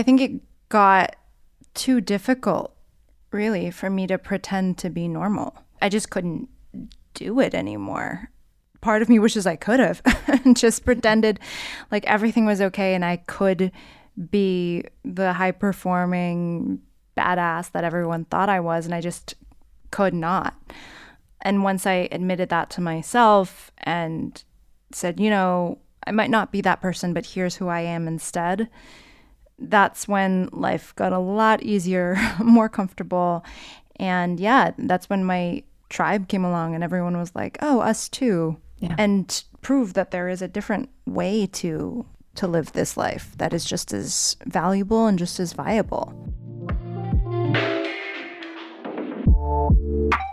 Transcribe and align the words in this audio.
I 0.00 0.02
think 0.02 0.22
it 0.22 0.40
got 0.70 1.14
too 1.74 2.00
difficult, 2.00 2.74
really, 3.32 3.70
for 3.70 3.90
me 3.90 4.06
to 4.06 4.16
pretend 4.16 4.78
to 4.78 4.88
be 4.88 5.08
normal. 5.08 5.54
I 5.82 5.90
just 5.90 6.08
couldn't 6.08 6.48
do 7.12 7.38
it 7.38 7.54
anymore. 7.54 8.30
Part 8.80 9.02
of 9.02 9.10
me 9.10 9.18
wishes 9.18 9.46
I 9.46 9.56
could 9.56 9.78
have 9.78 10.00
just 10.54 10.86
pretended 10.86 11.38
like 11.90 12.06
everything 12.06 12.46
was 12.46 12.62
okay 12.62 12.94
and 12.94 13.04
I 13.04 13.18
could 13.18 13.72
be 14.30 14.84
the 15.04 15.34
high 15.34 15.50
performing 15.50 16.80
badass 17.14 17.70
that 17.72 17.84
everyone 17.84 18.24
thought 18.24 18.48
I 18.48 18.60
was, 18.60 18.86
and 18.86 18.94
I 18.94 19.02
just 19.02 19.34
could 19.90 20.14
not. 20.14 20.54
And 21.42 21.62
once 21.62 21.86
I 21.86 22.08
admitted 22.10 22.48
that 22.48 22.70
to 22.70 22.80
myself 22.80 23.70
and 23.80 24.42
said, 24.92 25.20
you 25.20 25.28
know, 25.28 25.76
I 26.06 26.12
might 26.12 26.30
not 26.30 26.52
be 26.52 26.62
that 26.62 26.80
person, 26.80 27.12
but 27.12 27.26
here's 27.26 27.56
who 27.56 27.68
I 27.68 27.80
am 27.80 28.08
instead, 28.08 28.70
that's 29.60 30.08
when 30.08 30.48
life 30.52 30.94
got 30.96 31.12
a 31.12 31.18
lot 31.18 31.62
easier, 31.62 32.16
more 32.44 32.68
comfortable. 32.68 33.44
And 33.96 34.40
yeah, 34.40 34.72
that's 34.78 35.10
when 35.10 35.24
my 35.24 35.62
tribe 35.88 36.28
came 36.28 36.44
along 36.44 36.74
and 36.74 36.82
everyone 36.82 37.16
was 37.16 37.34
like, 37.34 37.58
oh, 37.60 37.80
us 37.80 38.08
too. 38.08 38.56
Yeah. 38.78 38.94
And 38.96 39.44
prove 39.60 39.94
that 39.94 40.10
there 40.10 40.28
is 40.28 40.40
a 40.40 40.48
different 40.48 40.88
way 41.06 41.46
to 41.46 42.06
to 42.36 42.46
live 42.46 42.72
this 42.72 42.96
life 42.96 43.32
that 43.38 43.52
is 43.52 43.64
just 43.64 43.92
as 43.92 44.36
valuable 44.46 45.06
and 45.06 45.18
just 45.18 45.40
as 45.40 45.52
viable. 45.52 46.14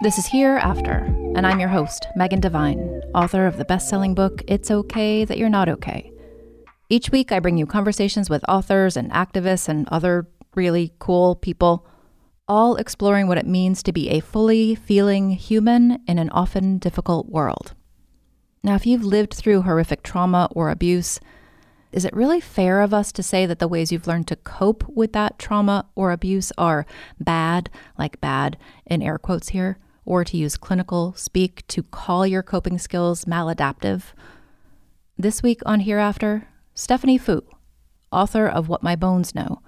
This 0.04 0.20
is 0.20 0.28
Here 0.28 0.58
After, 0.58 1.06
and 1.36 1.46
I'm 1.46 1.60
your 1.60 1.70
host, 1.70 2.08
Megan 2.16 2.40
Devine, 2.40 2.78
author 3.16 3.48
of 3.48 3.58
the 3.58 3.66
best 3.66 3.90
selling 3.90 4.14
book, 4.14 4.44
It's 4.48 4.70
Okay 4.70 5.26
That 5.26 5.40
You're 5.40 5.50
Not 5.50 5.68
Okay. 5.68 6.12
Each 6.90 7.10
week, 7.12 7.34
I 7.34 7.40
bring 7.40 7.58
you 7.58 7.66
conversations 7.66 8.30
with 8.30 8.48
authors 8.48 8.96
and 8.96 9.12
activists 9.12 9.68
and 9.68 9.90
other 9.90 10.28
really 10.56 10.94
cool 11.00 11.36
people, 11.36 11.86
all 12.48 12.78
exploring 12.78 13.28
what 13.28 13.38
it 13.38 13.46
means 13.46 13.84
to 13.84 13.92
be 13.92 14.10
a 14.10 14.22
fully 14.22 14.74
feeling 14.74 15.32
human 15.32 16.00
in 16.08 16.18
an 16.18 16.30
often 16.30 16.78
difficult 16.78 17.28
world. 17.28 17.74
Now, 18.64 18.76
if 18.76 18.86
you've 18.86 19.04
lived 19.04 19.34
through 19.34 19.64
horrific 19.64 20.02
trauma 20.02 20.48
or 20.52 20.70
abuse, 20.70 21.20
is 21.92 22.06
it 22.06 22.16
really 22.16 22.40
fair 22.40 22.82
of 22.82 22.94
us 22.94 23.12
to 23.14 23.24
say 23.24 23.46
that 23.46 23.60
the 23.60 23.68
ways 23.68 23.92
you've 23.92 24.08
learned 24.08 24.28
to 24.28 24.38
cope 24.38 24.88
with 24.88 25.12
that 25.12 25.38
trauma 25.38 25.88
or 25.94 26.12
abuse 26.12 26.54
are 26.58 26.86
bad, 27.20 27.70
like 27.98 28.22
bad 28.22 28.58
in 28.86 29.02
air 29.02 29.18
quotes 29.18 29.50
here, 29.50 29.78
or 30.06 30.24
to 30.24 30.38
use 30.38 30.56
clinical 30.56 31.14
speak 31.18 31.68
to 31.68 31.84
call 31.84 32.26
your 32.26 32.44
coping 32.44 32.78
skills 32.78 33.26
maladaptive? 33.26 34.04
This 35.18 35.44
week 35.44 35.62
on 35.66 35.82
Hereafter, 35.82 36.48
Stephanie 36.80 37.18
Foo, 37.18 37.42
author 38.12 38.48
of 38.48 38.70
What 38.70 38.84
My 38.84 38.96
Bones 38.96 39.34
Know. 39.34 39.64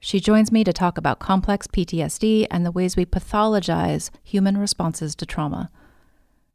She 0.00 0.18
joins 0.18 0.50
me 0.50 0.64
to 0.64 0.72
talk 0.72 0.96
about 0.96 1.18
complex 1.18 1.66
PTSD 1.66 2.46
and 2.50 2.64
the 2.64 2.72
ways 2.72 2.96
we 2.96 3.04
pathologize 3.04 4.08
human 4.22 4.56
responses 4.56 5.14
to 5.16 5.26
trauma. 5.26 5.70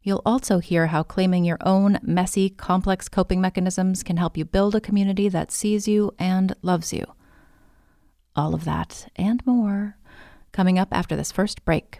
You'll 0.02 0.24
also 0.26 0.58
hear 0.58 0.88
how 0.88 1.04
claiming 1.04 1.46
your 1.46 1.60
own 1.62 2.00
messy, 2.02 2.50
complex 2.50 3.08
coping 3.08 3.40
mechanisms 3.40 4.02
can 4.02 4.18
help 4.18 4.36
you 4.36 4.46
build 4.46 4.74
a 4.74 4.82
community 4.82 5.30
that 5.30 5.52
sees 5.52 5.88
you 5.88 6.12
and 6.18 6.56
loves 6.64 6.92
you. 6.92 7.06
All 8.36 8.56
of 8.56 8.66
that 8.66 9.12
and 9.16 9.46
more 9.46 9.96
coming 10.54 10.80
up 10.80 10.88
after 10.92 11.16
this 11.16 11.32
first 11.32 11.64
break. 11.66 12.00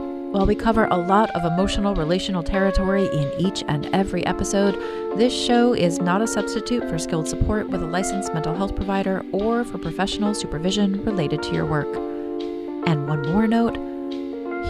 While 0.31 0.45
we 0.45 0.55
cover 0.55 0.85
a 0.85 0.95
lot 0.95 1.29
of 1.31 1.43
emotional 1.43 1.93
relational 1.93 2.41
territory 2.41 3.07
in 3.07 3.33
each 3.37 3.65
and 3.67 3.93
every 3.93 4.25
episode, 4.25 4.75
this 5.17 5.33
show 5.33 5.73
is 5.73 5.99
not 5.99 6.21
a 6.21 6.27
substitute 6.27 6.87
for 6.87 6.97
skilled 6.97 7.27
support 7.27 7.67
with 7.67 7.83
a 7.83 7.85
licensed 7.85 8.33
mental 8.33 8.55
health 8.55 8.73
provider 8.73 9.25
or 9.33 9.65
for 9.65 9.77
professional 9.77 10.33
supervision 10.33 11.03
related 11.03 11.43
to 11.43 11.53
your 11.53 11.65
work. 11.65 11.93
And 12.87 13.09
one 13.09 13.23
more 13.23 13.45
note 13.45 13.75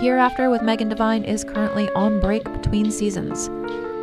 Hereafter 0.01 0.49
with 0.49 0.63
Megan 0.63 0.89
Devine 0.89 1.23
is 1.25 1.43
currently 1.43 1.91
on 1.91 2.19
break 2.19 2.43
between 2.43 2.89
seasons. 2.89 3.47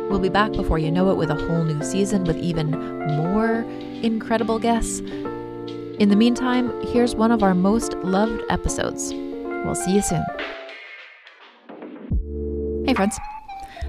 We'll 0.09 0.19
be 0.19 0.29
back 0.29 0.53
before 0.53 0.79
you 0.79 0.91
know 0.91 1.11
it 1.11 1.17
with 1.17 1.29
a 1.29 1.35
whole 1.35 1.65
new 1.65 1.83
season 1.83 2.23
with 2.23 2.37
even 2.37 2.71
more 3.17 3.63
incredible 4.01 4.59
guests. 4.59 4.99
In 4.99 6.07
the 6.07 6.15
meantime, 6.15 6.71
here's 6.93 7.15
one 7.15 7.33
of 7.33 7.43
our 7.43 7.53
most 7.53 7.95
loved 7.95 8.41
episodes. 8.49 9.11
We'll 9.13 9.75
see 9.75 9.95
you 9.95 10.01
soon. 10.01 10.23
Hey, 12.89 12.95
friends. 12.95 13.19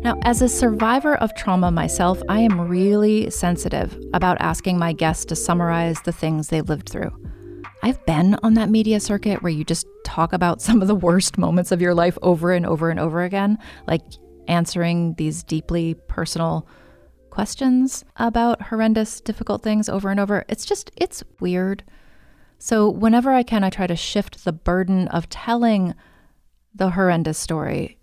Now, 0.02 0.18
as 0.24 0.42
a 0.42 0.48
survivor 0.50 1.16
of 1.16 1.34
trauma 1.34 1.70
myself, 1.70 2.20
I 2.28 2.40
am 2.40 2.60
really 2.60 3.30
sensitive 3.30 3.98
about 4.12 4.36
asking 4.42 4.78
my 4.78 4.92
guests 4.92 5.24
to 5.24 5.36
summarize 5.36 6.02
the 6.02 6.12
things 6.12 6.48
they 6.48 6.60
lived 6.60 6.90
through. 6.90 7.10
I've 7.82 8.04
been 8.04 8.36
on 8.42 8.52
that 8.54 8.68
media 8.68 9.00
circuit 9.00 9.42
where 9.42 9.48
you 9.48 9.64
just 9.64 9.86
talk 10.04 10.34
about 10.34 10.60
some 10.60 10.82
of 10.82 10.86
the 10.86 10.94
worst 10.94 11.38
moments 11.38 11.72
of 11.72 11.80
your 11.80 11.94
life 11.94 12.18
over 12.20 12.52
and 12.52 12.66
over 12.66 12.90
and 12.90 13.00
over 13.00 13.22
again, 13.22 13.56
like 13.86 14.02
answering 14.48 15.14
these 15.14 15.42
deeply 15.44 15.94
personal 16.06 16.68
questions 17.30 18.04
about 18.16 18.60
horrendous, 18.60 19.22
difficult 19.22 19.62
things 19.62 19.88
over 19.88 20.10
and 20.10 20.20
over. 20.20 20.44
It's 20.46 20.66
just, 20.66 20.90
it's 20.94 21.24
weird. 21.40 21.84
So, 22.58 22.90
whenever 22.90 23.32
I 23.32 23.44
can, 23.44 23.64
I 23.64 23.70
try 23.70 23.86
to 23.86 23.96
shift 23.96 24.44
the 24.44 24.52
burden 24.52 25.08
of 25.08 25.30
telling 25.30 25.94
the 26.74 26.90
horrendous 26.90 27.38
story 27.38 27.96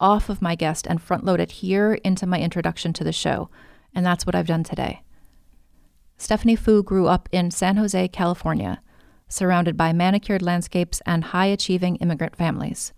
off 0.00 0.28
of 0.28 0.42
my 0.42 0.54
guest 0.54 0.86
and 0.86 1.00
front 1.00 1.24
load 1.24 1.40
it 1.40 1.52
here 1.52 1.94
into 2.04 2.26
my 2.26 2.40
introduction 2.40 2.92
to 2.94 3.04
the 3.04 3.12
show. 3.12 3.50
And 3.94 4.04
that's 4.04 4.26
what 4.26 4.34
I've 4.34 4.46
done 4.46 4.64
today. 4.64 5.02
Stephanie 6.16 6.56
Foo 6.56 6.82
grew 6.82 7.06
up 7.06 7.28
in 7.32 7.50
San 7.50 7.76
Jose, 7.76 8.08
California, 8.08 8.82
surrounded 9.28 9.76
by 9.76 9.92
manicured 9.92 10.42
landscapes 10.42 11.00
and 11.06 11.24
high 11.24 11.46
achieving 11.46 11.96
immigrant 11.96 12.36
families. 12.36 12.92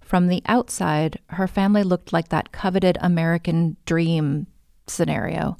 From 0.00 0.28
the 0.28 0.42
outside, 0.46 1.18
her 1.30 1.48
family 1.48 1.82
looked 1.82 2.12
like 2.12 2.28
that 2.28 2.52
coveted 2.52 2.98
American 3.00 3.76
dream 3.86 4.46
scenario. 4.86 5.56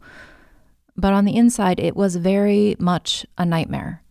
But 0.97 1.13
on 1.13 1.25
the 1.25 1.37
inside, 1.37 1.81
it 1.81 1.97
was 1.97 2.17
very 2.17 2.77
much 2.79 3.27
a 3.37 3.45
nightmare. 3.45 4.03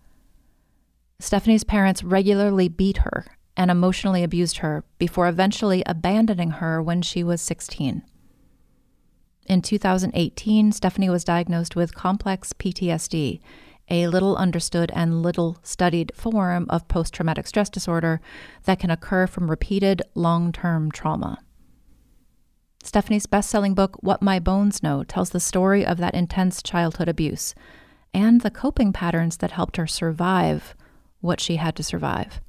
Stephanie's 1.20 1.64
parents 1.64 2.04
regularly 2.04 2.68
beat 2.68 2.98
her 2.98 3.26
and 3.58 3.72
emotionally 3.72 4.24
abused 4.24 4.58
her 4.58 4.84
before 4.98 5.28
eventually 5.28 5.84
abandoning 5.86 6.52
her 6.52 6.82
when 6.82 7.02
she 7.02 7.24
was 7.24 7.42
16. 7.42 8.04
In 9.48 9.62
2018, 9.62 10.72
Stephanie 10.72 11.10
was 11.10 11.24
diagnosed 11.24 11.76
with 11.76 11.94
complex 11.94 12.52
PTSD, 12.54 13.40
a 13.90 14.08
little 14.08 14.36
understood 14.36 14.92
and 14.96 15.22
little 15.22 15.58
studied 15.62 16.12
form 16.16 16.66
of 16.70 16.88
post 16.88 17.14
traumatic 17.14 17.46
stress 17.46 17.70
disorder 17.70 18.20
that 18.64 18.80
can 18.80 18.90
occur 18.90 19.28
from 19.28 19.50
repeated 19.50 20.02
long 20.16 20.52
term 20.52 20.92
trauma. 20.92 21.38
Stephanie's 22.84 23.26
best 23.26 23.50
selling 23.50 23.74
book, 23.74 23.98
What 24.02 24.22
My 24.22 24.40
Bones 24.40 24.84
Know, 24.84 25.04
tells 25.04 25.32
the 25.32 25.40
story 25.40 25.86
of 25.86 25.98
that 25.98 26.14
intense 26.14 26.62
childhood 26.62 27.08
abuse 27.08 27.56
and 28.14 28.42
the 28.42 28.52
coping 28.52 28.94
patterns 28.94 29.38
that 29.38 29.52
helped 29.52 29.78
her 29.78 29.88
survive 29.88 30.76
what 31.20 31.40
she 31.40 31.58
had 31.58 31.76
to 31.76 31.84
survive. 31.84 32.42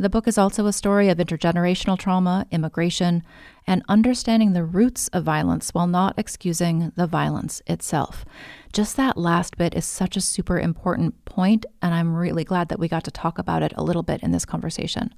The 0.00 0.08
book 0.08 0.28
is 0.28 0.38
also 0.38 0.66
a 0.66 0.72
story 0.72 1.08
of 1.08 1.18
intergenerational 1.18 1.98
trauma, 1.98 2.46
immigration, 2.52 3.24
and 3.66 3.82
understanding 3.88 4.52
the 4.52 4.62
roots 4.62 5.08
of 5.08 5.24
violence 5.24 5.70
while 5.70 5.88
not 5.88 6.16
excusing 6.16 6.92
the 6.94 7.08
violence 7.08 7.62
itself. 7.66 8.24
Just 8.72 8.96
that 8.96 9.16
last 9.16 9.56
bit 9.56 9.74
is 9.74 9.84
such 9.84 10.16
a 10.16 10.20
super 10.20 10.60
important 10.60 11.24
point, 11.24 11.66
and 11.82 11.92
I'm 11.94 12.14
really 12.14 12.44
glad 12.44 12.68
that 12.68 12.78
we 12.78 12.86
got 12.86 13.02
to 13.04 13.10
talk 13.10 13.40
about 13.40 13.64
it 13.64 13.72
a 13.74 13.82
little 13.82 14.04
bit 14.04 14.22
in 14.22 14.30
this 14.30 14.44
conversation. 14.44 15.12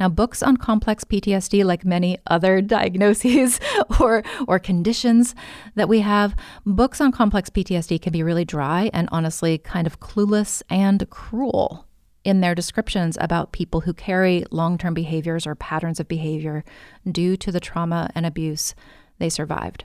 Now, 0.00 0.08
books 0.08 0.42
on 0.42 0.56
complex 0.56 1.04
PTSD, 1.04 1.62
like 1.62 1.84
many 1.84 2.16
other 2.28 2.62
diagnoses 2.62 3.60
or, 4.00 4.22
or 4.46 4.58
conditions 4.58 5.34
that 5.74 5.90
we 5.90 6.00
have, 6.00 6.34
books 6.64 7.02
on 7.02 7.12
complex 7.12 7.50
PTSD 7.50 8.00
can 8.00 8.14
be 8.14 8.22
really 8.22 8.46
dry 8.46 8.88
and 8.94 9.06
honestly 9.12 9.58
kind 9.58 9.86
of 9.86 10.00
clueless 10.00 10.62
and 10.70 11.10
cruel 11.10 11.87
in 12.28 12.42
their 12.42 12.54
descriptions 12.54 13.16
about 13.22 13.52
people 13.52 13.80
who 13.80 13.94
carry 13.94 14.44
long 14.50 14.76
term 14.76 14.92
behaviors 14.92 15.46
or 15.46 15.54
patterns 15.54 15.98
of 15.98 16.06
behavior 16.06 16.62
due 17.10 17.38
to 17.38 17.50
the 17.50 17.58
trauma 17.58 18.10
and 18.14 18.26
abuse 18.26 18.74
they 19.18 19.30
survived. 19.30 19.84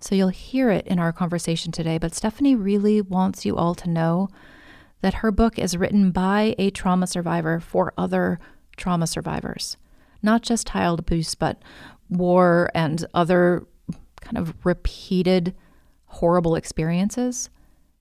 So 0.00 0.14
you'll 0.14 0.28
hear 0.28 0.70
it 0.70 0.86
in 0.86 0.98
our 0.98 1.12
conversation 1.12 1.72
today, 1.72 1.98
but 1.98 2.14
Stephanie 2.14 2.54
really 2.54 3.02
wants 3.02 3.44
you 3.44 3.54
all 3.54 3.74
to 3.74 3.90
know 3.90 4.30
that 5.02 5.14
her 5.14 5.30
book 5.30 5.58
is 5.58 5.76
written 5.76 6.10
by 6.10 6.54
a 6.56 6.70
trauma 6.70 7.06
survivor 7.06 7.60
for 7.60 7.92
other 7.98 8.40
trauma 8.78 9.06
survivors, 9.06 9.76
not 10.22 10.40
just 10.40 10.68
child 10.68 11.00
abuse, 11.00 11.34
but 11.34 11.62
war 12.08 12.70
and 12.74 13.04
other 13.12 13.66
kind 14.22 14.38
of 14.38 14.54
repeated 14.64 15.54
horrible 16.06 16.54
experiences. 16.56 17.50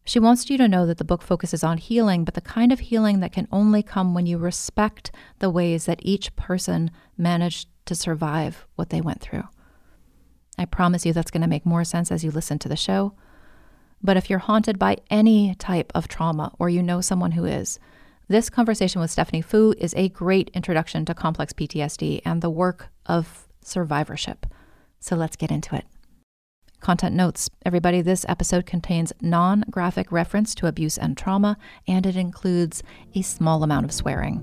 She 0.08 0.20
wants 0.20 0.50
you 0.52 0.58
to 0.60 0.68
know 0.68 0.86
that 0.86 1.00
the 1.00 1.04
book 1.04 1.24
focuses 1.24 1.64
on 1.64 1.80
healing, 1.80 2.24
but 2.24 2.36
the 2.36 2.42
kind 2.42 2.72
of 2.72 2.80
healing 2.80 3.22
that 3.22 3.32
can 3.32 3.48
only 3.52 3.82
come 3.82 4.14
when 4.14 4.28
you 4.28 4.38
respect 4.38 5.12
the 5.40 5.50
ways 5.50 5.86
that 5.86 6.00
each 6.04 6.36
person 6.36 6.92
managed 7.18 7.68
to 7.86 7.96
survive 7.96 8.68
what 8.76 8.92
they 8.92 9.02
went 9.02 9.20
through. 9.20 9.44
I 10.60 10.66
promise 10.66 11.06
you 11.06 11.12
that's 11.12 11.32
going 11.32 11.42
to 11.42 11.48
make 11.48 11.66
more 11.66 11.84
sense 11.84 12.12
as 12.12 12.24
you 12.24 12.30
listen 12.30 12.60
to 12.60 12.70
the 12.70 12.76
show. 12.76 13.14
But 14.02 14.16
if 14.16 14.30
you're 14.30 14.40
haunted 14.40 14.78
by 14.78 14.98
any 15.10 15.56
type 15.56 15.92
of 15.96 16.08
trauma 16.08 16.54
or 16.60 16.70
you 16.70 16.84
know 16.84 17.02
someone 17.02 17.32
who 17.32 17.46
is, 17.46 17.80
this 18.28 18.50
conversation 18.50 19.02
with 19.02 19.12
Stephanie 19.12 19.42
Foo 19.42 19.74
is 19.80 19.94
a 19.96 20.10
great 20.10 20.52
introduction 20.54 21.06
to 21.06 21.16
complex 21.16 21.52
PTSD 21.52 22.22
and 22.24 22.44
the 22.44 22.50
work 22.52 22.90
of 23.08 23.48
survivorship. 23.62 24.46
So 25.00 25.16
let's 25.16 25.36
get 25.36 25.52
into 25.52 25.76
it. 25.76 25.86
Content 26.86 27.16
notes 27.16 27.50
everybody, 27.66 28.04
this 28.04 28.28
episode 28.30 28.68
contains 28.68 29.12
non 29.20 29.64
graphic 29.72 30.12
reference 30.12 30.54
to 30.54 30.68
abuse 30.68 31.00
and 31.00 31.18
trauma, 31.18 31.58
and 31.88 32.06
it 32.06 32.16
includes 32.16 32.84
a 33.16 33.24
small 33.24 33.64
amount 33.64 33.86
of 33.86 33.92
swearing. 33.92 34.40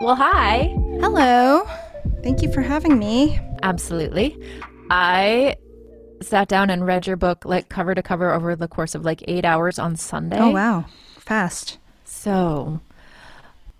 Well, 0.00 0.14
hi. 0.14 0.74
Hello. 0.98 1.68
Thank 2.22 2.40
you 2.40 2.50
for 2.50 2.62
having 2.62 2.98
me. 2.98 3.38
Absolutely. 3.62 4.42
I 4.88 5.56
sat 6.22 6.48
down 6.48 6.70
and 6.70 6.86
read 6.86 7.06
your 7.06 7.16
book 7.16 7.44
like 7.44 7.68
cover 7.68 7.94
to 7.94 8.02
cover 8.02 8.32
over 8.32 8.56
the 8.56 8.66
course 8.66 8.94
of 8.94 9.04
like 9.04 9.22
eight 9.28 9.44
hours 9.44 9.78
on 9.78 9.94
Sunday. 9.96 10.38
Oh, 10.40 10.52
wow. 10.52 10.86
Fast. 11.18 11.76
So, 12.06 12.80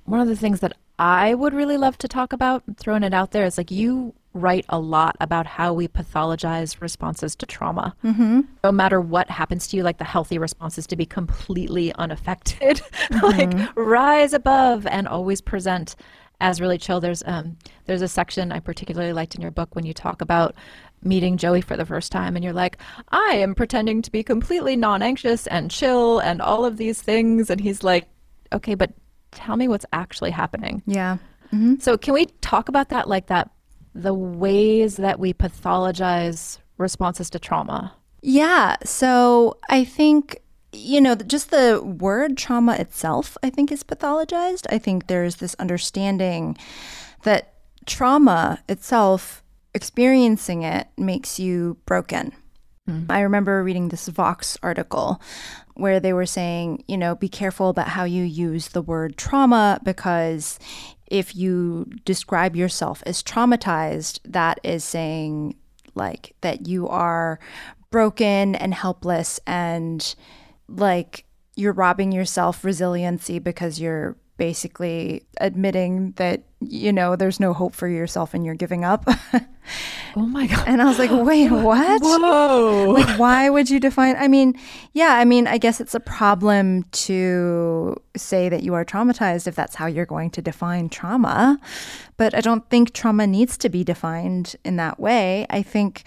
one 0.05 0.21
of 0.21 0.29
the 0.29 0.37
things 0.37 0.61
that 0.61 0.77
I 0.99 1.33
would 1.33 1.55
really 1.55 1.79
love 1.79 1.97
to 1.97 2.07
talk 2.07 2.35
about, 2.35 2.65
throwing 2.77 3.03
it 3.03 3.15
out 3.15 3.31
there, 3.31 3.47
is 3.47 3.57
like 3.57 3.71
you 3.71 4.13
write 4.35 4.65
a 4.69 4.79
lot 4.79 5.17
about 5.21 5.47
how 5.47 5.73
we 5.73 5.89
pathologize 5.89 6.81
responses 6.81 7.37
to 7.37 7.47
trauma. 7.47 7.95
Mm-hmm. 8.05 8.41
No 8.65 8.73
matter 8.73 9.01
what 9.01 9.31
happens 9.31 9.67
to 9.69 9.77
you, 9.77 9.83
like 9.83 9.99
the 9.99 10.05
healthy 10.05 10.39
response 10.39 10.79
is 10.79 10.87
to 10.89 10.97
be 10.97 11.07
completely 11.07 11.93
unaffected, 11.95 12.77
mm-hmm. 13.11 13.27
like 13.27 13.77
rise 13.77 14.33
above 14.33 14.87
and 14.87 15.07
always 15.07 15.41
present 15.41 15.97
as 16.41 16.61
really 16.61 16.79
chill. 16.79 17.01
There's 17.01 17.23
um, 17.27 17.57
there's 17.87 18.03
a 18.03 18.09
section 18.09 18.53
I 18.53 18.61
particularly 18.61 19.13
liked 19.13 19.35
in 19.35 19.43
your 19.43 19.51
book 19.51 19.75
when 19.75 19.87
you 19.87 19.95
talk 19.95 20.21
about 20.23 20.55
meeting 21.05 21.37
Joey 21.37 21.61
for 21.61 21.77
the 21.77 21.87
first 21.87 22.13
time, 22.13 22.37
and 22.37 22.45
you're 22.45 22.53
like, 22.53 22.79
I 23.11 23.37
am 23.37 23.55
pretending 23.55 24.03
to 24.03 24.11
be 24.11 24.23
completely 24.23 24.77
non-anxious 24.77 25.47
and 25.49 25.71
chill 25.71 26.21
and 26.21 26.41
all 26.41 26.65
of 26.65 26.77
these 26.77 27.03
things, 27.03 27.51
and 27.51 27.61
he's 27.61 27.83
like, 27.83 28.09
okay, 28.53 28.75
but 28.75 28.93
tell 29.31 29.57
me 29.57 29.69
what's 29.69 29.87
actually 29.93 30.31
happening. 30.31 30.83
Yeah. 30.87 31.19
Mm-hmm. 31.47 31.77
So 31.81 31.99
can 31.99 32.15
we 32.15 32.27
talk 32.41 32.69
about 32.69 32.89
that, 32.91 33.09
like 33.09 33.27
that 33.27 33.51
the 33.95 34.15
ways 34.15 34.97
that 34.97 35.19
we 35.19 35.33
pathologize 35.33 36.59
responses 36.79 37.31
to 37.31 37.39
trauma? 37.39 37.95
Yeah. 38.23 38.77
So 38.85 39.59
I 39.69 39.85
think, 39.85 40.41
you 40.73 41.01
know, 41.01 41.15
just 41.15 41.51
the 41.51 41.83
word 41.83 42.37
trauma 42.37 42.75
itself, 42.75 43.37
I 43.43 43.51
think, 43.51 43.73
is 43.73 43.83
pathologized. 43.83 44.67
I 44.71 44.79
think 44.79 45.07
there's 45.07 45.37
this 45.37 45.55
understanding 45.59 46.57
that 47.25 47.55
trauma 47.87 48.63
itself, 48.69 49.43
experiencing 49.75 50.63
it, 50.63 50.89
makes 50.97 51.39
you 51.39 51.79
broken. 51.85 52.33
Mm. 52.89 53.07
I 53.09 53.21
remember 53.21 53.63
reading 53.63 53.89
this 53.89 54.09
Vox 54.09 54.59
article 54.63 55.21
where 55.75 56.01
they 56.01 56.13
were 56.13 56.27
saying, 56.27 56.85
you 56.89 56.99
know, 56.99 57.15
be 57.15 57.29
careful 57.29 57.69
about 57.69 57.89
how 57.89 58.05
you 58.05 58.25
use 58.25 58.69
the 58.69 58.83
word 58.83 59.17
trauma 59.17 59.81
because 59.85 60.59
if 61.13 61.37
you 61.37 61.85
describe 62.07 62.57
yourself 62.57 63.03
as 63.05 63.23
traumatized, 63.23 64.19
that 64.25 64.59
is 64.63 64.83
saying 64.83 65.55
like 65.95 66.35
that 66.41 66.67
you 66.67 66.89
are 66.89 67.39
broken 67.91 68.55
and 68.55 68.73
helpless 68.73 69.39
and 69.47 70.15
like 70.69 71.27
you're 71.55 71.75
robbing 71.75 72.13
yourself 72.13 72.65
resiliency 72.65 73.39
because 73.39 73.79
you're 73.79 74.17
basically 74.43 75.23
admitting 75.41 76.11
that 76.17 76.43
you 76.59 76.93
know 76.93 77.15
there's 77.15 77.39
no 77.39 77.53
hope 77.53 77.77
for 77.77 77.87
yourself 77.87 78.35
and 78.35 78.45
you're 78.45 78.57
giving 78.57 78.83
up. 78.83 79.05
oh 80.17 80.27
my 80.27 80.49
god. 80.49 80.65
And 80.67 80.83
I 80.83 80.87
was 80.87 80.99
like, 80.99 81.13
"Wait, 81.13 81.49
what? 81.69 82.03
Whoa. 82.03 82.91
Like 82.91 83.21
why 83.21 83.49
would 83.49 83.71
you 83.71 83.79
define 83.79 84.17
I 84.19 84.27
mean, 84.27 84.59
yeah, 84.95 85.15
I 85.15 85.25
mean, 85.25 85.47
I 85.47 85.59
guess 85.59 85.81
it's 85.81 85.95
a 85.95 86.01
problem 86.01 86.83
to 87.07 87.95
say 88.17 88.49
that 88.49 88.65
you 88.65 88.75
are 88.75 88.85
traumatized 88.85 89.47
if 89.47 89.55
that's 89.55 89.77
how 89.77 89.87
you're 89.87 90.07
going 90.07 90.31
to 90.31 90.43
define 90.43 90.89
trauma, 90.89 91.61
but 92.17 92.35
I 92.35 92.41
don't 92.41 92.69
think 92.69 92.93
trauma 92.93 93.29
needs 93.29 93.57
to 93.59 93.69
be 93.69 93.85
defined 93.85 94.57
in 94.65 94.75
that 94.75 94.99
way. 94.99 95.47
I 95.51 95.63
think 95.63 96.03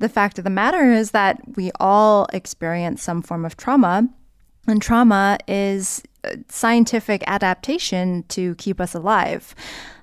the 0.00 0.08
fact 0.08 0.36
of 0.38 0.42
the 0.42 0.50
matter 0.50 0.90
is 0.90 1.12
that 1.12 1.40
we 1.54 1.70
all 1.78 2.26
experience 2.32 3.04
some 3.04 3.22
form 3.22 3.44
of 3.44 3.56
trauma 3.56 4.08
and 4.68 4.82
trauma 4.82 5.38
is 5.48 6.02
scientific 6.48 7.22
adaptation 7.26 8.24
to 8.28 8.54
keep 8.56 8.80
us 8.80 8.94
alive. 8.94 9.54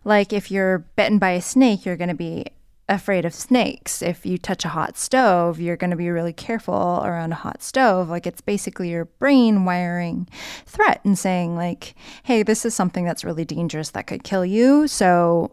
Like 0.04 0.34
if 0.34 0.52
you're 0.52 0.80
bitten 0.96 1.20
by 1.20 1.32
a 1.32 1.42
snake, 1.42 1.86
you're 1.86 1.98
going 1.98 2.10
to 2.10 2.16
be 2.16 2.46
afraid 2.88 3.26
of 3.26 3.34
snakes. 3.34 4.02
If 4.02 4.26
you 4.26 4.38
touch 4.38 4.64
a 4.64 4.70
hot 4.70 4.98
stove, 4.98 5.60
you're 5.60 5.78
going 5.78 5.90
to 5.90 5.96
be 5.96 6.10
really 6.10 6.34
careful 6.34 7.02
around 7.04 7.32
a 7.32 7.36
hot 7.36 7.64
stove. 7.64 8.10
Like 8.10 8.28
it's 8.28 8.42
basically 8.42 8.90
your 8.90 9.06
brain 9.06 9.66
wiring 9.66 10.28
threat 10.66 11.02
and 11.04 11.18
saying 11.18 11.56
like, 11.56 11.96
"Hey, 12.24 12.44
this 12.44 12.66
is 12.66 12.76
something 12.76 13.06
that's 13.06 13.24
really 13.24 13.46
dangerous 13.46 13.92
that 13.92 14.08
could 14.08 14.24
kill 14.24 14.46
you." 14.46 14.88
So 14.88 15.52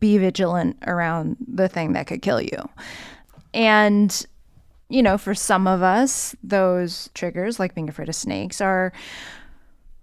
be 0.00 0.18
vigilant 0.18 0.78
around 0.86 1.36
the 1.46 1.68
thing 1.68 1.92
that 1.92 2.06
could 2.06 2.22
kill 2.22 2.40
you. 2.40 2.68
And 3.52 4.26
you 4.88 5.02
know, 5.02 5.16
for 5.16 5.34
some 5.34 5.66
of 5.66 5.82
us, 5.82 6.36
those 6.42 7.08
triggers, 7.14 7.58
like 7.58 7.74
being 7.74 7.88
afraid 7.88 8.08
of 8.08 8.14
snakes, 8.14 8.60
are 8.60 8.92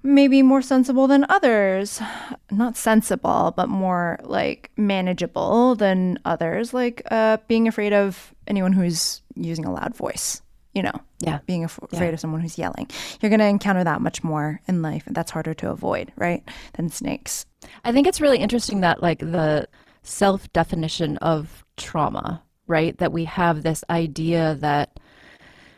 maybe 0.04 0.42
more 0.42 0.62
sensible 0.62 1.08
than 1.08 1.26
others. 1.30 2.02
Not 2.52 2.78
sensible, 2.78 3.54
but 3.56 3.70
more 3.70 4.20
like 4.24 4.72
manageable 4.78 5.76
than 5.76 6.20
others, 6.26 6.74
like 6.74 7.02
uh, 7.12 7.38
being 7.48 7.68
afraid 7.68 7.94
of 7.94 8.34
anyone 8.48 8.74
who's 8.74 9.22
using 9.36 9.66
a 9.66 9.72
loud 9.74 9.96
voice. 9.96 10.42
You 10.74 10.84
know, 10.84 10.94
yeah, 11.20 11.40
being 11.46 11.66
af- 11.66 11.80
afraid 11.92 12.08
yeah. 12.08 12.14
of 12.14 12.20
someone 12.22 12.40
who's 12.40 12.58
yelling. 12.58 12.90
You're 13.20 13.30
going 13.30 13.42
to 13.42 13.46
encounter 13.46 13.84
that 13.84 14.00
much 14.00 14.24
more 14.24 14.62
in 14.70 14.82
life, 14.82 15.06
and 15.06 15.14
that's 15.14 15.32
harder 15.32 15.54
to 15.56 15.70
avoid, 15.70 16.14
right, 16.16 16.48
than 16.76 16.88
snakes. 16.88 17.46
I 17.84 17.92
think 17.92 18.08
it's 18.08 18.22
really 18.22 18.38
interesting 18.38 18.80
that, 18.80 19.02
like, 19.02 19.20
the 19.20 19.68
self 20.04 20.52
definition 20.54 21.18
of 21.18 21.66
trauma 21.76 22.42
right? 22.72 22.98
That 22.98 23.12
we 23.12 23.26
have 23.26 23.62
this 23.62 23.84
idea 23.90 24.56
that 24.62 25.00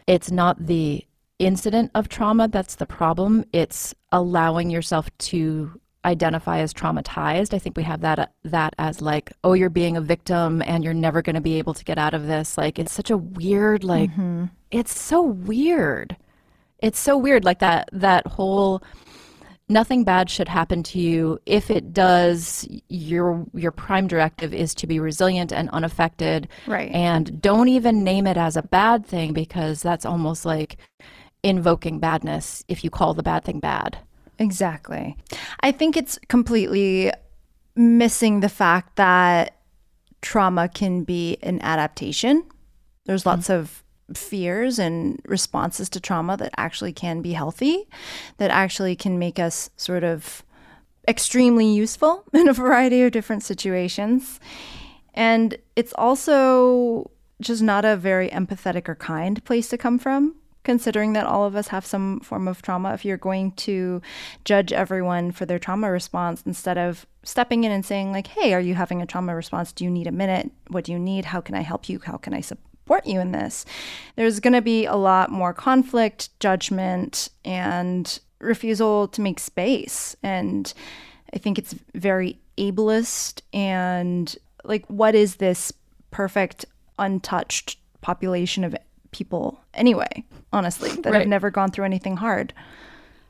it's 0.07 0.31
not 0.31 0.65
the 0.65 1.05
incident 1.39 1.91
of 1.95 2.07
trauma 2.07 2.47
that's 2.47 2.75
the 2.75 2.85
problem, 2.85 3.43
it's 3.51 3.93
allowing 4.13 4.69
yourself 4.69 5.09
to 5.17 5.81
identify 6.05 6.59
as 6.59 6.73
traumatized. 6.73 7.53
I 7.53 7.59
think 7.59 7.75
we 7.75 7.83
have 7.83 8.01
that 8.01 8.31
that 8.43 8.73
as 8.77 9.01
like, 9.01 9.33
oh, 9.43 9.53
you're 9.53 9.69
being 9.69 9.97
a 9.97 10.01
victim 10.01 10.61
and 10.61 10.83
you're 10.83 10.93
never 10.93 11.21
going 11.21 11.35
to 11.35 11.41
be 11.41 11.57
able 11.57 11.73
to 11.73 11.83
get 11.83 11.97
out 11.97 12.13
of 12.13 12.27
this. 12.27 12.57
Like 12.57 12.79
it's 12.79 12.93
such 12.93 13.09
a 13.09 13.17
weird 13.17 13.83
like 13.83 14.11
mm-hmm. 14.11 14.45
it's 14.71 14.97
so 14.97 15.21
weird. 15.21 16.15
It's 16.79 16.99
so 16.99 17.17
weird 17.17 17.43
like 17.43 17.59
that 17.59 17.89
that 17.91 18.27
whole 18.27 18.83
nothing 19.69 20.03
bad 20.03 20.29
should 20.29 20.49
happen 20.49 20.83
to 20.83 20.99
you. 20.99 21.39
If 21.45 21.71
it 21.71 21.93
does, 21.93 22.67
your 22.89 23.45
your 23.53 23.71
prime 23.71 24.07
directive 24.07 24.53
is 24.53 24.75
to 24.75 24.87
be 24.87 24.99
resilient 24.99 25.51
and 25.51 25.69
unaffected. 25.69 26.49
Right. 26.67 26.91
And 26.91 27.41
don't 27.41 27.69
even 27.69 28.03
name 28.03 28.27
it 28.27 28.37
as 28.37 28.57
a 28.57 28.61
bad 28.61 29.05
thing 29.05 29.33
because 29.33 29.81
that's 29.81 30.05
almost 30.05 30.45
like 30.45 30.77
invoking 31.43 31.99
badness 31.99 32.63
if 32.67 32.83
you 32.83 32.89
call 32.89 33.13
the 33.13 33.23
bad 33.23 33.43
thing 33.43 33.59
bad. 33.59 33.97
Exactly. 34.39 35.15
I 35.59 35.71
think 35.71 35.95
it's 35.95 36.17
completely 36.27 37.11
missing 37.75 38.39
the 38.39 38.49
fact 38.49 38.95
that 38.95 39.57
trauma 40.21 40.69
can 40.69 41.03
be 41.03 41.37
an 41.43 41.61
adaptation. 41.61 42.43
There's 43.05 43.25
lots 43.25 43.47
mm-hmm. 43.47 43.61
of 43.61 43.83
fears 44.13 44.79
and 44.79 45.21
responses 45.25 45.89
to 45.89 45.99
trauma 45.99 46.37
that 46.37 46.53
actually 46.57 46.93
can 46.93 47.21
be 47.21 47.33
healthy, 47.33 47.87
that 48.37 48.51
actually 48.51 48.95
can 48.95 49.19
make 49.19 49.39
us 49.39 49.69
sort 49.77 50.03
of 50.03 50.43
extremely 51.07 51.67
useful 51.67 52.23
in 52.33 52.47
a 52.47 52.53
variety 52.53 53.01
of 53.03 53.11
different 53.11 53.43
situations. 53.43 54.39
And 55.13 55.57
it's 55.75 55.93
also 55.97 57.11
just 57.41 57.61
not 57.61 57.85
a 57.85 57.97
very 57.97 58.29
empathetic 58.29 58.87
or 58.87 58.95
kind 58.95 59.43
place 59.43 59.69
to 59.69 59.77
come 59.77 59.99
from, 59.99 60.35
considering 60.63 61.13
that 61.13 61.25
all 61.25 61.45
of 61.45 61.55
us 61.55 61.67
have 61.67 61.85
some 61.85 62.19
form 62.21 62.47
of 62.47 62.61
trauma. 62.61 62.93
If 62.93 63.05
you're 63.05 63.17
going 63.17 63.51
to 63.53 64.01
judge 64.45 64.71
everyone 64.71 65.31
for 65.31 65.45
their 65.45 65.59
trauma 65.59 65.91
response 65.91 66.43
instead 66.45 66.77
of 66.77 67.05
stepping 67.23 67.63
in 67.63 67.71
and 67.71 67.85
saying, 67.85 68.11
like, 68.11 68.27
hey, 68.27 68.53
are 68.53 68.61
you 68.61 68.75
having 68.75 69.01
a 69.01 69.05
trauma 69.05 69.35
response? 69.35 69.71
Do 69.71 69.83
you 69.83 69.89
need 69.89 70.07
a 70.07 70.11
minute? 70.11 70.51
What 70.67 70.85
do 70.85 70.91
you 70.91 70.99
need? 70.99 71.25
How 71.25 71.41
can 71.41 71.55
I 71.55 71.61
help 71.61 71.89
you? 71.89 71.99
How 71.99 72.17
can 72.17 72.33
I 72.33 72.41
support? 72.41 72.63
you 73.05 73.19
in 73.19 73.31
this. 73.31 73.65
There's 74.15 74.39
going 74.39 74.53
to 74.53 74.61
be 74.61 74.85
a 74.85 74.95
lot 74.95 75.31
more 75.31 75.53
conflict, 75.53 76.37
judgment, 76.39 77.29
and 77.45 78.19
refusal 78.39 79.07
to 79.09 79.21
make 79.21 79.39
space. 79.39 80.15
And 80.21 80.71
I 81.33 81.37
think 81.37 81.57
it's 81.57 81.73
very 81.95 82.39
ableist 82.57 83.41
and 83.53 84.35
like, 84.63 84.85
what 84.87 85.15
is 85.15 85.37
this 85.37 85.73
perfect, 86.11 86.65
untouched 86.99 87.77
population 88.01 88.63
of 88.63 88.75
people 89.11 89.59
anyway, 89.73 90.23
honestly, 90.53 90.89
that 90.89 91.05
right. 91.05 91.19
have 91.19 91.27
never 91.27 91.51
gone 91.51 91.71
through 91.71 91.85
anything 91.85 92.17
hard? 92.17 92.53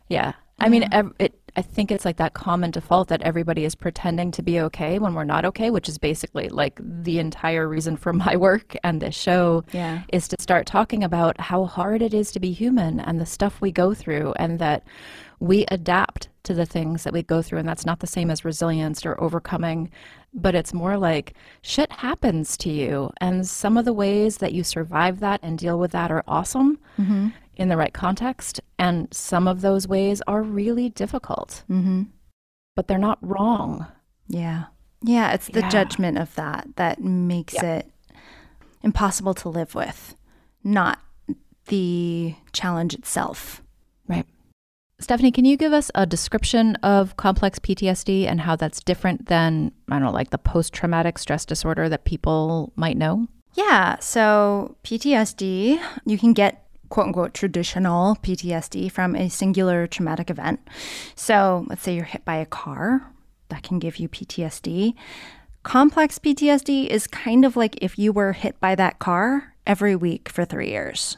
Yeah. 0.10 0.34
I 0.60 0.70
mean, 0.70 0.88
it 1.20 1.34
I 1.56 1.62
think 1.62 1.92
it's 1.92 2.04
like 2.04 2.18
that 2.18 2.34
common 2.34 2.72
default 2.72 3.10
that 3.10 3.22
everybody 3.22 3.64
is 3.64 3.76
pretending 3.76 4.32
to 4.32 4.42
be 4.42 4.60
okay 4.60 4.98
when 4.98 5.14
we're 5.14 5.24
not 5.24 5.46
okay, 5.46 5.70
which 5.70 5.88
is 5.88 6.00
basically 6.00 6.50
like 6.50 6.80
the 6.82 7.20
entire 7.20 7.68
reason 7.68 7.96
for 7.96 8.12
my 8.14 8.36
work 8.36 8.76
and 8.84 9.02
this 9.02 9.16
show 9.16 9.64
yeah. 9.72 10.02
is 10.12 10.28
to 10.30 10.38
start 10.40 10.66
talking 10.66 11.04
about 11.04 11.40
how 11.40 11.66
hard 11.66 12.02
it 12.02 12.14
is 12.14 12.32
to 12.32 12.40
be 12.40 12.52
human 12.52 13.00
and 13.00 13.20
the 13.20 13.26
stuff 13.26 13.62
we 13.62 13.72
go 13.72 13.94
through 13.94 14.34
and 14.38 14.58
that 14.60 14.84
we 15.44 15.66
adapt 15.70 16.30
to 16.44 16.54
the 16.54 16.66
things 16.66 17.04
that 17.04 17.14
we 17.14 17.24
go 17.24 17.42
through 17.42 17.60
and 17.60 17.68
that's 17.68 17.86
not 17.86 18.00
the 18.00 18.08
same 18.08 18.30
as 18.30 18.46
resilience 18.46 19.06
or 19.06 19.20
overcoming 19.22 19.90
but 20.34 20.56
it's 20.56 20.74
more 20.74 20.98
like 20.98 21.34
shit 21.62 21.92
happens 21.92 22.58
to 22.58 22.70
you 22.70 23.12
and 23.22 23.48
some 23.48 23.78
of 23.78 23.86
the 23.86 23.94
ways 23.94 24.38
that 24.38 24.54
you 24.54 24.64
survive 24.64 25.20
that 25.20 25.40
and 25.44 25.58
deal 25.58 25.78
with 25.80 25.92
that 25.92 26.12
are 26.12 26.24
awesome 26.28 26.80
mm-hmm 26.98 27.30
in 27.56 27.70
the 27.70 27.78
right 27.78 27.94
context. 27.94 28.62
And 28.80 29.14
some 29.14 29.48
of 29.48 29.62
those 29.62 29.88
ways 29.88 30.22
are 30.28 30.42
really 30.42 30.90
difficult, 30.90 31.64
mm-hmm. 31.70 32.04
but 32.76 32.88
they're 32.88 32.98
not 32.98 33.20
wrong. 33.22 33.88
Yeah. 34.28 34.66
Yeah. 35.04 35.34
It's 35.34 35.48
the 35.48 35.62
yeah. 35.62 35.70
judgment 35.70 36.18
of 36.18 36.34
that 36.36 36.68
that 36.76 37.02
makes 37.02 37.54
yeah. 37.56 37.78
it 37.78 37.92
impossible 38.82 39.34
to 39.36 39.50
live 39.50 39.76
with, 39.76 40.16
not 40.64 41.00
the 41.68 42.36
challenge 42.52 42.94
itself. 42.94 43.62
Right. 44.08 44.26
Stephanie, 45.04 45.32
can 45.34 45.44
you 45.44 45.58
give 45.58 45.74
us 45.74 45.92
a 45.96 46.06
description 46.06 46.76
of 46.78 47.18
complex 47.18 47.60
PTSD 47.60 48.26
and 48.26 48.40
how 48.40 48.56
that's 48.56 48.80
different 48.80 49.26
than, 49.26 49.74
I 49.90 49.96
don't 49.96 50.04
know, 50.04 50.12
like 50.12 50.30
the 50.30 50.38
post 50.38 50.72
traumatic 50.72 51.18
stress 51.18 51.46
disorder 51.46 51.90
that 51.90 52.06
people 52.06 52.72
might 52.78 52.96
know? 52.96 53.28
Yeah. 53.54 54.00
So, 54.00 54.78
PTSD, 54.86 55.78
you 56.06 56.18
can 56.18 56.32
get 56.32 56.66
quote 56.88 57.08
unquote 57.08 57.34
traditional 57.34 58.16
PTSD 58.16 58.90
from 58.90 59.14
a 59.16 59.30
singular 59.30 59.88
traumatic 59.88 60.30
event. 60.30 60.62
So, 61.16 61.66
let's 61.68 61.82
say 61.82 61.96
you're 61.96 62.06
hit 62.06 62.24
by 62.24 62.38
a 62.38 62.46
car, 62.46 63.12
that 63.50 63.62
can 63.62 63.80
give 63.80 63.98
you 63.98 64.08
PTSD. 64.08 64.94
Complex 65.64 66.18
PTSD 66.18 66.88
is 66.88 67.08
kind 67.08 67.44
of 67.44 67.58
like 67.58 67.78
if 67.82 68.00
you 68.00 68.14
were 68.14 68.32
hit 68.32 68.58
by 68.62 68.74
that 68.76 69.00
car 69.00 69.54
every 69.68 69.98
week 69.98 70.30
for 70.30 70.46
three 70.46 70.70
years. 70.70 71.18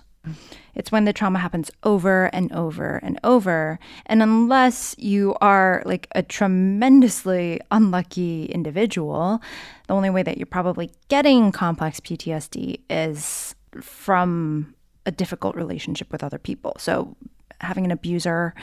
It's 0.74 0.92
when 0.92 1.06
the 1.06 1.14
trauma 1.14 1.40
happens 1.40 1.72
over 1.84 2.26
and 2.34 2.52
over 2.52 3.00
and 3.04 3.20
over. 3.24 3.80
And 4.06 4.22
unless 4.22 4.96
you 4.98 5.36
are 5.42 5.82
like 5.86 6.08
a 6.14 6.22
tremendously 6.22 7.62
unlucky 7.72 8.46
individual, 8.46 9.42
the 9.88 9.94
only 9.94 10.10
way 10.10 10.24
that 10.24 10.38
you're 10.38 10.46
probably 10.46 10.92
getting 11.08 11.52
complex 11.52 12.00
PTSD 12.00 12.82
is 12.90 13.56
from 13.82 14.76
a 15.06 15.12
difficult 15.12 15.56
relationship 15.56 16.12
with 16.12 16.24
other 16.24 16.40
people. 16.40 16.76
So, 16.78 17.16
having 17.62 17.86
an 17.86 17.92
abuser, 17.92 18.54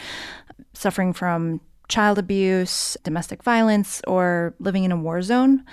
suffering 0.74 1.12
from 1.12 1.60
child 1.88 2.18
abuse, 2.18 2.96
domestic 3.02 3.42
violence, 3.42 4.00
or 4.06 4.54
living 4.58 4.84
in 4.84 4.92
a 4.92 4.96
war 4.96 5.22
zone. 5.22 5.64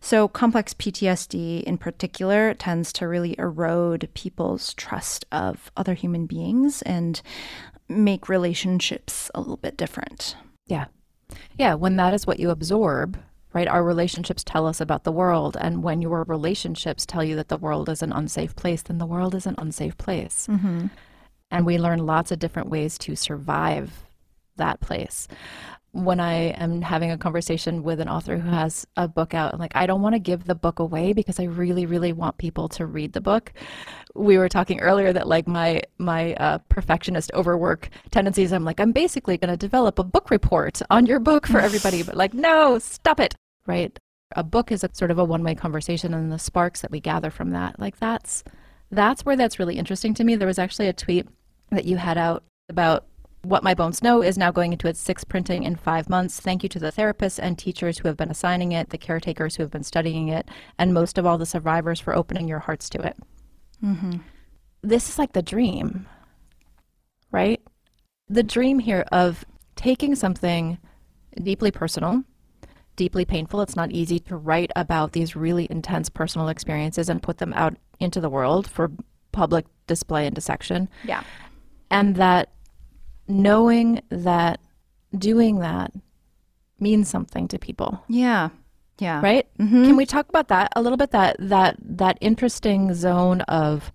So, 0.00 0.28
complex 0.28 0.74
PTSD 0.74 1.62
in 1.62 1.78
particular 1.78 2.54
tends 2.54 2.92
to 2.94 3.08
really 3.08 3.34
erode 3.38 4.08
people's 4.14 4.74
trust 4.74 5.24
of 5.30 5.70
other 5.76 5.94
human 5.94 6.26
beings 6.26 6.82
and 6.82 7.20
make 7.88 8.28
relationships 8.28 9.30
a 9.34 9.40
little 9.40 9.56
bit 9.56 9.76
different. 9.76 10.36
Yeah. 10.66 10.86
Yeah. 11.56 11.74
When 11.74 11.96
that 11.96 12.14
is 12.14 12.26
what 12.26 12.40
you 12.40 12.50
absorb, 12.50 13.18
right? 13.52 13.68
Our 13.68 13.82
relationships 13.82 14.44
tell 14.44 14.66
us 14.66 14.80
about 14.80 15.04
the 15.04 15.12
world. 15.12 15.56
And 15.60 15.82
when 15.82 16.02
your 16.02 16.24
relationships 16.24 17.06
tell 17.06 17.24
you 17.24 17.36
that 17.36 17.48
the 17.48 17.56
world 17.56 17.88
is 17.88 18.02
an 18.02 18.12
unsafe 18.12 18.54
place, 18.56 18.82
then 18.82 18.98
the 18.98 19.06
world 19.06 19.34
is 19.34 19.46
an 19.46 19.54
unsafe 19.58 19.96
place. 19.96 20.46
Mm-hmm. 20.48 20.86
And 21.50 21.64
we 21.64 21.78
learn 21.78 22.04
lots 22.04 22.30
of 22.30 22.38
different 22.38 22.68
ways 22.68 22.98
to 22.98 23.16
survive 23.16 24.04
that 24.58 24.80
place 24.80 25.26
when 25.92 26.20
I 26.20 26.50
am 26.50 26.82
having 26.82 27.10
a 27.10 27.18
conversation 27.18 27.82
with 27.82 28.00
an 28.00 28.08
author 28.08 28.36
who 28.36 28.50
has 28.50 28.86
a 28.96 29.08
book 29.08 29.32
out, 29.34 29.54
I'm 29.54 29.58
like, 29.58 29.74
I 29.74 29.86
don't 29.86 30.02
want 30.02 30.14
to 30.14 30.18
give 30.18 30.44
the 30.44 30.54
book 30.54 30.78
away 30.78 31.12
because 31.12 31.40
I 31.40 31.44
really, 31.44 31.86
really 31.86 32.12
want 32.12 32.36
people 32.38 32.68
to 32.70 32.86
read 32.86 33.14
the 33.14 33.20
book. 33.20 33.52
We 34.14 34.36
were 34.38 34.48
talking 34.48 34.80
earlier 34.80 35.12
that 35.12 35.26
like 35.26 35.48
my 35.48 35.82
my 35.98 36.34
uh, 36.34 36.58
perfectionist 36.68 37.30
overwork 37.34 37.88
tendencies. 38.10 38.52
I'm 38.52 38.64
like, 38.64 38.80
I'm 38.80 38.92
basically 38.92 39.38
going 39.38 39.50
to 39.50 39.56
develop 39.56 39.98
a 39.98 40.04
book 40.04 40.30
report 40.30 40.80
on 40.90 41.06
your 41.06 41.20
book 41.20 41.46
for 41.46 41.58
everybody, 41.60 42.02
but 42.02 42.16
like, 42.16 42.34
no, 42.34 42.78
stop 42.78 43.18
it, 43.18 43.34
right? 43.66 43.98
A 44.36 44.44
book 44.44 44.70
is 44.70 44.84
a 44.84 44.90
sort 44.92 45.10
of 45.10 45.18
a 45.18 45.24
one 45.24 45.42
way 45.42 45.54
conversation, 45.54 46.12
and 46.12 46.30
the 46.30 46.38
sparks 46.38 46.82
that 46.82 46.90
we 46.90 47.00
gather 47.00 47.30
from 47.30 47.50
that, 47.50 47.80
like 47.80 47.98
that's 47.98 48.44
that's 48.90 49.24
where 49.24 49.36
that's 49.36 49.58
really 49.58 49.78
interesting 49.78 50.12
to 50.14 50.24
me. 50.24 50.36
There 50.36 50.48
was 50.48 50.58
actually 50.58 50.88
a 50.88 50.92
tweet 50.92 51.26
that 51.70 51.86
you 51.86 51.96
had 51.96 52.18
out 52.18 52.44
about 52.68 53.06
what 53.42 53.62
My 53.62 53.74
Bones 53.74 54.02
Know 54.02 54.22
is 54.22 54.36
now 54.36 54.50
going 54.50 54.72
into 54.72 54.88
its 54.88 55.00
sixth 55.00 55.28
printing 55.28 55.62
in 55.62 55.76
five 55.76 56.08
months. 56.08 56.40
Thank 56.40 56.62
you 56.62 56.68
to 56.70 56.78
the 56.78 56.92
therapists 56.92 57.38
and 57.40 57.58
teachers 57.58 57.98
who 57.98 58.08
have 58.08 58.16
been 58.16 58.30
assigning 58.30 58.72
it, 58.72 58.90
the 58.90 58.98
caretakers 58.98 59.56
who 59.56 59.62
have 59.62 59.70
been 59.70 59.84
studying 59.84 60.28
it, 60.28 60.48
and 60.78 60.92
most 60.92 61.18
of 61.18 61.26
all, 61.26 61.38
the 61.38 61.46
survivors 61.46 62.00
for 62.00 62.14
opening 62.14 62.48
your 62.48 62.58
hearts 62.58 62.88
to 62.90 63.00
it. 63.00 63.16
Mm-hmm. 63.82 64.18
This 64.82 65.08
is 65.08 65.18
like 65.18 65.32
the 65.32 65.42
dream, 65.42 66.06
right? 67.30 67.60
The 68.28 68.42
dream 68.42 68.78
here 68.78 69.04
of 69.12 69.44
taking 69.76 70.14
something 70.14 70.78
deeply 71.42 71.70
personal, 71.70 72.24
deeply 72.96 73.24
painful. 73.24 73.60
It's 73.60 73.76
not 73.76 73.92
easy 73.92 74.18
to 74.20 74.36
write 74.36 74.72
about 74.74 75.12
these 75.12 75.36
really 75.36 75.68
intense 75.70 76.08
personal 76.08 76.48
experiences 76.48 77.08
and 77.08 77.22
put 77.22 77.38
them 77.38 77.52
out 77.54 77.76
into 78.00 78.20
the 78.20 78.28
world 78.28 78.68
for 78.68 78.90
public 79.32 79.66
display 79.86 80.26
and 80.26 80.34
dissection. 80.34 80.88
Yeah. 81.04 81.22
And 81.90 82.16
that 82.16 82.50
knowing 83.28 84.02
that 84.10 84.60
doing 85.16 85.60
that 85.60 85.92
means 86.80 87.08
something 87.08 87.48
to 87.48 87.58
people. 87.58 88.02
Yeah. 88.08 88.50
Yeah. 88.98 89.20
Right? 89.22 89.46
Mm-hmm. 89.58 89.84
Can 89.84 89.96
we 89.96 90.06
talk 90.06 90.28
about 90.28 90.48
that 90.48 90.72
a 90.74 90.82
little 90.82 90.98
bit 90.98 91.12
that 91.12 91.36
that 91.38 91.76
that 91.80 92.18
interesting 92.20 92.94
zone 92.94 93.42
of 93.42 93.92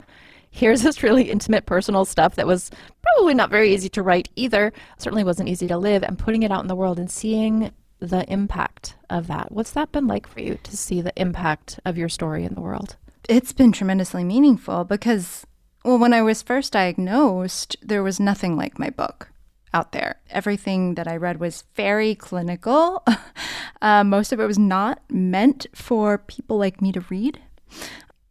here's 0.49 0.83
this 0.83 1.03
really 1.03 1.31
intimate 1.31 1.65
personal 1.65 2.05
stuff 2.05 2.35
that 2.35 2.47
was 2.47 2.69
probably 3.01 3.33
not 3.33 3.49
very 3.49 3.73
easy 3.73 3.89
to 3.89 4.03
write 4.03 4.29
either, 4.35 4.71
certainly 4.97 5.23
wasn't 5.23 5.49
easy 5.49 5.67
to 5.67 5.77
live 5.77 6.03
and 6.03 6.19
putting 6.19 6.43
it 6.43 6.51
out 6.51 6.61
in 6.61 6.67
the 6.67 6.75
world 6.75 6.99
and 6.99 7.09
seeing 7.09 7.71
the 7.99 8.23
impact 8.31 8.95
of 9.09 9.27
that. 9.27 9.51
What's 9.51 9.71
that 9.71 9.91
been 9.91 10.07
like 10.07 10.27
for 10.27 10.41
you 10.41 10.59
to 10.61 10.77
see 10.77 11.01
the 11.01 11.13
impact 11.19 11.79
of 11.85 11.97
your 11.97 12.09
story 12.09 12.43
in 12.43 12.53
the 12.53 12.61
world? 12.61 12.97
It's 13.27 13.51
been 13.51 13.71
tremendously 13.71 14.23
meaningful 14.23 14.83
because 14.83 15.47
well, 15.83 15.97
when 15.97 16.13
I 16.13 16.21
was 16.21 16.41
first 16.41 16.73
diagnosed, 16.73 17.75
there 17.81 18.03
was 18.03 18.19
nothing 18.19 18.55
like 18.55 18.79
my 18.79 18.89
book 18.89 19.29
out 19.73 19.91
there. 19.91 20.21
Everything 20.29 20.95
that 20.95 21.07
I 21.07 21.17
read 21.17 21.39
was 21.39 21.63
very 21.75 22.15
clinical. 22.15 23.03
uh, 23.81 24.03
most 24.03 24.31
of 24.31 24.39
it 24.39 24.45
was 24.45 24.59
not 24.59 25.01
meant 25.09 25.65
for 25.73 26.17
people 26.17 26.57
like 26.57 26.81
me 26.81 26.91
to 26.91 27.01
read. 27.09 27.41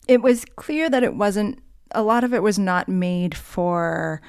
It 0.08 0.22
was 0.22 0.44
clear 0.56 0.88
that 0.88 1.02
it 1.02 1.14
wasn't, 1.14 1.58
a 1.90 2.02
lot 2.02 2.24
of 2.24 2.32
it 2.32 2.42
was 2.42 2.58
not 2.58 2.88
made 2.88 3.36
for 3.36 4.22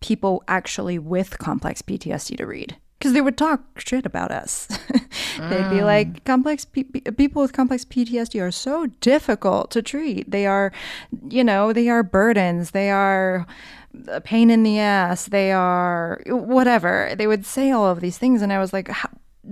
people 0.00 0.42
actually 0.48 0.98
with 0.98 1.38
complex 1.38 1.82
PTSD 1.82 2.36
to 2.38 2.46
read 2.46 2.76
because 3.00 3.14
they 3.14 3.22
would 3.22 3.38
talk 3.38 3.62
shit 3.80 4.04
about 4.04 4.30
us. 4.30 4.66
They'd 5.38 5.70
be 5.70 5.82
like, 5.82 6.08
mm. 6.08 6.24
complex 6.24 6.66
pe- 6.66 6.84
people 6.84 7.40
with 7.40 7.54
complex 7.54 7.86
PTSD 7.86 8.42
are 8.42 8.50
so 8.50 8.86
difficult 9.00 9.70
to 9.70 9.80
treat. 9.80 10.30
They 10.30 10.44
are, 10.46 10.70
you 11.30 11.42
know, 11.42 11.72
they 11.72 11.88
are 11.88 12.02
burdens. 12.02 12.72
They 12.72 12.90
are 12.90 13.46
a 14.08 14.20
pain 14.20 14.50
in 14.50 14.64
the 14.64 14.78
ass. 14.78 15.26
They 15.26 15.50
are 15.50 16.20
whatever. 16.26 17.14
They 17.16 17.26
would 17.26 17.46
say 17.46 17.70
all 17.70 17.86
of 17.86 18.00
these 18.00 18.18
things, 18.18 18.42
and 18.42 18.52
I 18.52 18.58
was 18.58 18.74
like, 18.74 18.90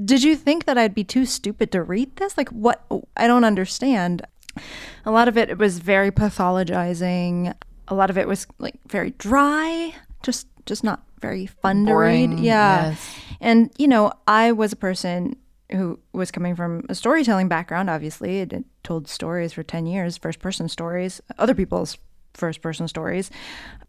did 0.04 0.22
you 0.22 0.36
think 0.36 0.66
that 0.66 0.76
I'd 0.76 0.94
be 0.94 1.04
too 1.04 1.24
stupid 1.24 1.72
to 1.72 1.82
read 1.82 2.16
this? 2.16 2.36
Like, 2.36 2.50
what? 2.50 2.84
I 3.16 3.26
don't 3.26 3.44
understand. 3.44 4.26
A 5.06 5.10
lot 5.10 5.26
of 5.26 5.38
it 5.38 5.56
was 5.56 5.78
very 5.78 6.10
pathologizing. 6.10 7.54
A 7.88 7.94
lot 7.94 8.10
of 8.10 8.18
it 8.18 8.28
was 8.28 8.46
like 8.58 8.78
very 8.86 9.12
dry, 9.12 9.94
just 10.22 10.46
just 10.66 10.84
not 10.84 11.02
very 11.20 11.46
fun 11.46 11.84
Boring, 11.84 12.30
to 12.30 12.36
read. 12.36 12.44
Yeah. 12.44 12.88
Yes. 12.90 13.14
And, 13.40 13.70
you 13.78 13.88
know, 13.88 14.12
I 14.26 14.52
was 14.52 14.72
a 14.72 14.76
person 14.76 15.36
who 15.72 15.98
was 16.12 16.30
coming 16.30 16.56
from 16.56 16.84
a 16.88 16.94
storytelling 16.94 17.48
background, 17.48 17.90
obviously. 17.90 18.42
I 18.42 18.48
told 18.82 19.08
stories 19.08 19.52
for 19.52 19.62
10 19.62 19.86
years, 19.86 20.16
first 20.16 20.40
person 20.40 20.68
stories, 20.68 21.20
other 21.38 21.54
people's 21.54 21.98
first 22.34 22.62
person 22.62 22.88
stories. 22.88 23.30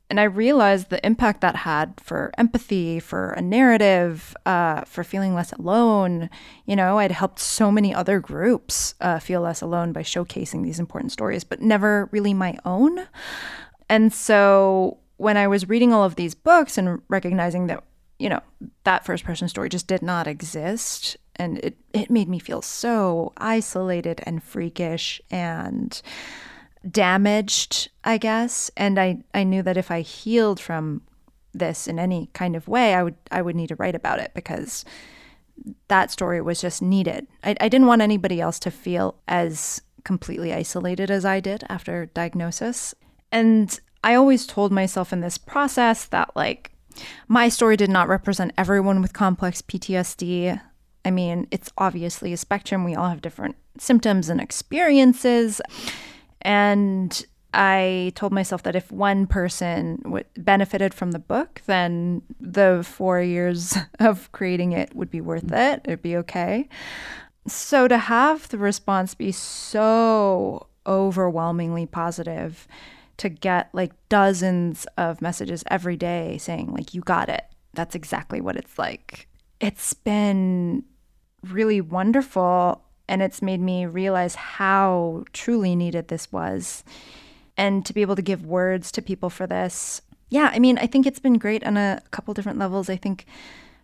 And 0.09 0.19
I 0.19 0.23
realized 0.23 0.89
the 0.89 1.05
impact 1.05 1.41
that 1.41 1.55
had 1.55 1.93
for 2.01 2.31
empathy, 2.37 2.99
for 2.99 3.31
a 3.33 3.41
narrative, 3.41 4.35
uh, 4.45 4.81
for 4.81 5.03
feeling 5.03 5.35
less 5.35 5.53
alone. 5.53 6.31
You 6.65 6.75
know, 6.75 6.97
I'd 6.97 7.11
helped 7.11 7.39
so 7.39 7.71
many 7.71 7.93
other 7.93 8.19
groups 8.19 8.95
uh, 9.01 9.19
feel 9.19 9.41
less 9.41 9.61
alone 9.61 9.93
by 9.93 10.01
showcasing 10.01 10.63
these 10.63 10.79
important 10.79 11.11
stories, 11.11 11.43
but 11.43 11.61
never 11.61 12.09
really 12.11 12.33
my 12.33 12.57
own. 12.65 13.07
And 13.87 14.11
so 14.11 14.97
when 15.19 15.35
I 15.35 15.47
was 15.47 15.67
reading 15.67 15.91
all 15.93 16.05
of 16.05 16.15
these 16.15 16.33
books 16.33 16.77
and 16.77 17.01
recognizing 17.09 17.67
that, 17.67 17.83
you 18.19 18.29
know, 18.29 18.39
that 18.85 19.05
first 19.05 19.25
person 19.25 19.49
story 19.49 19.67
just 19.67 19.85
did 19.85 20.01
not 20.01 20.27
exist, 20.27 21.17
and 21.35 21.57
it, 21.59 21.77
it 21.93 22.09
made 22.09 22.29
me 22.29 22.39
feel 22.39 22.61
so 22.61 23.33
isolated 23.35 24.21
and 24.23 24.41
freakish 24.41 25.21
and 25.29 26.01
damaged, 26.89 27.89
I 28.05 28.17
guess. 28.17 28.71
And 28.77 28.97
I, 28.97 29.23
I 29.33 29.43
knew 29.43 29.61
that 29.63 29.75
if 29.75 29.91
I 29.91 30.01
healed 30.01 30.61
from 30.61 31.01
this 31.53 31.85
in 31.85 31.99
any 31.99 32.29
kind 32.31 32.55
of 32.55 32.69
way, 32.69 32.93
I 32.93 33.03
would 33.03 33.15
I 33.29 33.41
would 33.41 33.57
need 33.57 33.67
to 33.67 33.75
write 33.75 33.95
about 33.95 34.19
it 34.19 34.31
because 34.33 34.85
that 35.89 36.11
story 36.11 36.39
was 36.39 36.61
just 36.61 36.81
needed. 36.81 37.27
I, 37.43 37.57
I 37.59 37.67
didn't 37.67 37.87
want 37.87 38.01
anybody 38.01 38.39
else 38.39 38.59
to 38.59 38.71
feel 38.71 39.15
as 39.27 39.81
completely 40.05 40.53
isolated 40.53 41.11
as 41.11 41.25
I 41.25 41.41
did 41.41 41.65
after 41.67 42.05
diagnosis. 42.05 42.95
And 43.33 43.77
I 44.03 44.15
always 44.15 44.45
told 44.45 44.71
myself 44.71 45.11
in 45.11 45.21
this 45.21 45.37
process 45.37 46.05
that, 46.05 46.35
like, 46.35 46.71
my 47.27 47.49
story 47.49 47.77
did 47.77 47.89
not 47.89 48.07
represent 48.07 48.53
everyone 48.57 49.01
with 49.01 49.13
complex 49.13 49.61
PTSD. 49.61 50.59
I 51.05 51.11
mean, 51.11 51.47
it's 51.51 51.71
obviously 51.77 52.33
a 52.33 52.37
spectrum. 52.37 52.83
We 52.83 52.95
all 52.95 53.09
have 53.09 53.21
different 53.21 53.55
symptoms 53.77 54.29
and 54.29 54.41
experiences. 54.41 55.61
And 56.41 57.25
I 57.53 58.11
told 58.15 58.31
myself 58.31 58.63
that 58.63 58.75
if 58.75 58.91
one 58.91 59.27
person 59.27 60.01
w- 60.03 60.23
benefited 60.37 60.93
from 60.93 61.11
the 61.11 61.19
book, 61.19 61.61
then 61.65 62.21
the 62.39 62.85
four 62.87 63.21
years 63.21 63.75
of 63.99 64.31
creating 64.31 64.73
it 64.73 64.95
would 64.95 65.09
be 65.09 65.21
worth 65.21 65.51
it. 65.51 65.81
It'd 65.85 66.01
be 66.01 66.17
okay. 66.17 66.69
So 67.47 67.87
to 67.87 67.97
have 67.97 68.49
the 68.49 68.57
response 68.57 69.15
be 69.15 69.31
so 69.31 70.67
overwhelmingly 70.85 71.85
positive 71.85 72.67
to 73.19 73.29
get 73.29 73.69
like 73.73 73.91
dozens 74.09 74.85
of 74.97 75.21
messages 75.21 75.63
every 75.67 75.97
day 75.97 76.37
saying 76.37 76.73
like 76.73 76.93
you 76.93 77.01
got 77.01 77.29
it. 77.29 77.45
That's 77.73 77.95
exactly 77.95 78.41
what 78.41 78.57
it's 78.57 78.77
like. 78.79 79.27
It's 79.59 79.93
been 79.93 80.83
really 81.47 81.81
wonderful 81.81 82.83
and 83.07 83.21
it's 83.21 83.41
made 83.41 83.59
me 83.61 83.85
realize 83.85 84.35
how 84.35 85.23
truly 85.33 85.75
needed 85.75 86.07
this 86.07 86.31
was. 86.31 86.83
And 87.57 87.85
to 87.85 87.93
be 87.93 88.01
able 88.01 88.15
to 88.15 88.21
give 88.21 88.45
words 88.45 88.91
to 88.93 89.01
people 89.01 89.29
for 89.29 89.45
this 89.45 90.01
yeah 90.29 90.51
i 90.53 90.59
mean 90.59 90.77
i 90.77 90.85
think 90.85 91.05
it's 91.05 91.19
been 91.19 91.37
great 91.37 91.65
on 91.65 91.75
a 91.75 92.01
couple 92.11 92.33
different 92.33 92.59
levels. 92.59 92.89
I 92.89 92.95
think 92.95 93.25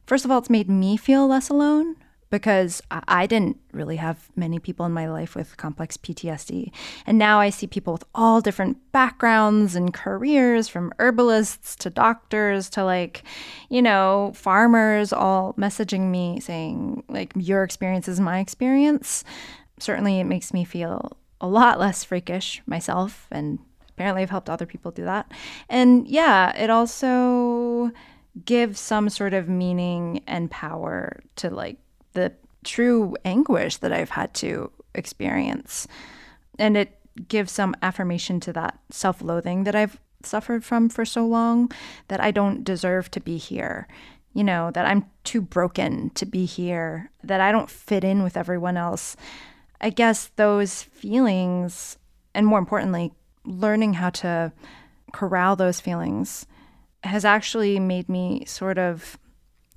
first 0.06 0.26
of 0.26 0.32
all 0.32 0.38
it's 0.38 0.50
made 0.50 0.70
me 0.70 0.98
feel 0.98 1.28
less 1.28 1.50
alone 1.50 1.96
because 2.30 2.82
I 2.92 3.28
didn't 3.28 3.58
really 3.72 3.98
have 3.98 4.30
many 4.36 4.60
people 4.60 4.86
in 4.86 4.92
my 4.92 5.10
life 5.10 5.36
with 5.36 5.58
complex 5.58 5.96
PTSD. 5.96 6.72
And 7.06 7.18
now 7.18 7.40
I 7.40 7.50
see 7.50 7.68
people 7.68 7.94
with 7.94 8.04
all 8.16 8.42
different 8.42 8.78
backgrounds 8.92 9.76
and 9.76 9.94
careers 9.94 10.68
from 10.68 10.92
herbalists 11.00 11.76
to 11.78 11.90
doctors 11.90 12.70
to 12.72 12.84
like, 12.84 13.24
you 13.70 13.82
know, 13.82 14.32
farmers 14.36 15.14
all 15.14 15.54
messaging 15.54 16.10
me 16.10 16.40
saying, 16.40 17.04
like, 17.08 17.32
your 17.36 17.64
experience 17.64 18.08
is 18.08 18.20
my 18.20 18.40
experience. 18.40 19.24
Certainly, 19.80 20.20
it 20.20 20.26
makes 20.26 20.54
me 20.54 20.66
feel 20.66 21.18
a 21.40 21.48
lot 21.48 21.80
less 21.80 22.04
freakish 22.04 22.62
myself. 22.66 23.28
And 23.30 23.60
apparently, 23.90 24.24
I've 24.24 24.30
helped 24.30 24.50
other 24.50 24.66
people 24.66 24.92
do 24.92 25.06
that. 25.06 25.32
And 25.70 26.08
yeah, 26.08 26.58
it 26.58 26.70
also 26.70 27.92
gives 28.44 28.80
some 28.80 29.10
sort 29.10 29.34
of 29.34 29.48
meaning 29.48 30.22
and 30.28 30.52
power 30.52 31.22
to 31.38 31.50
like 31.50 31.78
the 32.16 32.34
true 32.64 33.16
anguish 33.24 33.78
that 33.78 33.94
I've 33.94 34.10
had 34.10 34.34
to 34.36 34.72
experience. 34.94 35.88
And 36.58 36.76
it 36.76 37.00
gives 37.28 37.52
some 37.52 37.76
affirmation 37.82 38.40
to 38.42 38.54
that 38.54 38.80
self 38.90 39.22
loathing 39.22 39.64
that 39.64 39.76
I've 39.76 40.00
suffered 40.24 40.66
from 40.66 40.90
for 40.90 41.06
so 41.06 41.26
long 41.26 41.72
that 42.08 42.20
I 42.20 42.32
don't 42.32 42.64
deserve 42.64 43.12
to 43.12 43.20
be 43.20 43.38
here. 43.38 43.88
You 44.34 44.44
know, 44.44 44.70
that 44.72 44.86
I'm 44.86 45.06
too 45.24 45.42
broken 45.42 46.10
to 46.16 46.26
be 46.26 46.44
here, 46.46 47.10
that 47.24 47.40
I 47.40 47.54
don't 47.54 47.70
fit 47.70 48.04
in 48.04 48.22
with 48.22 48.36
everyone 48.36 48.76
else. 48.76 49.16
I 49.80 49.90
guess 49.92 50.28
those 50.36 50.84
feelings, 50.84 51.98
and 52.34 52.46
more 52.46 52.60
importantly, 52.60 53.14
learning 53.46 53.94
how 53.94 54.10
to 54.10 54.52
corral 55.14 55.56
those 55.56 55.80
feelings, 55.80 56.46
has 57.04 57.24
actually 57.24 57.80
made 57.80 58.10
me 58.10 58.44
sort 58.46 58.78
of 58.78 59.18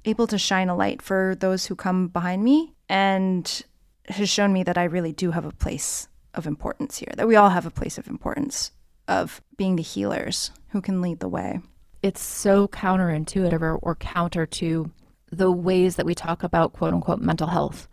able 0.04 0.26
to 0.26 0.38
shine 0.38 0.68
a 0.68 0.76
light 0.76 1.02
for 1.02 1.36
those 1.38 1.66
who 1.66 1.76
come 1.76 2.08
behind 2.08 2.42
me 2.42 2.74
and 2.88 3.62
has 4.08 4.28
shown 4.28 4.52
me 4.52 4.62
that 4.62 4.78
I 4.78 4.84
really 4.84 5.12
do 5.12 5.30
have 5.32 5.44
a 5.44 5.52
place 5.52 6.08
of 6.34 6.46
importance 6.46 6.98
here, 6.98 7.12
that 7.16 7.28
we 7.28 7.36
all 7.36 7.50
have 7.50 7.66
a 7.66 7.70
place 7.70 7.98
of 7.98 8.08
importance 8.08 8.72
of 9.06 9.40
being 9.56 9.76
the 9.76 9.82
healers 9.82 10.50
who 10.68 10.80
can 10.80 11.00
lead 11.00 11.20
the 11.20 11.28
way. 11.28 11.60
It's 12.02 12.20
so 12.20 12.68
counterintuitive 12.68 13.60
or, 13.60 13.76
or 13.76 13.96
counter 13.96 14.46
to 14.46 14.90
the 15.30 15.50
ways 15.50 15.96
that 15.96 16.06
we 16.06 16.14
talk 16.14 16.42
about 16.42 16.72
quote 16.72 16.94
unquote 16.94 17.20
mental 17.20 17.48
health 17.48 17.88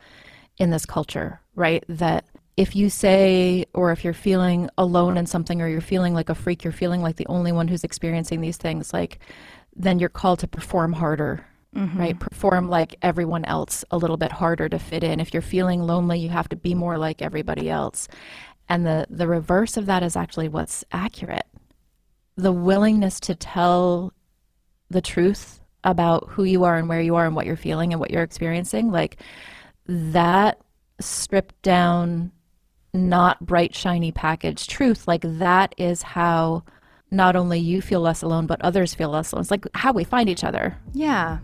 in 0.57 0.69
this 0.69 0.85
culture, 0.85 1.41
right? 1.55 1.83
That 1.89 2.25
if 2.55 2.75
you 2.75 2.89
say, 2.89 3.65
or 3.73 3.91
if 3.91 4.03
you're 4.03 4.13
feeling 4.13 4.69
alone 4.77 5.17
in 5.17 5.25
something, 5.25 5.61
or 5.61 5.67
you're 5.67 5.81
feeling 5.81 6.13
like 6.13 6.29
a 6.29 6.35
freak, 6.35 6.63
you're 6.63 6.71
feeling 6.71 7.01
like 7.01 7.17
the 7.17 7.27
only 7.27 7.51
one 7.51 7.67
who's 7.67 7.83
experiencing 7.83 8.39
these 8.39 8.57
things, 8.57 8.93
like, 8.93 9.19
then 9.75 9.99
you're 9.99 10.07
called 10.07 10.39
to 10.39 10.47
perform 10.47 10.93
harder, 10.93 11.45
mm-hmm. 11.75 11.99
right? 11.99 12.19
Perform 12.19 12.69
like 12.69 12.95
everyone 13.01 13.45
else 13.45 13.83
a 13.91 13.97
little 13.97 14.17
bit 14.17 14.31
harder 14.31 14.69
to 14.69 14.79
fit 14.79 15.03
in. 15.03 15.19
If 15.19 15.33
you're 15.33 15.41
feeling 15.41 15.83
lonely, 15.83 16.19
you 16.19 16.29
have 16.29 16.49
to 16.49 16.55
be 16.55 16.73
more 16.73 16.97
like 16.97 17.21
everybody 17.21 17.69
else. 17.69 18.07
And 18.67 18.85
the, 18.85 19.05
the 19.09 19.27
reverse 19.27 19.77
of 19.77 19.85
that 19.85 20.03
is 20.03 20.15
actually 20.15 20.47
what's 20.47 20.83
accurate. 20.91 21.45
The 22.37 22.51
willingness 22.51 23.19
to 23.21 23.35
tell 23.35 24.13
the 24.89 25.01
truth 25.01 25.59
about 25.83 26.29
who 26.29 26.43
you 26.43 26.63
are 26.63 26.77
and 26.77 26.89
where 26.89 27.01
you 27.01 27.15
are 27.15 27.25
and 27.25 27.35
what 27.35 27.45
you're 27.45 27.55
feeling 27.55 27.93
and 27.93 27.99
what 27.99 28.11
you're 28.11 28.23
experiencing, 28.23 28.91
like 28.91 29.21
that 29.87 30.59
stripped 30.99 31.61
down, 31.61 32.31
not 32.93 33.45
bright, 33.45 33.75
shiny 33.75 34.11
package 34.11 34.67
truth, 34.67 35.07
like 35.07 35.21
that 35.23 35.75
is 35.77 36.01
how 36.01 36.63
not 37.11 37.35
only 37.35 37.59
you 37.59 37.81
feel 37.81 38.01
less 38.01 38.21
alone, 38.21 38.45
but 38.45 38.61
others 38.61 38.93
feel 38.93 39.09
less 39.09 39.31
alone. 39.31 39.41
It's 39.41 39.51
like 39.51 39.65
how 39.73 39.91
we 39.93 40.03
find 40.03 40.29
each 40.29 40.43
other. 40.43 40.77
Yeah. 40.93 41.39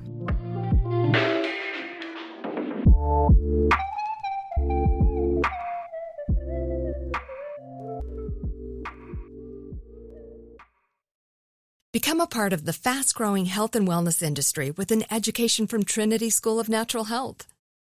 Become 11.93 12.21
a 12.21 12.27
part 12.27 12.53
of 12.53 12.65
the 12.65 12.73
fast 12.73 13.13
growing 13.15 13.45
health 13.45 13.75
and 13.75 13.87
wellness 13.87 14.21
industry 14.23 14.71
with 14.71 14.91
an 14.91 15.03
education 15.11 15.67
from 15.67 15.83
Trinity 15.83 16.29
School 16.29 16.59
of 16.59 16.69
Natural 16.69 17.03
Health. 17.05 17.45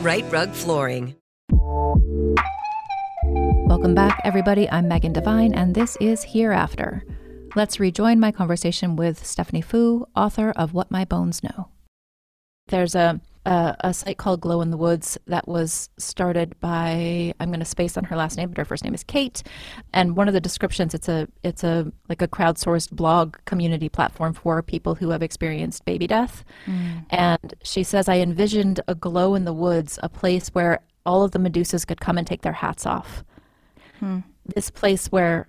Rite 0.00 0.30
Rug 0.30 0.52
Flooring. 0.52 1.16
Welcome 3.66 3.96
back, 3.96 4.20
everybody. 4.22 4.70
I'm 4.70 4.86
Megan 4.86 5.12
Devine, 5.12 5.52
and 5.52 5.74
this 5.74 5.96
is 6.00 6.22
Hereafter. 6.22 7.02
Let's 7.56 7.80
rejoin 7.80 8.20
my 8.20 8.30
conversation 8.30 8.94
with 8.94 9.26
Stephanie 9.26 9.60
Foo, 9.60 10.06
author 10.14 10.52
of 10.54 10.72
What 10.72 10.92
My 10.92 11.04
Bones 11.04 11.42
Know. 11.42 11.70
There's 12.68 12.94
a 12.94 13.20
a, 13.48 13.76
a 13.80 13.94
site 13.94 14.18
called 14.18 14.42
Glow 14.42 14.60
in 14.60 14.70
the 14.70 14.76
Woods 14.76 15.16
that 15.26 15.48
was 15.48 15.88
started 15.96 16.58
by 16.60 17.32
I'm 17.40 17.48
going 17.48 17.60
to 17.60 17.64
space 17.64 17.96
on 17.96 18.04
her 18.04 18.16
last 18.16 18.36
name, 18.36 18.50
but 18.50 18.58
her 18.58 18.64
first 18.64 18.84
name 18.84 18.94
is 18.94 19.02
Kate. 19.02 19.42
And 19.94 20.16
one 20.16 20.28
of 20.28 20.34
the 20.34 20.40
descriptions 20.40 20.94
it's 20.94 21.08
a 21.08 21.26
it's 21.42 21.64
a 21.64 21.90
like 22.08 22.20
a 22.20 22.28
crowdsourced 22.28 22.92
blog 22.92 23.36
community 23.46 23.88
platform 23.88 24.34
for 24.34 24.62
people 24.62 24.94
who 24.94 25.08
have 25.10 25.22
experienced 25.22 25.86
baby 25.86 26.06
death. 26.06 26.44
Mm. 26.66 27.06
And 27.10 27.54
she 27.62 27.82
says 27.82 28.08
I 28.08 28.18
envisioned 28.18 28.80
a 28.86 28.94
glow 28.94 29.34
in 29.34 29.46
the 29.46 29.54
woods, 29.54 29.98
a 30.02 30.10
place 30.10 30.48
where 30.48 30.80
all 31.06 31.22
of 31.22 31.30
the 31.30 31.38
Medusas 31.38 31.86
could 31.86 32.00
come 32.00 32.18
and 32.18 32.26
take 32.26 32.42
their 32.42 32.52
hats 32.52 32.84
off. 32.84 33.24
Hmm. 33.98 34.18
This 34.44 34.68
place 34.68 35.06
where 35.06 35.48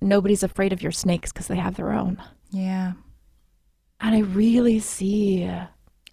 nobody's 0.00 0.44
afraid 0.44 0.72
of 0.72 0.82
your 0.82 0.92
snakes 0.92 1.32
because 1.32 1.48
they 1.48 1.56
have 1.56 1.74
their 1.74 1.92
own. 1.92 2.22
Yeah. 2.50 2.92
And 4.00 4.14
I 4.14 4.20
really 4.20 4.78
see 4.78 5.50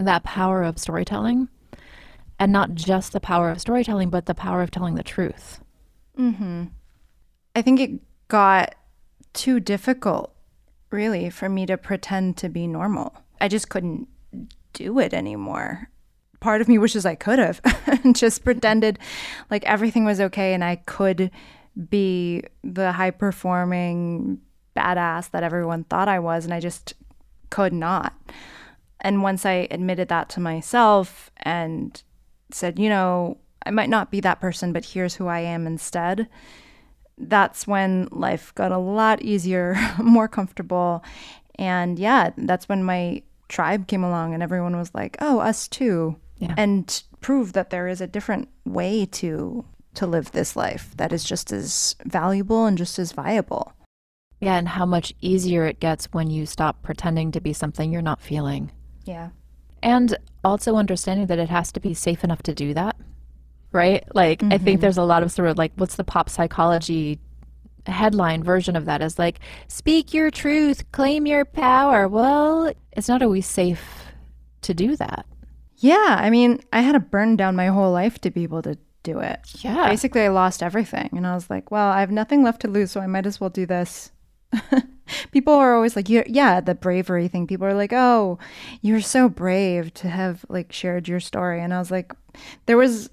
that 0.05 0.23
power 0.23 0.63
of 0.63 0.77
storytelling 0.77 1.49
and 2.39 2.51
not 2.51 2.73
just 2.73 3.13
the 3.13 3.19
power 3.19 3.49
of 3.49 3.61
storytelling, 3.61 4.09
but 4.09 4.25
the 4.25 4.33
power 4.33 4.61
of 4.61 4.71
telling 4.71 4.95
the 4.95 5.03
truth. 5.03 5.61
Mm-hmm. 6.17 6.65
I 7.55 7.61
think 7.61 7.79
it 7.79 7.91
got 8.27 8.75
too 9.33 9.59
difficult, 9.59 10.33
really, 10.89 11.29
for 11.29 11.49
me 11.49 11.65
to 11.65 11.77
pretend 11.77 12.37
to 12.37 12.49
be 12.49 12.67
normal. 12.67 13.13
I 13.39 13.47
just 13.47 13.69
couldn't 13.69 14.07
do 14.73 14.99
it 14.99 15.13
anymore. 15.13 15.89
Part 16.39 16.61
of 16.61 16.67
me 16.67 16.77
wishes 16.77 17.05
I 17.05 17.15
could 17.15 17.39
have 17.39 17.61
just 18.13 18.43
pretended 18.43 18.97
like 19.49 19.63
everything 19.65 20.05
was 20.05 20.19
okay 20.19 20.53
and 20.53 20.63
I 20.63 20.77
could 20.77 21.29
be 21.89 22.43
the 22.63 22.91
high 22.91 23.11
performing 23.11 24.41
badass 24.75 25.31
that 25.31 25.43
everyone 25.43 25.83
thought 25.83 26.07
I 26.07 26.19
was, 26.19 26.45
and 26.45 26.53
I 26.53 26.59
just 26.59 26.93
could 27.49 27.73
not. 27.73 28.13
And 29.01 29.23
once 29.23 29.45
I 29.45 29.67
admitted 29.71 30.07
that 30.09 30.29
to 30.29 30.39
myself 30.39 31.31
and 31.37 32.01
said, 32.51 32.79
you 32.79 32.89
know, 32.89 33.37
I 33.65 33.71
might 33.71 33.89
not 33.89 34.11
be 34.11 34.19
that 34.21 34.39
person, 34.39 34.73
but 34.73 34.85
here's 34.85 35.15
who 35.15 35.27
I 35.27 35.39
am 35.39 35.67
instead, 35.67 36.27
that's 37.17 37.67
when 37.67 38.07
life 38.11 38.53
got 38.55 38.71
a 38.71 38.77
lot 38.77 39.21
easier, 39.21 39.75
more 39.99 40.27
comfortable. 40.27 41.03
And 41.55 41.99
yeah, 41.99 42.31
that's 42.37 42.69
when 42.69 42.83
my 42.83 43.21
tribe 43.49 43.87
came 43.87 44.03
along 44.03 44.33
and 44.33 44.41
everyone 44.41 44.77
was 44.77 44.93
like, 44.93 45.17
oh, 45.19 45.39
us 45.39 45.67
too. 45.67 46.15
Yeah. 46.37 46.55
And 46.57 47.03
prove 47.19 47.53
that 47.53 47.69
there 47.69 47.87
is 47.87 48.01
a 48.01 48.07
different 48.07 48.49
way 48.65 49.05
to 49.05 49.65
to 49.93 50.07
live 50.07 50.31
this 50.31 50.55
life 50.55 50.93
that 50.95 51.11
is 51.11 51.21
just 51.21 51.51
as 51.51 51.95
valuable 52.05 52.65
and 52.65 52.77
just 52.77 52.97
as 52.97 53.11
viable. 53.11 53.73
Yeah, 54.39 54.55
and 54.55 54.69
how 54.69 54.85
much 54.85 55.13
easier 55.19 55.65
it 55.65 55.81
gets 55.81 56.05
when 56.13 56.29
you 56.29 56.45
stop 56.45 56.81
pretending 56.81 57.31
to 57.33 57.41
be 57.41 57.51
something 57.51 57.91
you're 57.91 58.01
not 58.01 58.21
feeling. 58.21 58.71
Yeah. 59.05 59.29
And 59.83 60.17
also 60.43 60.75
understanding 60.75 61.27
that 61.27 61.39
it 61.39 61.49
has 61.49 61.71
to 61.73 61.79
be 61.79 61.93
safe 61.93 62.23
enough 62.23 62.43
to 62.43 62.53
do 62.53 62.73
that. 62.73 62.95
Right? 63.71 64.03
Like, 64.13 64.39
mm-hmm. 64.39 64.53
I 64.53 64.57
think 64.57 64.77
mm-hmm. 64.77 64.81
there's 64.81 64.97
a 64.97 65.03
lot 65.03 65.23
of 65.23 65.31
sort 65.31 65.47
of 65.47 65.57
like, 65.57 65.71
what's 65.75 65.95
the 65.95 66.03
pop 66.03 66.29
psychology 66.29 67.19
headline 67.87 68.43
version 68.43 68.75
of 68.75 68.85
that 68.85 69.01
is 69.01 69.17
like, 69.17 69.39
speak 69.67 70.13
your 70.13 70.29
truth, 70.29 70.91
claim 70.91 71.25
your 71.25 71.45
power. 71.45 72.07
Well, 72.07 72.73
it's 72.91 73.07
not 73.07 73.23
always 73.23 73.47
safe 73.47 74.05
to 74.61 74.73
do 74.73 74.95
that. 74.97 75.25
Yeah, 75.77 76.17
I 76.19 76.29
mean, 76.29 76.59
I 76.71 76.81
had 76.81 76.91
to 76.91 76.99
burn 76.99 77.37
down 77.37 77.55
my 77.55 77.67
whole 77.67 77.91
life 77.91 78.19
to 78.19 78.29
be 78.29 78.43
able 78.43 78.61
to 78.61 78.77
do 79.01 79.19
it. 79.19 79.39
Yeah. 79.59 79.89
Basically, 79.89 80.21
I 80.21 80.27
lost 80.27 80.61
everything. 80.61 81.09
And 81.13 81.25
I 81.25 81.33
was 81.33 81.49
like, 81.49 81.71
well, 81.71 81.89
I 81.89 82.01
have 82.01 82.11
nothing 82.11 82.43
left 82.43 82.61
to 82.61 82.67
lose, 82.67 82.91
so 82.91 83.01
I 83.01 83.07
might 83.07 83.25
as 83.25 83.41
well 83.41 83.49
do 83.49 83.65
this. 83.65 84.11
People 85.31 85.53
are 85.53 85.75
always 85.75 85.95
like, 85.95 86.07
yeah, 86.09 86.23
yeah, 86.27 86.61
the 86.61 86.75
bravery 86.75 87.27
thing. 87.27 87.45
People 87.47 87.67
are 87.67 87.73
like, 87.73 87.91
oh, 87.93 88.39
you're 88.81 89.01
so 89.01 89.27
brave 89.27 89.93
to 89.95 90.07
have 90.09 90.45
like 90.49 90.71
shared 90.71 91.07
your 91.07 91.19
story. 91.19 91.61
And 91.61 91.73
I 91.73 91.79
was 91.79 91.91
like, 91.91 92.13
there 92.65 92.77
was 92.77 93.09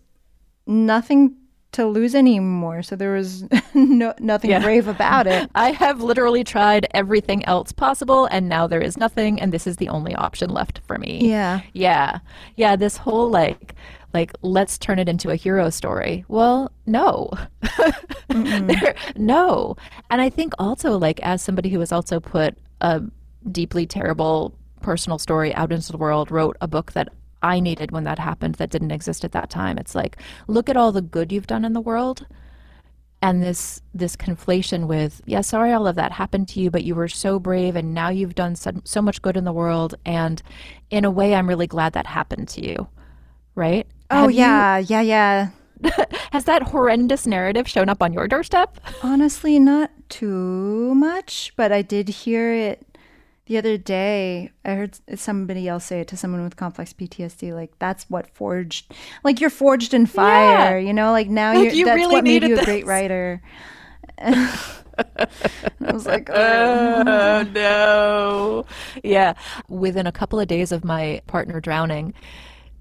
nothing 0.67 1.35
to 1.73 1.87
lose 1.87 2.15
anymore. 2.15 2.83
So 2.83 2.97
there 2.97 3.13
was 3.15 3.45
no, 3.75 4.15
nothing 4.21 4.51
Yeah. 4.51 4.61
brave 4.63 4.89
about 4.89 5.27
it. 5.27 5.51
I 5.55 5.73
have 5.73 6.01
literally 6.01 6.45
tried 6.45 6.87
everything 6.95 7.45
else 7.47 7.73
possible, 7.73 8.27
and 8.27 8.49
now 8.49 8.67
there 8.67 8.81
is 8.81 8.97
nothing, 8.97 9.41
and 9.41 9.53
this 9.53 9.67
is 9.67 9.77
the 9.77 9.89
only 9.89 10.15
option 10.15 10.51
left 10.51 10.81
for 10.87 10.99
me. 10.99 11.29
Yeah. 11.29 11.61
Yeah. 11.73 12.21
Yeah. 12.57 12.77
This 12.77 12.97
whole 12.97 13.29
like, 13.29 13.75
like, 14.15 14.33
let's 14.43 14.79
turn 14.79 14.99
it 14.99 15.09
into 15.09 15.31
a 15.31 15.37
hero 15.37 15.71
story. 15.71 16.25
Well, 16.29 16.73
no. 16.87 17.31
No. 19.17 19.77
And 20.11 20.21
I 20.21 20.31
think 20.31 20.53
also, 20.59 20.99
like, 20.99 21.19
as 21.21 21.43
somebody 21.43 21.71
who 21.71 21.81
has 21.81 21.93
also 21.93 22.21
put 22.21 22.57
a 22.81 23.03
deeply 23.51 23.87
terrible 23.87 24.55
personal 24.81 25.19
story 25.19 25.55
out 25.55 25.73
into 25.73 25.93
the 25.93 25.99
world, 25.99 26.31
wrote 26.31 26.57
a 26.61 26.69
book 26.69 26.93
that 26.93 27.09
I 27.43 27.61
needed 27.61 27.91
when 27.91 28.05
that 28.05 28.19
happened 28.19 28.57
that 28.57 28.71
didn't 28.71 28.91
exist 28.91 29.25
at 29.25 29.33
that 29.33 29.51
time. 29.51 29.79
It's 29.79 29.95
like, 29.95 30.19
look 30.47 30.69
at 30.69 30.77
all 30.77 30.93
the 30.93 31.03
good 31.03 31.33
you've 31.33 31.47
done 31.47 31.65
in 31.65 31.73
the 31.73 31.81
world 31.81 32.27
and 33.21 33.43
this 33.43 33.83
this 33.95 34.17
conflation 34.17 34.87
with 34.87 35.21
yeah 35.27 35.41
sorry 35.41 35.73
all 35.73 35.87
of 35.87 35.97
that 35.97 36.13
happened 36.13 36.49
to 36.49 36.61
you 36.61 36.71
but 36.71 36.85
you 36.85 36.95
were 36.95 37.09
so 37.09 37.39
brave 37.39 37.75
and 37.75 37.93
now 37.93 38.09
you've 38.09 38.35
done 38.35 38.55
so, 38.55 38.71
so 38.85 39.03
much 39.03 39.21
good 39.23 39.37
in 39.37 39.45
the 39.45 39.53
world 39.53 39.95
and 40.05 40.43
in 40.91 41.05
a 41.05 41.11
way 41.11 41.35
i'm 41.35 41.49
really 41.49 41.67
glad 41.67 41.93
that 41.93 42.07
happened 42.07 42.49
to 42.49 42.65
you 42.65 42.89
right 43.55 43.87
Oh, 44.11 44.23
Have 44.23 44.31
you- 44.33 44.39
yeah. 44.39 44.79
Yeah. 44.79 45.01
Yeah. 45.03 45.49
has 46.33 46.45
that 46.45 46.63
horrendous 46.65 47.25
narrative 47.25 47.69
shown 47.69 47.89
up 47.89 48.03
on 48.03 48.13
your 48.13 48.27
doorstep 48.27 48.81
Honestly, 49.01 49.61
not 49.61 49.93
too 50.09 50.93
much, 50.97 51.53
but 51.55 51.71
I 51.71 51.83
did 51.83 52.09
hear 52.09 52.53
it 52.53 52.85
the 53.47 53.59
other 53.59 53.79
day. 53.79 54.51
I 54.65 54.71
heard 54.75 54.99
somebody 55.15 55.69
else 55.69 55.85
say 55.85 56.01
it 56.01 56.09
to 56.09 56.17
someone 56.17 56.43
with 56.43 56.57
complex 56.57 56.93
PTSD. 56.93 57.55
Like 57.55 57.71
that's 57.79 58.11
what 58.11 58.29
forged, 58.35 58.93
like 59.23 59.41
you're 59.41 59.51
forged 59.51 59.95
in 59.95 60.07
fire. 60.07 60.81
You 60.81 60.93
know, 60.93 61.13
like 61.13 61.29
now 61.29 61.55
Like, 61.55 61.67
you're. 61.67 61.73
you 61.75 61.85
that's 61.85 61.95
really 61.97 62.15
what 62.17 62.25
made 62.25 62.43
you 62.43 62.59
a 62.59 62.65
great 62.65 62.85
writer. 62.93 63.41
I 64.19 65.93
was 65.93 66.07
like, 66.07 66.29
oh. 66.29 67.05
oh 67.07 67.43
no 67.55 68.65
yeah 69.05 69.35
within 69.69 70.09
a 70.09 70.13
couple 70.13 70.41
of 70.41 70.49
days 70.49 70.73
of 70.73 70.85
my 70.85 71.21
partner 71.29 71.61
drowning 71.61 72.15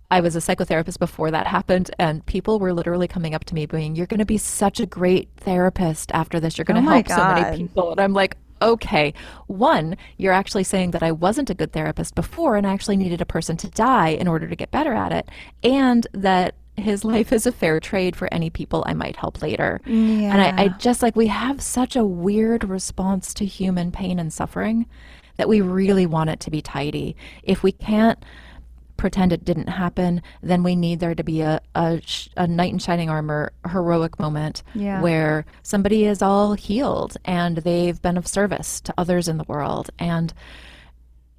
I 0.09 0.21
was 0.21 0.35
a 0.35 0.39
psychotherapist 0.39 0.99
before 0.99 1.31
that 1.31 1.47
happened, 1.47 1.91
and 1.99 2.25
people 2.25 2.59
were 2.59 2.73
literally 2.73 3.07
coming 3.07 3.35
up 3.35 3.43
to 3.45 3.55
me 3.55 3.65
being, 3.65 3.95
You're 3.95 4.07
going 4.07 4.19
to 4.19 4.25
be 4.25 4.37
such 4.37 4.79
a 4.79 4.85
great 4.85 5.29
therapist 5.37 6.11
after 6.13 6.39
this. 6.39 6.57
You're 6.57 6.65
going 6.65 6.77
Oh 6.77 6.81
to 6.81 6.85
my 6.85 6.95
help 6.95 7.07
so 7.09 7.41
many 7.41 7.57
people. 7.57 7.91
And 7.91 7.99
I'm 7.99 8.13
like, 8.13 8.37
Okay, 8.61 9.13
one, 9.45 9.97
you're 10.17 10.33
actually 10.33 10.63
saying 10.63 10.91
that 10.91 11.03
I 11.03 11.11
wasn't 11.11 11.49
a 11.49 11.53
good 11.53 11.73
therapist 11.73 12.15
before, 12.15 12.55
and 12.55 12.65
I 12.65 12.73
actually 12.73 12.97
needed 12.97 13.21
a 13.21 13.25
person 13.25 13.57
to 13.57 13.69
die 13.69 14.09
in 14.09 14.27
order 14.27 14.47
to 14.47 14.55
get 14.55 14.71
better 14.71 14.93
at 14.93 15.11
it, 15.11 15.29
and 15.61 16.07
that 16.13 16.55
his 16.77 17.03
life 17.13 17.33
is 17.33 17.45
a 17.45 17.51
fair 17.51 17.79
trade 17.79 18.15
for 18.15 18.33
any 18.33 18.49
people 18.49 18.83
I 18.87 18.93
might 18.93 19.17
help 19.17 19.41
later. 19.41 19.81
Yeah. 19.85 20.31
And 20.31 20.41
I, 20.41 20.63
I 20.63 20.67
just 20.69 21.03
like, 21.03 21.15
we 21.15 21.27
have 21.27 21.61
such 21.61 21.95
a 21.95 22.05
weird 22.05 22.63
response 22.63 23.33
to 23.35 23.45
human 23.45 23.91
pain 23.91 24.19
and 24.19 24.31
suffering 24.31 24.87
that 25.35 25.49
we 25.49 25.61
really 25.61 26.05
want 26.05 26.29
it 26.29 26.39
to 26.41 26.51
be 26.51 26.61
tidy. 26.61 27.15
If 27.43 27.61
we 27.61 27.71
can't 27.71 28.23
pretend 28.97 29.31
it 29.31 29.45
didn't 29.45 29.69
happen, 29.69 30.21
then 30.41 30.63
we 30.63 30.75
need 30.75 30.99
there 30.99 31.15
to 31.15 31.23
be 31.23 31.41
a, 31.41 31.61
a, 31.75 32.01
sh- 32.03 32.29
a 32.35 32.47
knight 32.47 32.73
in 32.73 32.79
shining 32.79 33.09
armor 33.09 33.53
heroic 33.69 34.19
moment 34.19 34.63
Yeah. 34.73 35.01
where 35.01 35.45
somebody 35.63 36.05
is 36.05 36.21
all 36.21 36.53
healed 36.53 37.15
and 37.23 37.57
they've 37.57 38.01
been 38.01 38.17
of 38.17 38.27
service 38.27 38.81
to 38.81 38.93
others 38.97 39.27
in 39.27 39.37
the 39.37 39.45
world. 39.47 39.89
And 39.99 40.33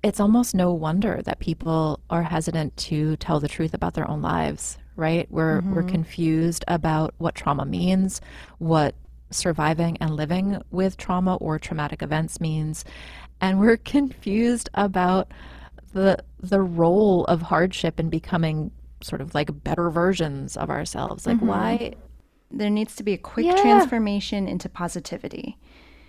it's 0.03 0.21
almost 0.21 0.55
no 0.55 0.73
wonder 0.73 1.21
that 1.25 1.40
people 1.40 2.01
are 2.09 2.23
hesitant 2.23 2.77
to 2.77 3.16
tell 3.16 3.40
the 3.40 3.49
truth 3.49 3.75
about 3.75 3.94
their 3.94 4.09
own 4.09 4.23
lives, 4.23 4.79
right? 4.97 5.27
We're, 5.31 5.61
we're 5.61 5.83
mm-hmm. 5.83 5.88
confused 5.88 6.64
about 6.68 7.14
what 7.18 7.35
trauma 7.35 7.64
means, 7.64 8.21
what 8.59 8.94
surviving 9.31 9.97
and 9.99 10.11
living 10.11 10.62
with 10.71 10.97
trauma 10.97 11.37
or 11.37 11.59
traumatic 11.59 12.03
events 12.03 12.40
means, 12.40 12.85
and 13.40 13.61
we're 13.61 13.77
confused 13.97 14.71
about 14.75 15.33
the 15.92 16.18
the 16.40 16.61
role 16.61 17.24
of 17.27 17.42
hardship 17.42 17.98
in 17.98 18.09
becoming 18.09 18.70
sort 19.03 19.20
of 19.20 19.35
like 19.35 19.64
better 19.64 19.90
versions 19.90 20.57
of 20.57 20.70
ourselves. 20.70 21.27
Like 21.27 21.37
mm-hmm. 21.37 21.46
why 21.46 21.94
there 22.51 22.70
needs 22.70 22.96
to 22.96 23.03
be 23.03 23.12
a 23.12 23.18
quick 23.18 23.46
Yeah. 23.46 23.61
transformation 23.61 24.48
into 24.48 24.68
positivity. 24.68 25.59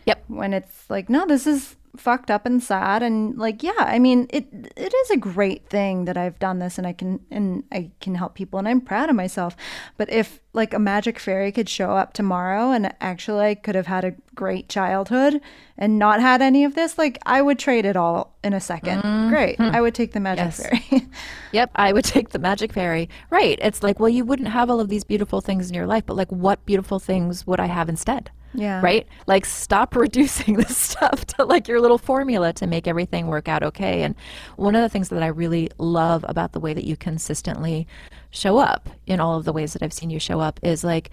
Yep. 0.06 0.24
When 0.28 0.54
it's 0.54 0.89
like, 0.89 1.10
no, 1.10 1.26
this 1.26 1.46
is 1.46 1.76
fucked 1.97 2.30
up 2.32 2.45
and 2.45 2.62
sad 2.62 3.02
and 3.02 3.38
like 3.38 3.63
yeah 3.63 3.71
i 3.78 3.99
mean 3.99 4.28
it 4.30 4.47
it 4.75 4.93
is 4.93 5.10
a 5.12 5.17
great 5.17 5.67
thing 5.69 6.06
that 6.06 6.17
i've 6.17 6.38
done 6.39 6.60
this 6.60 6.78
and 6.78 6.86
i 6.86 6.93
can 6.93 7.19
and 7.32 7.63
i 7.71 7.89
can 7.99 8.15
help 8.15 8.36
people 8.36 8.60
and 8.60 8.67
i'm 8.67 8.82
proud 8.82 9.10
of 9.10 9.15
myself 9.15 9.56
but 9.97 10.10
if 10.12 10.39
like 10.54 10.73
a 10.73 10.80
magic 10.80 11.19
fairy 11.19 11.52
could 11.52 11.69
show 11.69 11.91
up 11.91 12.13
tomorrow 12.13 12.71
and 12.71 12.93
actually 13.02 13.45
i 13.45 13.56
could 13.56 13.75
have 13.75 13.88
had 13.88 14.04
a 14.04 14.15
great 14.36 14.69
childhood 14.69 15.41
and 15.78 15.99
not 15.99 16.21
had 16.21 16.41
any 16.41 16.63
of 16.63 16.75
this 16.75 16.97
like 16.97 17.17
i 17.25 17.41
would 17.41 17.60
trade 17.60 17.86
it 17.86 17.97
all 17.97 18.38
in 18.43 18.54
a 18.54 18.58
2nd 18.58 19.02
mm-hmm. 19.02 19.30
great 19.30 19.58
hmm. 19.58 19.63
i 19.73 19.82
would 19.82 19.95
take 19.95 20.13
the 20.13 20.19
magic 20.19 20.45
Yes. 20.45 20.62
fairy 20.62 21.08
Yep, 21.52 21.71
I 21.75 21.93
would 21.93 22.06
take 22.06 22.30
the 22.30 22.39
magic 22.39 22.73
fairy. 22.73 23.10
Right. 23.30 23.58
It's 23.62 23.82
like, 23.82 23.99
well, 23.99 24.10
you 24.10 24.23
wouldn't 24.23 24.49
have 24.49 24.69
all 24.69 24.80
of 24.80 24.89
these 24.89 25.04
beautiful 25.04 25.41
things 25.41 25.69
in 25.69 25.75
your 25.75 25.88
life, 25.88 26.06
but 26.06 26.15
like, 26.15 26.32
what 26.32 26.65
beautiful 26.65 26.99
things 26.99 27.47
would 27.47 27.60
I 27.60 27.65
have 27.65 27.89
instead? 27.89 28.32
Yeah. 28.54 28.82
Right? 28.82 29.08
Like, 29.28 29.46
stop 29.46 29.96
reducing 29.96 30.56
this 30.56 30.76
stuff 30.76 31.26
to 31.28 31.46
like 31.46 31.68
your 31.68 31.80
little 31.80 31.98
formula 31.98 32.54
to 32.54 32.68
make 32.68 32.88
everything 32.88 33.28
work 33.28 33.48
out 33.48 33.64
okay. 33.64 34.04
And 34.04 34.16
one 34.56 34.76
of 34.76 34.82
the 34.82 34.90
things 34.90 35.10
that 35.10 35.22
I 35.24 35.28
really 35.28 35.70
love 35.78 36.26
about 36.28 36.54
the 36.54 36.60
way 36.60 36.74
that 36.74 36.86
you 36.86 36.96
consistently 36.98 37.88
show 38.32 38.58
up 38.58 38.90
in 39.06 39.20
all 39.20 39.38
of 39.38 39.46
the 39.46 39.54
ways 39.54 39.74
that 39.74 39.84
I've 39.84 39.94
seen 39.94 40.10
you 40.10 40.20
show 40.20 40.40
up 40.40 40.60
is 40.64 40.84
like, 40.84 41.12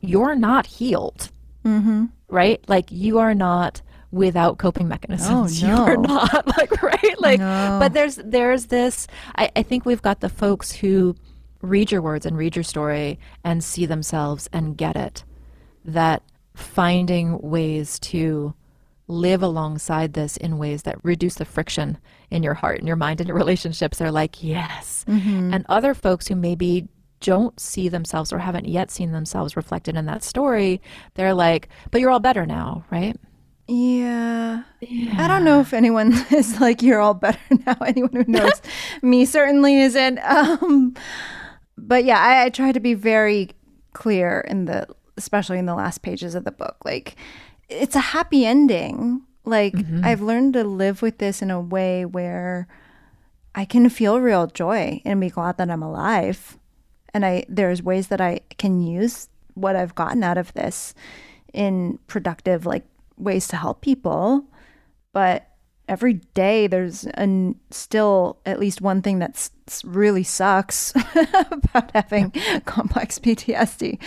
you're 0.00 0.34
not 0.34 0.66
healed. 0.66 1.30
Mm-hmm. 1.64 2.06
Right? 2.28 2.62
Like, 2.68 2.90
you 2.90 3.18
are 3.18 3.34
not 3.34 3.80
without 4.10 4.58
coping 4.58 4.86
mechanisms. 4.88 5.62
Oh, 5.62 5.66
no. 5.66 5.86
You're 5.86 5.96
not 5.96 6.46
like 6.58 6.82
right 6.82 7.20
like 7.20 7.40
No. 7.40 7.78
but 7.80 7.92
there's 7.94 8.16
there's 8.16 8.66
this 8.66 9.08
I, 9.34 9.50
I 9.56 9.62
think 9.64 9.84
we've 9.84 10.02
got 10.02 10.20
the 10.20 10.28
folks 10.28 10.70
who 10.70 11.16
read 11.62 11.90
your 11.90 12.00
words 12.00 12.24
and 12.24 12.36
read 12.38 12.54
your 12.54 12.62
story 12.62 13.18
and 13.42 13.62
see 13.64 13.86
themselves 13.86 14.48
and 14.52 14.76
get 14.76 14.94
it 14.94 15.24
that 15.84 16.22
finding 16.54 17.38
ways 17.40 17.98
to 17.98 18.54
live 19.06 19.42
alongside 19.42 20.14
this 20.14 20.36
in 20.38 20.56
ways 20.56 20.82
that 20.84 20.96
reduce 21.04 21.34
the 21.34 21.44
friction 21.44 21.98
in 22.30 22.42
your 22.42 22.54
heart 22.54 22.78
and 22.78 22.86
your 22.86 22.96
mind 22.96 23.20
and 23.20 23.28
your 23.28 23.36
relationships 23.44 24.00
are 24.00 24.10
like 24.10 24.42
yes 24.42 25.04
and 25.52 25.66
other 25.68 25.92
folks 25.94 26.26
who 26.28 26.34
maybe 26.34 26.88
don't 27.20 27.58
see 27.60 27.88
themselves 27.88 28.32
or 28.32 28.38
haven't 28.38 28.66
yet 28.66 28.90
seen 28.90 29.12
themselves 29.12 29.56
reflected 29.56 29.94
in 29.96 30.06
that 30.06 30.22
story 30.22 30.80
they're 31.14 31.34
like 31.34 31.68
but 31.90 32.00
you're 32.00 32.10
all 32.10 32.20
better 32.20 32.46
now 32.46 32.84
right 32.90 33.16
Yeah. 34.80 35.14
I 35.24 35.26
don't 35.26 35.44
know 35.44 35.60
if 35.60 35.72
anyone 35.72 36.12
is 36.30 36.60
like, 36.60 36.82
you're 36.82 37.00
all 37.00 37.14
better 37.14 37.38
now. 37.66 37.76
Anyone 37.80 38.12
who 38.12 38.24
knows 38.30 38.60
me 39.00 39.24
certainly 39.24 39.80
isn't. 39.80 40.18
Um, 40.18 40.94
but 41.78 42.04
yeah, 42.04 42.18
I, 42.20 42.44
I 42.44 42.50
try 42.50 42.72
to 42.72 42.80
be 42.80 42.92
very 42.92 43.52
clear 43.94 44.40
in 44.40 44.66
the, 44.66 44.86
especially 45.16 45.58
in 45.58 45.66
the 45.66 45.74
last 45.74 46.02
pages 46.02 46.34
of 46.34 46.44
the 46.44 46.52
book. 46.52 46.76
Like, 46.84 47.16
it's 47.68 47.96
a 47.96 48.00
happy 48.00 48.44
ending. 48.44 49.22
Like, 49.44 49.74
mm-hmm. 49.74 50.04
I've 50.04 50.20
learned 50.20 50.54
to 50.54 50.64
live 50.64 51.02
with 51.02 51.18
this 51.18 51.42
in 51.42 51.50
a 51.50 51.60
way 51.60 52.04
where 52.04 52.66
I 53.54 53.64
can 53.64 53.88
feel 53.88 54.20
real 54.20 54.46
joy 54.46 55.00
and 55.04 55.20
be 55.20 55.30
glad 55.30 55.58
that 55.58 55.70
I'm 55.70 55.82
alive. 55.82 56.58
And 57.12 57.24
I 57.24 57.44
there's 57.48 57.82
ways 57.82 58.08
that 58.08 58.20
I 58.20 58.40
can 58.58 58.82
use 58.82 59.28
what 59.54 59.76
I've 59.76 59.94
gotten 59.94 60.24
out 60.24 60.38
of 60.38 60.52
this 60.54 60.94
in 61.52 61.98
productive 62.08 62.66
like 62.66 62.84
ways 63.16 63.46
to 63.48 63.56
help 63.56 63.80
people. 63.80 64.44
But 65.12 65.48
every 65.88 66.14
day 66.34 66.66
there's 66.66 67.04
an, 67.14 67.56
still 67.70 68.38
at 68.46 68.58
least 68.58 68.80
one 68.80 69.02
thing 69.02 69.18
that 69.18 69.50
really 69.84 70.22
sucks 70.24 70.92
about 71.50 71.90
having 71.94 72.30
complex 72.64 73.18
PTSD. 73.18 73.98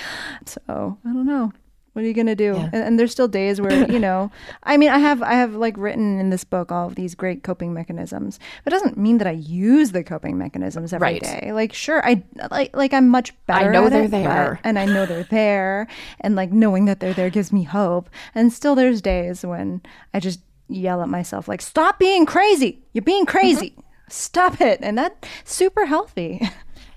So 0.46 0.98
I 1.06 1.14
don't 1.14 1.26
know. 1.26 1.52
What 1.94 2.04
are 2.04 2.08
you 2.08 2.14
gonna 2.14 2.36
do? 2.36 2.54
Yeah. 2.56 2.70
And, 2.74 2.84
and 2.84 3.00
there's 3.00 3.12
still 3.12 3.28
days 3.28 3.60
where 3.60 3.92
you 3.92 3.98
know. 3.98 4.30
I 4.62 4.78
mean, 4.78 4.90
I 4.90 5.00
have 5.00 5.24
I 5.24 5.34
have 5.34 5.56
like 5.56 5.76
written 5.80 6.20
in 6.20 6.30
this 6.30 6.44
book 6.44 6.72
all 6.72 6.86
of 6.86 6.94
these 6.94 7.16
great 7.16 7.42
coping 7.42 7.74
mechanisms, 7.74 8.38
but 8.64 8.72
it 8.72 8.76
doesn't 8.76 8.98
mean 9.00 9.18
that 9.18 9.26
I 9.26 9.32
use 9.32 9.94
the 9.94 10.04
coping 10.04 10.38
mechanisms 10.38 10.94
every 10.94 11.18
day. 11.18 11.40
Right. 11.46 11.56
Like, 11.56 11.74
sure, 11.74 12.06
I 12.06 12.24
like 12.52 12.76
like 12.76 12.94
I'm 12.94 13.10
much 13.10 13.34
better. 13.48 13.70
I 13.70 13.72
know 13.74 13.90
they're 13.90 14.04
it, 14.04 14.12
but- 14.12 14.22
there. 14.22 14.60
and 14.64 14.78
I 14.78 14.86
know 14.86 15.08
they're 15.08 15.24
there, 15.24 15.88
and 16.22 16.36
like 16.36 16.52
knowing 16.52 16.86
that 16.86 17.00
they're 17.00 17.16
there 17.16 17.32
gives 17.32 17.52
me 17.52 17.64
hope. 17.64 18.12
And 18.36 18.54
still, 18.54 18.76
there's 18.76 19.02
days 19.02 19.44
when 19.44 19.82
I 20.14 20.20
just 20.20 20.40
yell 20.68 21.02
at 21.02 21.10
myself 21.10 21.48
like, 21.48 21.62
"Stop 21.62 22.00
being 22.00 22.26
crazy! 22.26 22.82
You're 22.94 23.04
being 23.04 23.26
crazy! 23.26 23.76
Stop 24.10 24.62
it!" 24.62 24.80
And 24.82 24.98
that's 24.98 25.28
super 25.44 25.86
healthy. 25.86 26.42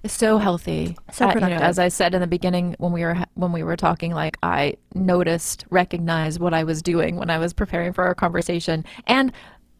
It's 0.02 0.14
so 0.14 0.38
healthy. 0.38 0.96
So 1.12 1.26
Uh, 1.26 1.34
you 1.34 1.40
know, 1.40 1.48
as 1.48 1.78
I 1.78 1.88
said 1.88 2.14
in 2.14 2.22
the 2.22 2.26
beginning 2.26 2.74
when 2.78 2.92
we 2.92 3.02
were 3.02 3.22
when 3.34 3.52
we 3.52 3.62
were 3.62 3.76
talking, 3.76 4.12
like 4.12 4.38
I 4.42 4.76
noticed, 4.94 5.66
recognized 5.70 6.40
what 6.40 6.54
I 6.54 6.64
was 6.64 6.80
doing 6.82 7.16
when 7.16 7.28
I 7.28 7.38
was 7.38 7.52
preparing 7.52 7.92
for 7.92 8.04
our 8.04 8.14
conversation, 8.14 8.84
and 9.06 9.32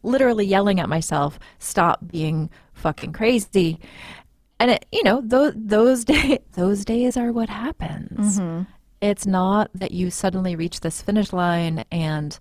literally 0.03 0.45
yelling 0.45 0.79
at 0.79 0.89
myself, 0.89 1.39
"Stop 1.59 1.99
being 2.07 2.49
fucking 2.73 3.13
crazy." 3.13 3.79
And 4.59 4.69
it, 4.69 4.85
you 4.91 5.03
know, 5.03 5.21
those 5.25 5.53
those 5.57 6.05
days 6.05 6.37
those 6.53 6.85
days 6.85 7.17
are 7.17 7.31
what 7.31 7.49
happens. 7.49 8.39
Mm-hmm. 8.39 8.63
It's 9.01 9.25
not 9.25 9.71
that 9.73 9.89
you 9.89 10.11
suddenly 10.11 10.55
reach 10.55 10.81
this 10.81 11.01
finish 11.01 11.33
line 11.33 11.83
and 11.91 12.37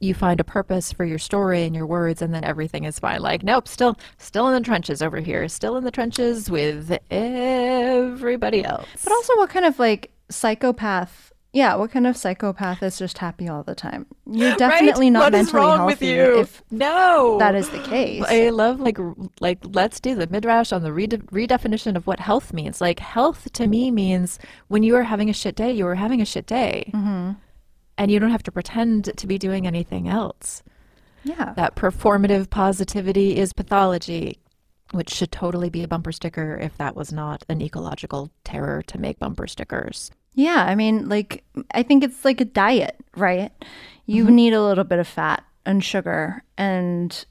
you 0.00 0.12
find 0.14 0.38
a 0.40 0.44
purpose 0.44 0.92
for 0.92 1.04
your 1.04 1.18
story 1.18 1.62
and 1.64 1.74
your 1.74 1.86
words 1.86 2.20
and 2.20 2.34
then 2.34 2.44
everything 2.44 2.84
is 2.84 2.98
fine 2.98 3.22
like 3.22 3.42
nope 3.42 3.66
still 3.66 3.96
still 4.18 4.48
in 4.48 4.54
the 4.54 4.60
trenches 4.60 5.00
over 5.00 5.20
here 5.20 5.48
still 5.48 5.76
in 5.76 5.84
the 5.84 5.90
trenches 5.90 6.50
with 6.50 6.98
everybody 7.10 8.64
else 8.64 8.86
But 9.02 9.12
also, 9.12 9.36
what 9.36 9.50
kind 9.50 9.64
of 9.66 9.78
like 9.78 10.10
psychopath? 10.28 11.32
Yeah, 11.52 11.76
what 11.76 11.92
kind 11.92 12.04
of 12.08 12.16
psychopath 12.16 12.82
is 12.82 12.98
just 12.98 13.18
happy 13.18 13.48
all 13.48 13.62
the 13.62 13.76
time? 13.76 14.06
You're 14.28 14.56
definitely 14.56 15.06
Right? 15.06 15.12
not 15.12 15.32
What 15.32 15.34
is 15.36 15.52
mentally 15.52 15.62
wrong 15.62 15.78
healthy 15.78 15.92
with 15.92 16.02
you 16.02 16.38
if 16.40 16.62
no 16.72 17.38
that 17.38 17.54
is 17.54 17.68
the 17.70 17.78
case. 17.78 18.24
I 18.28 18.50
love 18.50 18.80
like 18.80 18.98
like 19.40 19.58
let's 19.72 20.00
do 20.00 20.16
the 20.16 20.26
midrash 20.26 20.72
on 20.72 20.82
the 20.82 20.92
rede- 20.92 21.24
redefinition 21.30 21.94
of 21.96 22.06
what 22.08 22.18
health 22.18 22.52
means. 22.52 22.80
Like 22.80 22.98
health 22.98 23.52
to 23.52 23.66
me 23.68 23.90
means 23.92 24.38
when 24.68 24.82
you 24.82 24.96
are 24.96 25.04
having 25.04 25.30
a 25.30 25.32
shit 25.32 25.54
day, 25.54 25.70
you 25.72 25.86
are 25.86 25.94
having 25.94 26.20
a 26.20 26.24
shit 26.26 26.46
day, 26.46 26.90
Mm-hmm. 26.92 27.32
And 27.98 28.10
you 28.10 28.18
don't 28.20 28.30
have 28.30 28.42
to 28.44 28.52
pretend 28.52 29.16
to 29.16 29.26
be 29.26 29.38
doing 29.38 29.66
anything 29.66 30.08
else. 30.08 30.62
yeah, 31.24 31.52
That 31.56 31.76
performative 31.76 32.50
positivity 32.50 33.36
is 33.36 33.52
pathology, 33.52 34.38
which 34.92 35.10
should 35.10 35.32
totally 35.32 35.70
be 35.70 35.82
a 35.82 35.88
bumper 35.88 36.12
sticker 36.12 36.56
if 36.56 36.76
that 36.78 36.94
was 36.96 37.12
not 37.12 37.44
an 37.48 37.62
ecological 37.62 38.30
terror 38.44 38.82
to 38.82 38.98
make 38.98 39.18
bumper 39.18 39.46
stickers. 39.46 40.10
yeah. 40.34 40.64
I 40.68 40.74
mean, 40.74 41.08
like, 41.08 41.44
I 41.72 41.82
think 41.84 42.02
it's 42.04 42.24
like 42.24 42.40
a 42.40 42.44
diet, 42.44 42.96
right? 43.16 43.52
You 44.06 44.24
Mm-hmm. 44.24 44.34
need 44.34 44.52
a 44.52 44.62
little 44.62 44.84
bit 44.84 44.98
of 44.98 45.06
fat 45.08 45.44
and 45.64 45.82
sugar 45.82 46.42
and 46.58 47.24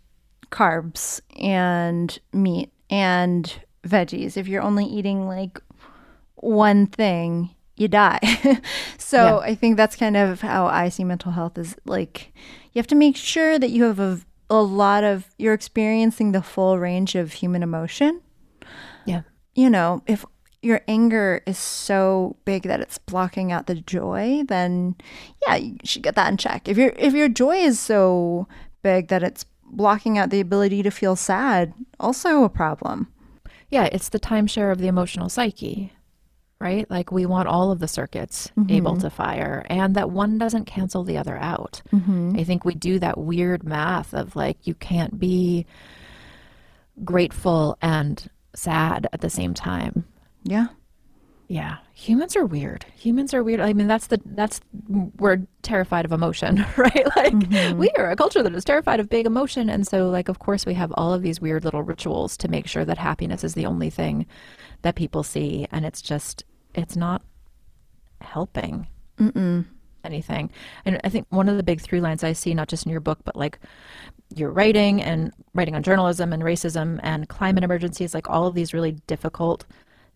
carbs 0.50 1.20
and 1.40 2.18
meat 2.32 2.72
and 2.90 3.54
veggies. 3.86 4.38
If 4.38 4.48
you're 4.48 4.62
only 4.62 4.86
eating 4.86 5.28
like 5.28 5.60
one 6.36 6.88
thing, 6.88 7.50
you 7.76 7.88
die. 7.88 8.20
so 8.98 9.18
Yeah. 9.18 9.38
I 9.38 9.56
think 9.56 9.78
that's 9.78 9.96
kind 9.96 10.18
of 10.18 10.42
how 10.42 10.68
I 10.68 10.90
see 10.90 11.04
mental 11.04 11.32
health 11.32 11.58
is 11.58 11.76
like 11.86 12.32
you 12.72 12.80
have 12.80 12.88
to 12.88 12.96
make 12.96 13.16
sure 13.16 13.58
that 13.60 13.70
you 13.70 13.84
have 13.84 14.00
a, 14.00 14.20
a 14.50 14.62
lot 14.62 15.04
of 15.04 15.30
you're 15.38 15.54
experiencing 15.54 16.32
the 16.32 16.42
full 16.42 16.78
range 16.80 17.16
of 17.16 17.34
human 17.34 17.64
emotion. 17.64 18.22
Yeah. 19.06 19.22
You 19.56 19.70
know, 19.70 20.02
if 20.08 20.26
your 20.62 20.82
anger 20.88 21.42
is 21.46 21.58
so 21.58 22.38
big 22.46 22.64
that 22.64 22.80
it's 22.80 22.98
blocking 22.98 23.52
out 23.52 23.68
the 23.68 23.76
joy, 23.76 24.44
then 24.48 24.96
yeah, 25.46 25.56
you 25.56 25.78
should 25.84 26.04
get 26.04 26.16
that 26.16 26.30
in 26.32 26.38
check. 26.38 26.68
If 26.68 26.78
your 26.78 26.94
if 26.98 27.14
your 27.14 27.30
joy 27.30 27.58
is 27.58 27.80
so 27.80 28.48
big 28.82 29.10
that 29.10 29.24
it's 29.24 29.46
blocking 29.66 30.18
out 30.18 30.30
the 30.30 30.40
ability 30.40 30.84
to 30.84 30.92
feel 30.92 31.16
sad, 31.16 31.74
also 32.00 32.44
a 32.44 32.50
problem. 32.50 33.12
Yeah, 33.70 33.86
it's 33.92 34.10
the 34.10 34.20
timeshare 34.20 34.72
of 34.72 34.78
the 34.78 34.88
emotional 34.88 35.30
psyche, 35.30 35.92
right? 36.60 36.90
Like 36.90 37.12
we 37.12 37.26
want 37.26 37.48
all 37.48 37.72
of 37.72 37.80
the 37.80 37.88
circuits 37.88 38.52
mm-hmm. 38.58 38.72
able 38.72 38.98
to 38.98 39.10
fire 39.10 39.66
and 39.70 39.96
that 39.96 40.12
one 40.12 40.38
doesn't 40.38 40.66
cancel 40.66 41.04
the 41.04 41.18
other 41.18 41.38
out. 41.38 41.82
Mm-hmm. 41.92 42.36
I 42.38 42.44
think 42.44 42.64
we 42.64 42.74
do 42.74 43.00
that 43.00 43.18
weird 43.18 43.64
math 43.64 44.14
of 44.14 44.36
like 44.36 44.58
you 44.66 44.74
can't 44.74 45.20
be 45.20 45.66
grateful 47.04 47.78
and 47.82 48.30
sad 48.56 49.08
at 49.12 49.22
the 49.22 49.30
same 49.30 49.54
time. 49.54 50.06
Yeah. 50.44 50.68
Yeah, 51.50 51.78
humans 51.94 52.36
are 52.36 52.46
weird. 52.46 52.86
Humans 52.96 53.34
are 53.34 53.44
weird. 53.44 53.60
I 53.60 53.74
mean, 53.74 53.88
that's 53.88 54.08
the 54.08 54.20
that's 54.26 54.62
we're 55.20 55.46
terrified 55.62 56.06
of 56.06 56.12
emotion, 56.12 56.66
right? 56.78 57.06
Like 57.16 57.34
mm-hmm. 57.34 57.78
we 57.78 57.90
are 57.98 58.10
a 58.10 58.16
culture 58.16 58.42
that 58.42 58.56
is 58.56 58.64
terrified 58.64 59.00
of 59.00 59.10
big 59.10 59.26
emotion, 59.26 59.70
and 59.70 59.86
so 59.86 60.10
like 60.10 60.30
of 60.30 60.40
course 60.40 60.66
we 60.66 60.74
have 60.74 60.92
all 60.96 61.14
of 61.14 61.22
these 61.22 61.42
weird 61.42 61.66
little 61.66 61.84
rituals 61.84 62.38
to 62.38 62.48
make 62.48 62.66
sure 62.66 62.86
that 62.86 62.98
happiness 62.98 63.44
is 63.44 63.54
the 63.54 63.66
only 63.66 63.90
thing 63.90 64.26
that 64.84 64.96
people 64.96 65.24
see, 65.24 65.68
and 65.72 65.86
it's 65.86 66.02
just 66.02 66.46
it's 66.74 66.96
not 66.96 67.24
helping 68.22 68.88
anything. 70.04 70.50
And 70.86 71.00
I 71.04 71.10
think 71.10 71.28
one 71.30 71.50
of 71.50 71.58
the 71.58 71.64
big 71.64 71.82
through 71.82 72.02
lines 72.02 72.24
I 72.24 72.34
see, 72.34 72.54
not 72.54 72.68
just 72.68 72.86
in 72.86 72.92
your 72.92 73.02
book, 73.02 73.20
but 73.24 73.36
like 73.36 73.60
your 74.36 74.52
writing 74.52 75.02
and 75.02 75.34
writing 75.54 75.76
on 75.76 75.84
journalism 75.84 76.34
and 76.34 76.44
racism 76.44 77.00
and 77.04 77.30
climate 77.30 77.64
emergencies, 77.64 78.14
like 78.14 78.30
all 78.30 78.48
of 78.48 78.56
these 78.56 78.74
really 78.74 78.94
difficult 79.08 79.66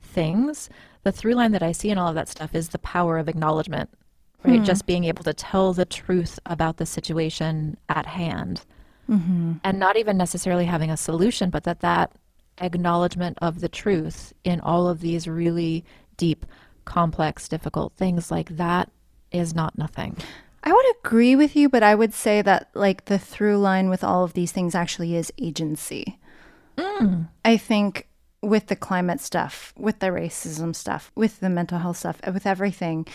things. 0.01 0.69
The 1.03 1.11
through 1.11 1.35
line 1.35 1.51
that 1.51 1.63
I 1.63 1.71
see 1.71 1.89
in 1.89 1.97
all 1.97 2.09
of 2.09 2.15
that 2.15 2.29
stuff 2.29 2.55
is 2.55 2.69
the 2.69 2.79
power 2.79 3.17
of 3.17 3.29
acknowledgement, 3.29 3.89
right? 4.43 4.57
Hmm. 4.57 4.63
Just 4.63 4.85
being 4.85 5.05
able 5.05 5.23
to 5.23 5.33
tell 5.33 5.73
the 5.73 5.85
truth 5.85 6.39
about 6.45 6.77
the 6.77 6.85
situation 6.85 7.77
at 7.89 8.05
hand 8.05 8.65
mm-hmm. 9.09 9.53
and 9.63 9.79
not 9.79 9.97
even 9.97 10.17
necessarily 10.17 10.65
having 10.65 10.89
a 10.89 10.97
solution, 10.97 11.49
but 11.49 11.63
that 11.63 11.79
that 11.81 12.11
acknowledgement 12.59 13.37
of 13.41 13.59
the 13.59 13.69
truth 13.69 14.33
in 14.43 14.59
all 14.61 14.87
of 14.87 15.01
these 15.01 15.27
really 15.27 15.85
deep, 16.17 16.45
complex, 16.85 17.47
difficult 17.47 17.93
things 17.93 18.31
like 18.31 18.57
that 18.57 18.89
is 19.31 19.53
not 19.53 19.77
nothing. 19.77 20.17
I 20.63 20.71
would 20.73 20.85
agree 20.99 21.35
with 21.35 21.55
you, 21.55 21.69
but 21.69 21.83
I 21.83 21.95
would 21.95 22.13
say 22.13 22.41
that 22.41 22.69
like 22.73 23.05
the 23.05 23.19
through 23.19 23.57
line 23.57 23.89
with 23.89 24.03
all 24.03 24.23
of 24.23 24.33
these 24.33 24.51
things 24.51 24.75
actually 24.75 25.15
is 25.15 25.31
agency. 25.37 26.19
Mm. 26.77 27.29
I 27.45 27.57
think 27.57 28.07
with 28.41 28.67
the 28.67 28.75
climate 28.75 29.19
stuff, 29.19 29.73
with 29.77 29.99
the 29.99 30.07
racism 30.07 30.75
stuff, 30.75 31.11
with 31.15 31.39
the 31.39 31.49
mental 31.49 31.79
health 31.79 31.97
stuff, 31.97 32.19
with 32.31 32.45
everything. 32.45 33.07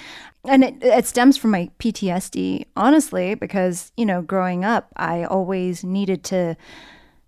And 0.45 0.65
it, 0.65 0.83
it 0.83 1.07
stems 1.07 1.37
from 1.37 1.53
my 1.53 1.71
PTSD, 1.79 2.67
honestly, 2.77 3.35
because, 3.35 3.93
you 3.97 4.05
know, 4.05 4.23
growing 4.23 4.65
up, 4.65 4.89
I 4.97 5.25
always 5.25 5.85
needed 5.85 6.25
to 6.25 6.57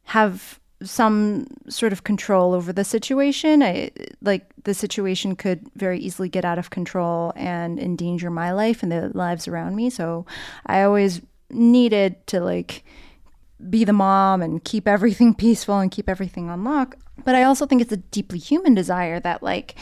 have 0.04 0.60
some 0.82 1.46
sort 1.68 1.92
of 1.92 2.04
control 2.04 2.52
over 2.52 2.72
the 2.72 2.84
situation. 2.84 3.62
I 3.62 3.90
like 4.22 4.46
the 4.64 4.74
situation 4.74 5.36
could 5.36 5.68
very 5.76 5.98
easily 5.98 6.28
get 6.28 6.44
out 6.44 6.58
of 6.58 6.70
control 6.70 7.32
and 7.36 7.78
endanger 7.78 8.30
my 8.30 8.52
life 8.52 8.82
and 8.82 8.90
the 8.90 9.10
lives 9.14 9.48
around 9.48 9.76
me. 9.76 9.90
So 9.90 10.26
I 10.66 10.82
always 10.82 11.20
needed 11.50 12.26
to 12.28 12.40
like 12.40 12.84
be 13.70 13.84
the 13.84 13.92
mom 13.92 14.42
and 14.42 14.64
keep 14.64 14.88
everything 14.88 15.34
peaceful 15.44 15.78
and 15.78 15.90
keep 15.90 16.08
everything 16.08 16.50
on 16.50 16.64
lock. 16.64 16.96
But 17.24 17.34
I 17.34 17.44
also 17.44 17.66
think 17.66 17.80
it's 17.80 17.92
a 17.92 17.98
deeply 17.98 18.38
human 18.38 18.74
desire 18.74 19.20
that 19.20 19.42
like 19.42 19.76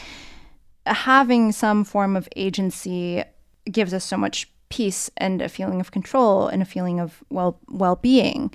having 0.85 1.51
some 1.51 1.83
form 1.83 2.15
of 2.15 2.29
agency 2.35 3.23
gives 3.71 3.93
us 3.93 4.03
so 4.03 4.17
much 4.17 4.49
peace 4.69 5.09
and 5.17 5.39
a 5.39 5.47
feeling 5.49 5.79
of 5.79 5.91
control 5.91 6.47
and 6.47 6.61
a 6.61 6.65
feeling 6.65 6.99
of 6.99 7.23
well 7.29 7.59
well-being. 7.69 8.51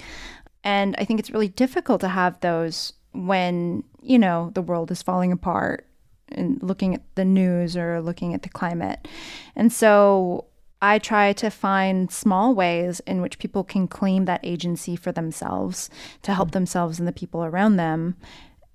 And 0.65 0.95
I 0.99 1.05
think 1.05 1.21
it's 1.21 1.31
really 1.31 1.49
difficult 1.49 2.01
to 2.01 2.09
have 2.09 2.41
those 2.41 2.93
when, 3.13 3.85
you 4.03 4.19
know, 4.19 4.51
the 4.55 4.63
world 4.63 4.91
is 4.91 5.03
falling 5.03 5.33
apart 5.33 5.87
and 6.31 6.63
looking 6.63 6.95
at 6.95 7.03
the 7.15 7.25
news 7.25 7.77
or 7.77 8.01
looking 8.01 8.35
at 8.35 8.43
the 8.43 8.49
climate. 8.49 9.09
And 9.57 9.73
so 9.73 10.47
I 10.81 10.99
try 10.99 11.33
to 11.35 11.51
find 11.51 12.11
small 12.11 12.55
ways 12.55 13.01
in 13.01 13.21
which 13.21 13.39
people 13.39 13.65
can 13.65 13.89
claim 13.89 14.27
that 14.27 14.41
agency 14.43 14.95
for 14.95 15.11
themselves 15.13 15.91
to 16.23 16.35
help 16.35 16.49
hmm. 16.49 16.53
themselves 16.53 16.99
and 16.99 17.09
the 17.09 17.13
people 17.13 17.45
around 17.45 17.77
them. 17.77 18.17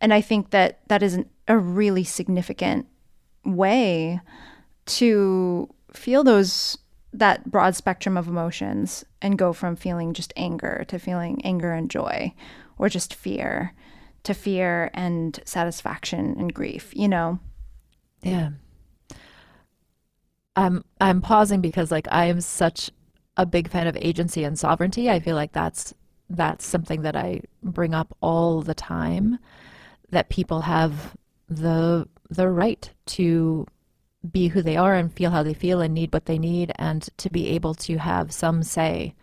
And 0.02 0.14
I 0.14 0.22
think 0.22 0.50
that 0.50 0.80
that 0.90 1.02
is 1.02 1.14
an, 1.14 1.30
a 1.48 1.58
really 1.58 2.04
significant 2.04 2.88
way 3.46 4.20
to 4.86 5.70
feel 5.94 6.24
those 6.24 6.78
that 7.14 7.50
broad 7.50 7.76
spectrum 7.76 8.18
of 8.18 8.28
emotions 8.28 9.06
and 9.22 9.38
go 9.38 9.54
from 9.54 9.76
feeling 9.76 10.14
just 10.14 10.34
anger 10.36 10.84
to 10.88 10.98
feeling 10.98 11.42
anger 11.46 11.72
and 11.72 11.90
joy 11.90 12.34
or 12.78 12.90
just 12.90 13.14
fear 13.14 13.74
to 14.24 14.34
fear 14.34 14.90
and 14.94 15.40
satisfaction 15.46 16.36
and 16.38 16.54
grief, 16.54 16.92
you 16.96 17.08
know. 17.08 17.40
Yeah. 18.22 18.52
I'm 20.56 20.84
I'm 21.02 21.22
pausing 21.22 21.62
because 21.62 21.92
like 21.92 22.08
I 22.12 22.26
am 22.26 22.42
such 22.42 22.90
a 23.38 23.46
big 23.46 23.70
fan 23.70 23.88
of 23.88 23.98
agency 23.98 24.44
and 24.44 24.58
sovereignty. 24.58 25.10
I 25.10 25.20
feel 25.20 25.36
like 25.36 25.52
that's 25.52 25.94
that's 26.30 26.66
something 26.66 27.02
that 27.02 27.16
I 27.16 27.42
bring 27.62 27.94
up 27.94 28.16
all 28.22 28.62
the 28.62 28.76
time 28.76 29.40
that 30.10 30.30
people 30.30 30.62
have 30.62 31.16
the 31.50 32.08
the 32.30 32.50
right 32.50 32.90
to 33.06 33.66
be 34.30 34.48
who 34.48 34.62
they 34.62 34.78
are 34.78 34.96
and 34.96 35.12
feel 35.12 35.32
how 35.32 35.44
they 35.44 35.54
feel 35.54 35.82
and 35.82 35.94
need 35.94 36.14
what 36.14 36.26
they 36.26 36.40
need 36.40 36.72
and 36.76 37.10
to 37.18 37.30
be 37.30 37.50
able 37.50 37.74
to 37.74 37.98
have 37.98 38.32
some 38.32 38.64
say 38.64 39.16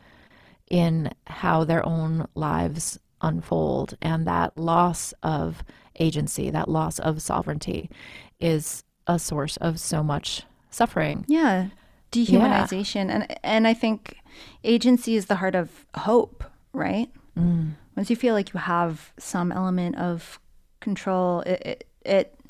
in 0.69 1.13
how 1.27 1.65
their 1.65 1.85
own 1.87 2.27
lives 2.35 2.99
unfold. 3.21 3.97
And 4.03 4.27
that 4.27 4.57
loss 4.57 5.13
of 5.23 5.65
agency, 5.99 6.51
that 6.51 6.69
loss 6.69 6.99
of 6.99 7.23
sovereignty 7.23 7.91
is 8.39 8.85
a 9.07 9.19
source 9.19 9.57
of 9.59 9.81
so 9.81 10.03
much 10.03 10.43
suffering. 10.71 11.25
Yeah. 11.29 11.69
Dehumanization. 12.13 13.09
Yeah. 13.09 13.15
And 13.15 13.39
and 13.43 13.69
I 13.69 13.75
think 13.75 14.17
agency 14.65 15.17
is 15.17 15.27
the 15.27 15.37
heart 15.37 15.55
of 15.55 15.87
hope, 15.95 16.45
right? 16.73 17.09
Mm. 17.39 17.73
Once 17.97 18.11
you 18.11 18.17
feel 18.17 18.35
like 18.35 18.53
you 18.53 18.61
have 18.61 19.13
some 19.19 19.53
element 19.53 19.97
of 19.97 20.41
control, 20.81 21.41
it, 21.43 21.63
it, 21.65 21.89
it 22.05 22.41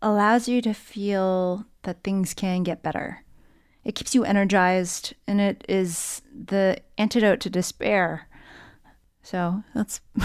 allows 0.00 0.48
you 0.48 0.62
to 0.62 0.72
feel 0.72 1.66
that 1.82 2.02
things 2.02 2.34
can 2.34 2.62
get 2.62 2.82
better. 2.82 3.24
It 3.84 3.94
keeps 3.94 4.14
you 4.14 4.24
energized 4.24 5.14
and 5.26 5.40
it 5.40 5.64
is 5.68 6.22
the 6.32 6.80
antidote 6.98 7.40
to 7.40 7.50
despair. 7.50 8.28
So 9.22 9.62
that's. 9.74 10.00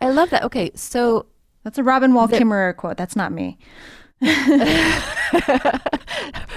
I 0.00 0.10
love 0.10 0.30
that. 0.30 0.44
Okay, 0.44 0.70
so. 0.74 1.26
That's 1.64 1.78
a 1.78 1.82
Robin 1.82 2.14
Wall 2.14 2.28
Kimmerer 2.28 2.76
quote. 2.76 2.96
That's 2.96 3.16
not 3.16 3.32
me. 3.32 3.58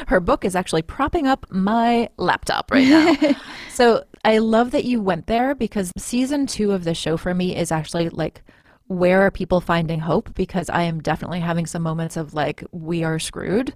Her 0.07 0.19
book 0.19 0.45
is 0.45 0.55
actually 0.55 0.83
propping 0.83 1.27
up 1.27 1.45
my 1.49 2.09
laptop 2.17 2.71
right 2.71 2.87
now. 2.87 3.15
so 3.73 4.03
I 4.23 4.37
love 4.37 4.71
that 4.71 4.85
you 4.85 5.01
went 5.01 5.27
there 5.27 5.55
because 5.55 5.91
season 5.97 6.47
two 6.47 6.71
of 6.71 6.83
the 6.83 6.93
show 6.93 7.17
for 7.17 7.33
me 7.33 7.55
is 7.55 7.71
actually 7.71 8.09
like 8.09 8.43
where 8.89 9.21
are 9.21 9.29
people 9.29 9.61
finding 9.61 9.99
hope? 9.99 10.33
Because 10.33 10.67
I 10.67 10.81
am 10.81 10.99
definitely 10.99 11.39
having 11.39 11.67
some 11.67 11.83
moments 11.83 12.17
of 12.17 12.33
like, 12.33 12.63
we 12.71 13.03
are 13.03 13.19
screwed 13.19 13.75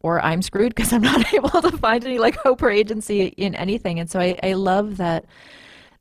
or 0.00 0.18
I'm 0.24 0.40
screwed 0.40 0.74
because 0.74 0.94
I'm 0.94 1.02
not 1.02 1.32
able 1.34 1.60
to 1.60 1.76
find 1.76 2.02
any 2.04 2.18
like 2.18 2.36
hope 2.36 2.62
or 2.62 2.70
agency 2.70 3.26
in 3.26 3.54
anything. 3.54 4.00
And 4.00 4.10
so 4.10 4.18
I, 4.18 4.38
I 4.42 4.54
love 4.54 4.96
that 4.96 5.26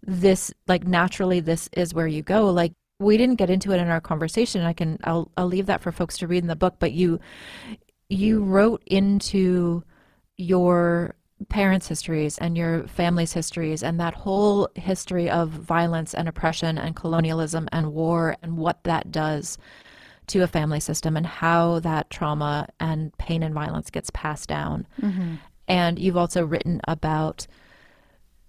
this, 0.02 0.54
like, 0.68 0.88
naturally, 0.88 1.42
this 1.42 1.70
is 1.74 1.94
where 1.94 2.08
you 2.08 2.22
go. 2.22 2.50
Like, 2.50 2.72
we 2.98 3.18
didn't 3.18 3.36
get 3.36 3.50
into 3.50 3.74
it 3.74 3.82
in 3.82 3.90
our 3.90 4.00
conversation. 4.00 4.62
I 4.62 4.72
can, 4.72 5.00
I'll, 5.04 5.30
I'll 5.36 5.48
leave 5.48 5.66
that 5.66 5.82
for 5.82 5.92
folks 5.92 6.18
to 6.20 6.28
read 6.28 6.44
in 6.44 6.48
the 6.48 6.56
book, 6.56 6.76
but 6.80 6.94
you, 6.94 7.20
you 8.08 8.42
wrote 8.42 8.84
into 8.86 9.84
your 10.38 11.16
parents' 11.50 11.88
histories 11.88 12.38
and 12.38 12.58
your 12.58 12.88
family's 12.88 13.34
histories 13.34 13.84
and 13.84 14.00
that 14.00 14.14
whole 14.14 14.70
history 14.76 15.30
of 15.30 15.50
violence 15.50 16.14
and 16.14 16.30
oppression 16.30 16.78
and 16.78 16.96
colonialism 16.96 17.68
and 17.72 17.94
war 17.94 18.38
and 18.42 18.58
what 18.58 18.84
that 18.84 19.12
does 19.12 19.58
to 20.28 20.42
a 20.42 20.48
family 20.48 20.80
system 20.80 21.18
and 21.18 21.26
how 21.26 21.80
that 21.80 22.10
trauma 22.10 22.68
and 22.80 23.16
pain 23.18 23.44
and 23.44 23.54
violence 23.54 23.90
gets 23.90 24.10
passed 24.12 24.48
down. 24.48 24.88
Mm-hmm. 25.02 25.36
And 25.68 26.00
you've 26.00 26.18
also 26.18 26.46
written 26.46 26.80
about 26.88 27.48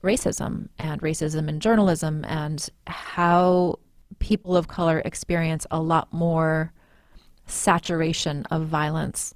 racism 0.02 0.68
and 0.78 1.00
racism 1.02 1.48
in 1.48 1.60
journalism 1.60 2.24
and 2.24 2.68
how 2.86 3.78
people 4.20 4.56
of 4.56 4.68
color 4.68 5.02
experience 5.04 5.66
a 5.70 5.80
lot 5.80 6.12
more 6.12 6.72
saturation 7.46 8.44
of 8.50 8.66
violence 8.66 9.34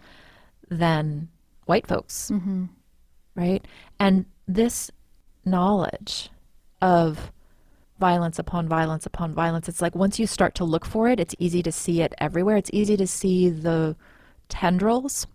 than 0.70 1.28
white 1.66 1.86
folks. 1.86 2.30
Mm-hmm 2.32 2.66
right? 3.34 3.64
And 3.98 4.26
this 4.46 4.90
knowledge 5.44 6.30
of 6.82 7.32
violence 7.98 8.38
upon 8.38 8.66
violence 8.68 9.06
upon 9.06 9.34
violence, 9.34 9.68
it's 9.68 9.82
like 9.82 9.94
once 9.94 10.18
you 10.18 10.26
start 10.26 10.54
to 10.56 10.64
look 10.64 10.84
for 10.84 11.08
it, 11.08 11.20
it's 11.20 11.34
easy 11.38 11.62
to 11.62 11.72
see 11.72 12.00
it 12.00 12.14
everywhere. 12.18 12.56
It's 12.56 12.70
easy 12.72 12.96
to 12.96 13.06
see 13.06 13.50
the 13.50 13.96
tendrils 14.48 15.26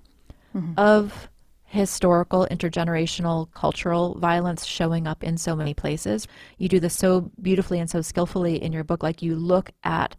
mm-hmm. 0.53 0.73
of 0.77 1.29
historical, 1.65 2.47
intergenerational, 2.49 3.51
cultural 3.53 4.17
violence 4.17 4.65
showing 4.65 5.07
up 5.07 5.23
in 5.23 5.37
so 5.37 5.55
many 5.55 5.73
places. 5.73 6.27
You 6.57 6.69
do 6.69 6.79
this 6.79 6.97
so 6.97 7.31
beautifully 7.41 7.79
and 7.79 7.89
so 7.89 8.01
skillfully 8.01 8.61
in 8.61 8.71
your 8.71 8.83
book. 8.83 9.03
Like 9.03 9.21
you 9.21 9.35
look 9.35 9.71
at 9.83 10.15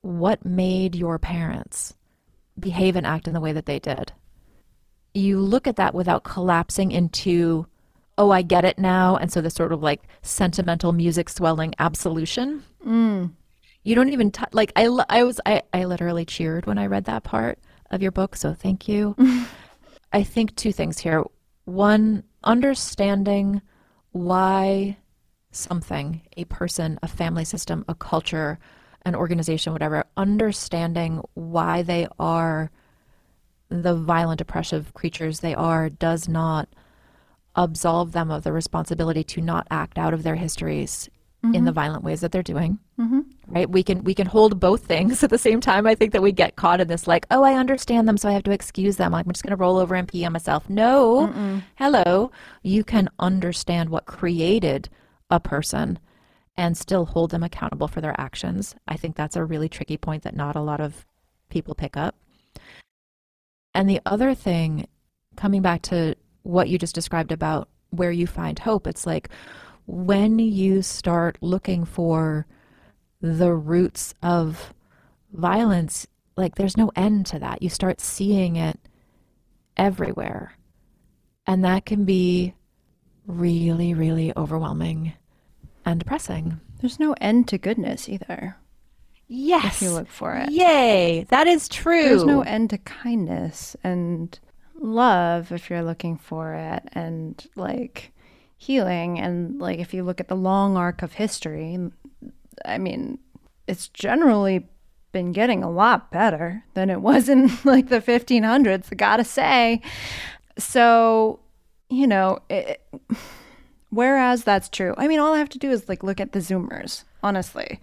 what 0.00 0.44
made 0.44 0.94
your 0.94 1.18
parents 1.18 1.94
behave 2.58 2.96
and 2.96 3.06
act 3.06 3.28
in 3.28 3.34
the 3.34 3.40
way 3.40 3.52
that 3.52 3.66
they 3.66 3.78
did 3.78 4.12
you 5.18 5.40
look 5.40 5.66
at 5.66 5.76
that 5.76 5.94
without 5.94 6.24
collapsing 6.24 6.92
into, 6.92 7.66
oh, 8.16 8.30
I 8.30 8.42
get 8.42 8.64
it 8.64 8.78
now. 8.78 9.16
And 9.16 9.32
so 9.32 9.40
the 9.40 9.50
sort 9.50 9.72
of 9.72 9.82
like 9.82 10.02
sentimental 10.22 10.92
music 10.92 11.28
swelling 11.28 11.74
absolution. 11.78 12.62
Mm. 12.86 13.32
You 13.84 13.94
don't 13.94 14.10
even, 14.10 14.30
t- 14.30 14.44
like, 14.52 14.72
I, 14.76 14.86
I 15.08 15.22
was, 15.24 15.40
I, 15.46 15.62
I 15.72 15.84
literally 15.84 16.24
cheered 16.24 16.66
when 16.66 16.78
I 16.78 16.86
read 16.86 17.04
that 17.04 17.24
part 17.24 17.58
of 17.90 18.02
your 18.02 18.12
book. 18.12 18.36
So 18.36 18.54
thank 18.54 18.88
you. 18.88 19.16
I 20.12 20.22
think 20.22 20.56
two 20.56 20.72
things 20.72 20.98
here. 20.98 21.24
One, 21.64 22.24
understanding 22.44 23.62
why 24.12 24.96
something, 25.50 26.22
a 26.36 26.44
person, 26.44 26.98
a 27.02 27.08
family 27.08 27.44
system, 27.44 27.84
a 27.88 27.94
culture, 27.94 28.58
an 29.02 29.14
organization, 29.14 29.72
whatever, 29.72 30.04
understanding 30.16 31.22
why 31.34 31.82
they 31.82 32.06
are 32.18 32.70
the 33.68 33.94
violent, 33.94 34.40
oppressive 34.40 34.94
creatures 34.94 35.40
they 35.40 35.54
are 35.54 35.88
does 35.88 36.28
not 36.28 36.68
absolve 37.54 38.12
them 38.12 38.30
of 38.30 38.44
the 38.44 38.52
responsibility 38.52 39.24
to 39.24 39.40
not 39.40 39.66
act 39.70 39.98
out 39.98 40.14
of 40.14 40.22
their 40.22 40.36
histories 40.36 41.10
mm-hmm. 41.44 41.54
in 41.54 41.64
the 41.64 41.72
violent 41.72 42.04
ways 42.04 42.20
that 42.20 42.32
they're 42.32 42.42
doing. 42.42 42.78
Mm-hmm. 42.98 43.20
Right? 43.46 43.68
We 43.68 43.82
can 43.82 44.04
we 44.04 44.14
can 44.14 44.26
hold 44.26 44.60
both 44.60 44.84
things 44.84 45.22
at 45.24 45.30
the 45.30 45.38
same 45.38 45.60
time. 45.60 45.86
I 45.86 45.94
think 45.94 46.12
that 46.12 46.22
we 46.22 46.32
get 46.32 46.56
caught 46.56 46.80
in 46.80 46.88
this 46.88 47.06
like, 47.06 47.26
oh, 47.30 47.42
I 47.42 47.54
understand 47.54 48.08
them, 48.08 48.16
so 48.16 48.28
I 48.28 48.32
have 48.32 48.42
to 48.44 48.50
excuse 48.50 48.96
them. 48.96 49.12
Like, 49.12 49.26
I'm 49.26 49.32
just 49.32 49.42
going 49.42 49.56
to 49.56 49.56
roll 49.56 49.78
over 49.78 49.94
and 49.94 50.08
pee 50.08 50.24
on 50.24 50.32
myself. 50.32 50.68
No, 50.68 51.28
Mm-mm. 51.32 51.62
hello, 51.76 52.30
you 52.62 52.84
can 52.84 53.08
understand 53.18 53.90
what 53.90 54.06
created 54.06 54.88
a 55.30 55.40
person 55.40 55.98
and 56.56 56.76
still 56.76 57.06
hold 57.06 57.30
them 57.30 57.42
accountable 57.42 57.86
for 57.86 58.00
their 58.00 58.18
actions. 58.20 58.74
I 58.86 58.96
think 58.96 59.14
that's 59.14 59.36
a 59.36 59.44
really 59.44 59.68
tricky 59.68 59.96
point 59.96 60.24
that 60.24 60.34
not 60.34 60.56
a 60.56 60.60
lot 60.60 60.80
of 60.80 61.06
people 61.50 61.74
pick 61.74 61.96
up. 61.96 62.16
And 63.78 63.88
the 63.88 64.00
other 64.04 64.34
thing, 64.34 64.88
coming 65.36 65.62
back 65.62 65.82
to 65.82 66.16
what 66.42 66.68
you 66.68 66.78
just 66.78 66.96
described 66.96 67.30
about 67.30 67.68
where 67.90 68.10
you 68.10 68.26
find 68.26 68.58
hope, 68.58 68.88
it's 68.88 69.06
like 69.06 69.28
when 69.86 70.40
you 70.40 70.82
start 70.82 71.38
looking 71.40 71.84
for 71.84 72.44
the 73.20 73.54
roots 73.54 74.14
of 74.20 74.74
violence, 75.32 76.08
like 76.36 76.56
there's 76.56 76.76
no 76.76 76.90
end 76.96 77.26
to 77.26 77.38
that. 77.38 77.62
You 77.62 77.68
start 77.68 78.00
seeing 78.00 78.56
it 78.56 78.80
everywhere. 79.76 80.54
And 81.46 81.64
that 81.64 81.86
can 81.86 82.04
be 82.04 82.54
really, 83.28 83.94
really 83.94 84.32
overwhelming 84.36 85.12
and 85.84 86.00
depressing. 86.00 86.60
There's 86.80 86.98
no 86.98 87.14
end 87.20 87.46
to 87.46 87.58
goodness 87.58 88.08
either. 88.08 88.56
Yes. 89.28 89.76
If 89.76 89.82
you 89.82 89.90
look 89.92 90.08
for 90.08 90.34
it. 90.34 90.50
Yay. 90.50 91.26
That 91.28 91.46
is 91.46 91.68
true. 91.68 92.02
There's 92.02 92.24
no 92.24 92.40
end 92.42 92.70
to 92.70 92.78
kindness 92.78 93.76
and 93.84 94.38
love 94.80 95.52
if 95.52 95.68
you're 95.68 95.82
looking 95.82 96.16
for 96.16 96.54
it 96.54 96.82
and 96.92 97.46
like 97.54 98.12
healing 98.56 99.18
and 99.18 99.60
like 99.60 99.78
if 99.78 99.92
you 99.92 100.02
look 100.02 100.20
at 100.20 100.28
the 100.28 100.36
long 100.36 100.76
arc 100.76 101.02
of 101.02 101.12
history, 101.12 101.78
I 102.64 102.78
mean, 102.78 103.18
it's 103.66 103.88
generally 103.88 104.66
been 105.12 105.32
getting 105.32 105.62
a 105.62 105.70
lot 105.70 106.10
better 106.10 106.64
than 106.74 106.88
it 106.88 107.02
was 107.02 107.28
in 107.28 107.50
like 107.64 107.88
the 107.88 108.00
1500s, 108.00 108.86
I 108.90 108.94
gotta 108.94 109.24
say. 109.24 109.82
So, 110.56 111.40
you 111.90 112.06
know, 112.06 112.38
it, 112.48 112.82
whereas 113.90 114.42
that's 114.42 114.70
true, 114.70 114.94
I 114.96 115.06
mean, 115.06 115.18
all 115.18 115.34
I 115.34 115.38
have 115.38 115.50
to 115.50 115.58
do 115.58 115.70
is 115.70 115.86
like 115.86 116.02
look 116.02 116.18
at 116.18 116.32
the 116.32 116.38
Zoomers, 116.38 117.04
honestly 117.22 117.78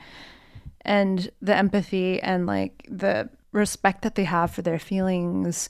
and 0.85 1.29
the 1.41 1.55
empathy 1.55 2.21
and 2.21 2.45
like 2.45 2.85
the 2.89 3.29
respect 3.51 4.01
that 4.03 4.15
they 4.15 4.23
have 4.23 4.51
for 4.51 4.61
their 4.61 4.79
feelings 4.79 5.69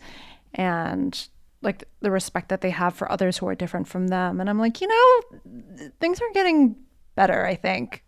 and 0.54 1.28
like 1.62 1.84
the 2.02 2.12
respect 2.12 2.50
that 2.50 2.62
they 2.62 2.70
have 2.70 2.94
for 2.94 3.12
others 3.12 3.38
who 3.38 3.48
are 3.48 3.56
different 3.56 3.88
from 3.88 4.08
them. 4.08 4.40
And 4.40 4.50
i'm 4.50 4.60
like 4.60 4.82
you 4.82 4.88
know 4.88 5.90
things 6.00 6.20
are 6.22 6.34
getting 6.34 6.76
better 7.16 7.46
i 7.46 7.56
think. 7.56 8.04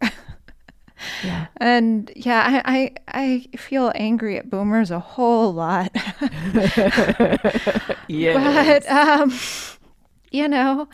Yeah. 1.24 1.48
And 1.58 2.12
yeah 2.16 2.62
i 2.66 2.94
i, 3.08 3.50
I 3.52 3.58
feel 3.58 3.92
angry 3.96 4.38
at 4.38 4.50
boomers 4.50 4.92
a 4.92 5.00
whole 5.00 5.54
lot. 5.54 5.96
Yeah 8.08 8.74
but 8.80 8.90
um 8.90 9.34
you 10.32 10.48
know 10.48 10.90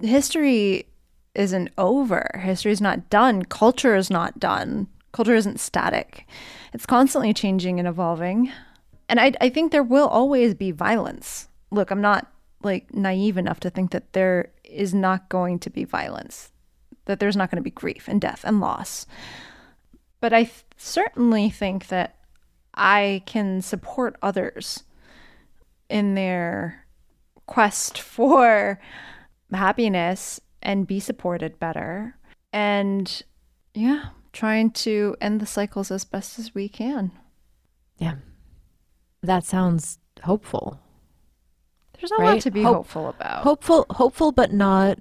history 0.00 0.86
isn't 1.34 1.70
over. 1.78 2.30
History's 2.40 2.80
not 2.80 3.10
done. 3.10 3.44
Culture 3.44 3.96
is 3.96 4.08
not 4.08 4.38
done 4.38 4.86
Culture 5.14 5.36
isn't 5.36 5.60
static, 5.60 6.26
it's 6.72 6.86
constantly 6.86 7.32
changing 7.32 7.78
and 7.78 7.86
evolving. 7.86 8.50
And 9.08 9.20
I, 9.20 9.32
I 9.40 9.48
think 9.48 9.70
there 9.70 9.84
will 9.84 10.08
always 10.08 10.54
be 10.54 10.72
violence. 10.72 11.46
Look, 11.70 11.92
I'm 11.92 12.00
not 12.00 12.32
like 12.64 12.92
naive 12.92 13.38
enough 13.38 13.60
to 13.60 13.70
think 13.70 13.92
that 13.92 14.12
there 14.12 14.50
is 14.64 14.92
not 14.92 15.28
going 15.28 15.60
to 15.60 15.70
be 15.70 15.84
violence, 15.84 16.50
that 17.04 17.20
there's 17.20 17.36
not 17.36 17.48
going 17.48 17.58
to 17.58 17.62
be 17.62 17.70
grief 17.70 18.08
and 18.08 18.20
death 18.20 18.40
and 18.42 18.58
loss. 18.58 19.06
But 20.20 20.32
I 20.32 20.44
th- 20.44 20.64
certainly 20.78 21.48
think 21.48 21.86
that 21.88 22.16
I 22.74 23.22
can 23.24 23.62
support 23.62 24.16
others 24.20 24.82
in 25.88 26.16
their 26.16 26.86
quest 27.46 27.98
for 28.00 28.80
happiness 29.52 30.40
and 30.60 30.88
be 30.88 30.98
supported 30.98 31.60
better. 31.60 32.16
And 32.52 33.22
yeah, 33.74 34.06
trying 34.34 34.70
to 34.70 35.16
end 35.20 35.40
the 35.40 35.46
cycles 35.46 35.90
as 35.90 36.04
best 36.04 36.38
as 36.38 36.54
we 36.54 36.68
can. 36.68 37.10
Yeah. 37.96 38.16
That 39.22 39.44
sounds 39.44 39.98
hopeful. 40.22 40.78
There's 41.98 42.10
a 42.12 42.22
lot 42.22 42.40
to 42.42 42.50
be 42.50 42.62
Hope- 42.62 42.74
hopeful 42.76 43.08
about. 43.08 43.42
Hopeful 43.44 43.86
hopeful 43.90 44.30
but 44.32 44.52
not 44.52 44.98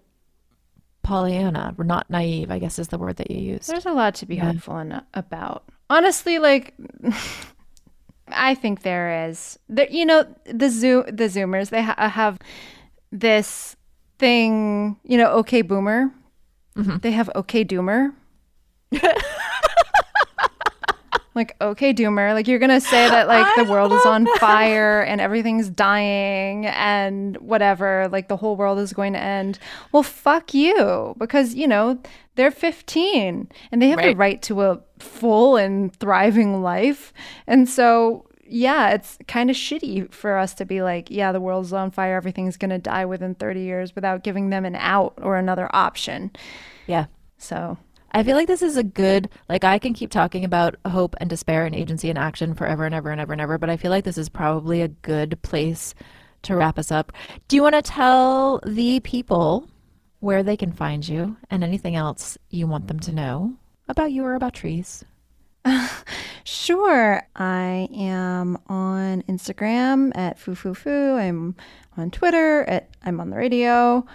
Pollyanna, 1.03 1.75
or 1.77 1.83
not 1.83 2.09
naive, 2.09 2.49
I 2.49 2.59
guess 2.59 2.79
is 2.79 2.87
the 2.87 2.97
word 2.97 3.17
that 3.17 3.29
you 3.29 3.37
use. 3.55 3.67
There's 3.67 3.85
a 3.85 3.91
lot 3.91 4.15
to 4.15 4.25
be 4.25 4.35
Yeah. 4.37 4.53
hopeful 4.53 4.77
in, 4.77 4.93
uh, 4.93 5.01
about. 5.13 5.63
Honestly, 5.89 6.39
like 6.39 6.73
I 8.29 8.55
think 8.55 8.83
there 8.83 9.27
is. 9.27 9.59
There, 9.67 9.89
you 9.89 10.05
know, 10.05 10.23
the 10.45 10.69
zoom 10.69 11.03
the 11.07 11.25
Zoomers 11.25 11.69
they 11.71 11.81
ha- 11.81 12.07
have 12.09 12.39
this 13.11 13.75
thing. 14.17 14.97
You 15.03 15.17
know, 15.17 15.31
OK 15.31 15.61
Boomer. 15.63 16.09
Mm-hmm. 16.77 16.97
They 16.99 17.11
have 17.11 17.29
OK 17.35 17.65
Doomer. 17.65 18.13
like 21.35 21.55
OK 21.61 21.93
Doomer, 21.93 22.33
like 22.33 22.47
you're 22.47 22.59
gonna 22.59 22.81
say 22.81 23.09
that 23.09 23.27
like 23.27 23.55
the 23.55 23.63
world 23.71 23.91
is 23.93 24.05
on 24.05 24.27
fire 24.37 25.01
and 25.01 25.19
everything's 25.19 25.69
dying 25.69 26.65
and 26.67 27.37
whatever, 27.37 28.07
like 28.11 28.27
the 28.27 28.37
whole 28.37 28.55
world 28.55 28.79
is 28.79 28.93
going 28.93 29.13
to 29.13 29.19
end. 29.19 29.57
Well, 29.91 30.03
fuck 30.03 30.53
you, 30.53 31.15
because 31.17 31.55
you 31.55 31.67
know 31.67 31.99
they're 32.35 32.51
15 32.51 33.49
and 33.71 33.81
they 33.81 33.89
have 33.89 33.99
the 33.99 34.07
Right. 34.07 34.17
right 34.17 34.41
to 34.43 34.61
a 34.63 34.79
full 34.99 35.57
and 35.57 35.93
thriving 35.95 36.61
life, 36.61 37.13
and 37.47 37.67
so 37.67 38.25
yeah, 38.45 38.89
it's 38.91 39.17
kind 39.27 39.49
of 39.49 39.55
shitty 39.55 40.11
for 40.13 40.37
us 40.37 40.53
to 40.55 40.65
be 40.65 40.83
like, 40.83 41.09
yeah, 41.09 41.31
the 41.31 41.39
world's 41.39 41.73
on 41.73 41.89
fire, 41.89 42.15
everything's 42.17 42.57
gonna 42.57 42.77
die 42.77 43.05
within 43.05 43.33
30 43.35 43.61
years 43.61 43.95
without 43.95 44.23
giving 44.23 44.49
them 44.51 44.65
an 44.65 44.75
out 44.75 45.13
or 45.21 45.37
another 45.37 45.67
option. 45.73 46.29
Yeah. 46.85 47.05
So 47.37 47.77
I 48.13 48.23
feel 48.23 48.35
like 48.35 48.47
this 48.47 48.61
is 48.61 48.77
a 48.77 48.83
good, 48.83 49.29
like, 49.49 49.63
I 49.63 49.79
can 49.79 49.93
keep 49.93 50.11
talking 50.11 50.45
about 50.45 50.75
hope 50.87 51.15
and 51.19 51.29
despair 51.29 51.65
and 51.65 51.75
agency 51.75 52.09
and 52.09 52.17
action 52.19 52.53
forever 52.53 52.85
and 52.85 52.93
ever 52.93 53.09
and 53.09 53.19
ever 53.19 53.33
and 53.33 53.41
ever, 53.41 53.57
but 53.57 53.69
I 53.69 53.77
feel 53.77 53.91
like 53.91 54.03
this 54.03 54.17
is 54.17 54.29
probably 54.29 54.81
a 54.81 54.87
good 54.87 55.41
place 55.41 55.95
to 56.43 56.55
wrap 56.55 56.77
us 56.77 56.91
up. 56.91 57.11
Do 57.47 57.55
you 57.55 57.63
want 57.63 57.75
to 57.75 57.81
tell 57.81 58.59
the 58.65 58.99
people 58.99 59.67
where 60.19 60.43
they 60.43 60.57
can 60.57 60.71
find 60.71 61.07
you 61.07 61.37
and 61.49 61.63
anything 61.63 61.95
else 61.95 62.37
you 62.49 62.67
want 62.67 62.87
them 62.87 62.99
to 63.01 63.11
know 63.11 63.55
about 63.87 64.11
you 64.11 64.23
or 64.23 64.35
about 64.35 64.53
trees? 64.53 65.03
Sure. 66.43 67.25
I 67.35 67.87
am 67.95 68.57
on 68.67 69.21
Instagram 69.23 70.11
at 70.15 70.37
foo-foo-foo. 70.37 71.15
I'm 71.15 71.55
on 71.95 72.11
Twitter 72.11 72.63
at 72.65 72.89
I'm 73.03 73.21
on 73.21 73.29
the 73.29 73.37
radio. 73.37 74.05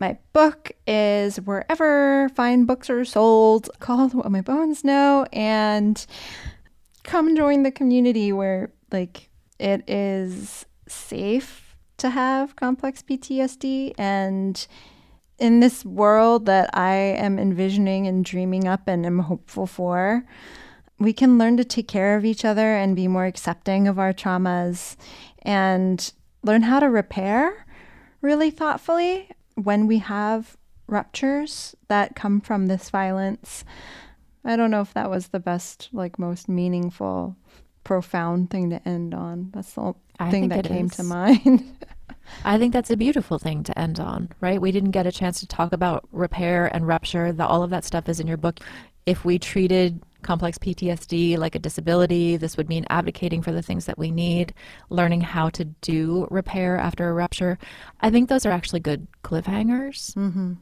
My 0.00 0.16
book 0.32 0.72
is 0.86 1.36
wherever 1.42 2.30
fine 2.30 2.64
books 2.64 2.88
are 2.88 3.04
sold, 3.04 3.68
called 3.78 4.14
What 4.14 4.32
My 4.32 4.40
Bones 4.40 4.82
Know. 4.82 5.26
And 5.32 6.04
come 7.04 7.36
join 7.36 7.62
the 7.62 7.70
community 7.70 8.32
where 8.32 8.72
like 8.90 9.28
it 9.58 9.88
is 9.88 10.64
safe 10.88 11.76
to 11.98 12.10
have 12.10 12.56
complex 12.56 13.02
PTSD 13.02 13.92
and 13.98 14.66
in 15.38 15.60
this 15.60 15.84
world 15.84 16.46
that 16.46 16.70
I 16.74 16.94
am 16.94 17.38
envisioning 17.38 18.06
and 18.06 18.24
dreaming 18.24 18.66
up 18.66 18.88
and 18.88 19.06
am 19.06 19.20
hopeful 19.20 19.66
for, 19.66 20.24
we 20.98 21.12
can 21.14 21.38
learn 21.38 21.56
to 21.56 21.64
take 21.64 21.88
care 21.88 22.16
of 22.16 22.24
each 22.24 22.44
other 22.44 22.74
and 22.74 22.94
be 22.94 23.08
more 23.08 23.24
accepting 23.24 23.88
of 23.88 23.98
our 23.98 24.12
traumas 24.12 24.96
and 25.42 26.12
learn 26.42 26.62
how 26.62 26.78
to 26.78 26.90
repair 26.90 27.66
really 28.20 28.50
thoughtfully 28.50 29.30
when 29.64 29.86
we 29.86 29.98
have 29.98 30.56
ruptures 30.86 31.74
that 31.88 32.16
come 32.16 32.40
from 32.40 32.66
this 32.66 32.90
violence. 32.90 33.64
I 34.44 34.56
don't 34.56 34.70
know 34.70 34.80
if 34.80 34.94
that 34.94 35.10
was 35.10 35.28
the 35.28 35.40
best, 35.40 35.88
like, 35.92 36.18
most 36.18 36.48
meaningful, 36.48 37.36
profound 37.84 38.50
thing 38.50 38.70
to 38.70 38.88
end 38.88 39.14
on. 39.14 39.50
That's 39.52 39.74
the 39.74 39.94
thing 40.30 40.48
that 40.48 40.66
came 40.66 40.86
is. 40.86 40.96
to 40.96 41.04
mind. 41.04 41.76
I 42.44 42.58
think 42.58 42.72
that's 42.72 42.90
a 42.90 42.96
beautiful 42.96 43.38
thing 43.38 43.64
to 43.64 43.78
end 43.78 43.98
on, 43.98 44.30
right? 44.40 44.60
We 44.60 44.72
didn't 44.72 44.92
get 44.92 45.06
a 45.06 45.12
chance 45.12 45.40
to 45.40 45.46
talk 45.46 45.72
about 45.72 46.08
repair 46.12 46.66
and 46.74 46.86
rupture. 46.86 47.32
The, 47.32 47.46
all 47.46 47.62
of 47.62 47.70
that 47.70 47.84
stuff 47.84 48.08
is 48.08 48.20
in 48.20 48.26
your 48.26 48.36
book. 48.36 48.60
If 49.06 49.24
we 49.24 49.38
treated 49.38 50.02
complex 50.22 50.58
PTSD 50.58 51.38
like 51.38 51.54
a 51.54 51.58
disability, 51.58 52.36
this 52.36 52.56
would 52.56 52.68
mean 52.68 52.84
advocating 52.90 53.42
for 53.42 53.52
the 53.52 53.62
things 53.62 53.86
that 53.86 53.98
we 53.98 54.10
need, 54.10 54.54
learning 54.88 55.20
how 55.22 55.48
to 55.50 55.64
do 55.64 56.26
repair 56.30 56.76
after 56.76 57.08
a 57.08 57.12
rupture. 57.12 57.58
I 58.00 58.10
think 58.10 58.28
those 58.28 58.46
are 58.46 58.50
actually 58.50 58.80
good 58.80 59.06
cliffhangers 59.24 60.14
mm-hmm. 60.14 60.54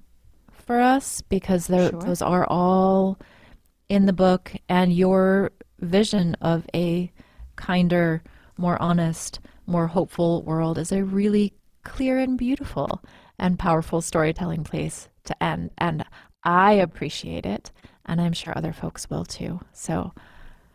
for 0.52 0.80
us 0.80 1.22
because 1.22 1.66
Sure. 1.66 1.90
those 1.90 2.22
are 2.22 2.46
all 2.46 3.18
in 3.88 4.06
the 4.06 4.12
book 4.12 4.52
and 4.68 4.92
your 4.92 5.50
vision 5.80 6.34
of 6.40 6.66
a 6.74 7.10
kinder, 7.56 8.22
more 8.56 8.80
honest, 8.80 9.40
more 9.66 9.86
hopeful 9.86 10.42
world 10.42 10.78
is 10.78 10.92
a 10.92 11.04
really 11.04 11.52
clear 11.84 12.18
and 12.18 12.36
beautiful 12.38 13.02
and 13.38 13.58
powerful 13.58 14.00
storytelling 14.00 14.64
place 14.64 15.08
to 15.24 15.42
end. 15.42 15.70
And 15.78 16.04
I 16.44 16.72
appreciate 16.72 17.46
it, 17.46 17.70
and 18.08 18.20
I'm 18.20 18.32
sure 18.32 18.52
other 18.56 18.72
folks 18.72 19.08
will 19.10 19.24
too. 19.24 19.60
So, 19.72 20.12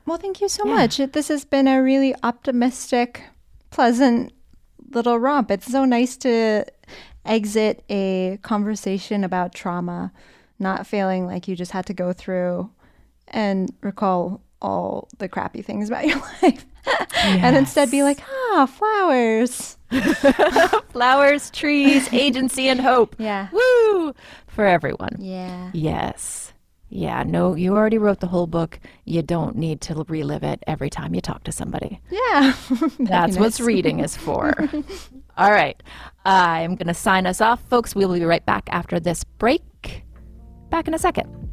Well, 0.06 0.18
thank 0.18 0.40
you 0.42 0.50
so 0.50 0.66
Yeah. 0.68 0.74
much. 0.76 0.98
This 0.98 1.28
has 1.30 1.44
been 1.46 1.68
a 1.68 1.82
really 1.82 2.14
optimistic, 2.24 3.24
pleasant 3.72 4.32
little 4.92 5.18
romp. 5.18 5.50
It's 5.50 5.66
so 5.72 5.86
nice 5.86 6.16
to 6.18 6.66
exit 7.26 7.84
a 7.90 8.38
conversation 8.42 9.24
about 9.24 9.54
trauma, 9.56 10.12
not 10.60 10.86
feeling 10.86 11.26
like 11.26 11.48
you 11.48 11.56
just 11.56 11.72
had 11.72 11.86
to 11.88 11.94
go 11.94 12.12
through 12.14 12.70
and 13.30 13.74
recall 13.82 14.42
all 14.62 15.08
the 15.20 15.28
crappy 15.30 15.62
things 15.62 15.88
about 15.90 16.06
your 16.12 16.22
life. 16.42 16.66
and 17.24 17.56
instead 17.56 17.90
be 17.90 18.04
like, 18.04 18.20
ah, 18.52 18.66
flowers. 18.66 19.78
flowers, 20.90 21.50
trees, 21.52 22.12
agency, 22.14 22.68
and 22.68 22.80
hope. 22.82 23.16
Yeah. 23.18 23.48
Woo! 23.52 24.14
For 24.48 24.66
everyone. 24.66 25.16
Yeah. 25.20 25.72
Yes. 25.74 26.53
Yeah, 26.96 27.24
no, 27.24 27.56
you 27.56 27.76
already 27.76 27.98
wrote 27.98 28.20
the 28.20 28.28
whole 28.28 28.46
book. 28.46 28.80
You 29.04 29.24
don't 29.24 29.56
need 29.56 29.82
to 29.82 30.06
relive 30.08 30.44
it 30.44 30.64
every 30.68 30.92
time 30.92 31.16
you 31.16 31.22
talk 31.22 31.44
to 31.46 31.52
somebody. 31.52 32.00
Yeah. 32.12 32.54
That's 33.00 33.36
what 33.36 33.60
reading 33.60 34.00
is 34.00 34.16
for. 34.16 34.54
All 35.38 35.52
right. 35.52 35.82
I'm 36.24 36.76
going 36.76 36.88
to 36.88 36.94
sign 36.94 37.26
us 37.26 37.42
off, 37.42 37.64
folks. 37.68 37.96
We'll 37.96 38.14
be 38.14 38.24
right 38.24 38.46
back 38.46 38.70
after 38.72 39.00
this 39.00 39.24
break. 39.24 40.04
Back 40.70 40.88
in 40.88 40.94
a 40.94 41.00
second. 41.00 41.53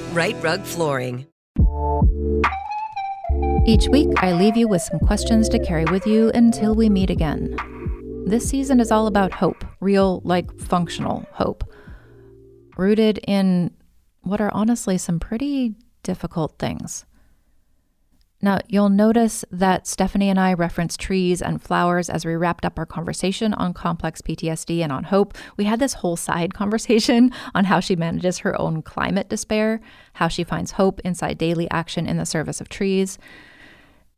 Rite 0.13 0.35
Rug 0.43 0.61
Flooring. 0.63 1.25
Each 3.65 3.87
week, 3.87 4.09
I 4.17 4.33
leave 4.33 4.57
you 4.57 4.67
with 4.67 4.81
some 4.81 4.99
questions 4.99 5.47
to 5.47 5.59
carry 5.59 5.85
with 5.85 6.05
you 6.05 6.31
until 6.33 6.75
we 6.75 6.89
meet 6.89 7.09
again. 7.09 7.55
This 8.25 8.49
season 8.49 8.81
is 8.81 8.91
all 8.91 9.07
about 9.07 9.31
hope, 9.31 9.63
real, 9.79 10.19
like 10.25 10.51
functional 10.59 11.25
hope, 11.31 11.63
rooted 12.75 13.19
in 13.25 13.71
what 14.19 14.41
are 14.41 14.53
honestly 14.53 14.97
some 14.97 15.17
pretty 15.17 15.75
difficult 16.03 16.59
things. 16.59 17.05
Now, 18.41 18.59
you'll 18.67 18.89
notice 18.89 19.45
that 19.51 19.85
Stephanie 19.85 20.29
and 20.29 20.39
I 20.39 20.53
referenced 20.53 20.99
trees 20.99 21.41
and 21.41 21.61
flowers 21.61 22.09
as 22.09 22.25
we 22.25 22.35
wrapped 22.35 22.65
up 22.65 22.79
our 22.79 22.87
conversation 22.87 23.53
on 23.53 23.73
complex 23.73 24.21
PTSD 24.21 24.81
and 24.81 24.91
on 24.91 25.05
hope. 25.05 25.37
We 25.57 25.65
had 25.65 25.79
this 25.79 25.95
whole 25.95 26.15
side 26.15 26.53
conversation 26.55 27.31
on 27.53 27.65
how 27.65 27.79
she 27.79 27.95
manages 27.95 28.39
her 28.39 28.59
own 28.59 28.81
climate 28.81 29.29
despair, 29.29 29.79
how 30.13 30.27
she 30.27 30.43
finds 30.43 30.71
hope 30.71 30.99
inside 31.01 31.37
daily 31.37 31.69
action 31.69 32.07
in 32.07 32.17
the 32.17 32.25
service 32.25 32.59
of 32.59 32.69
trees. 32.69 33.19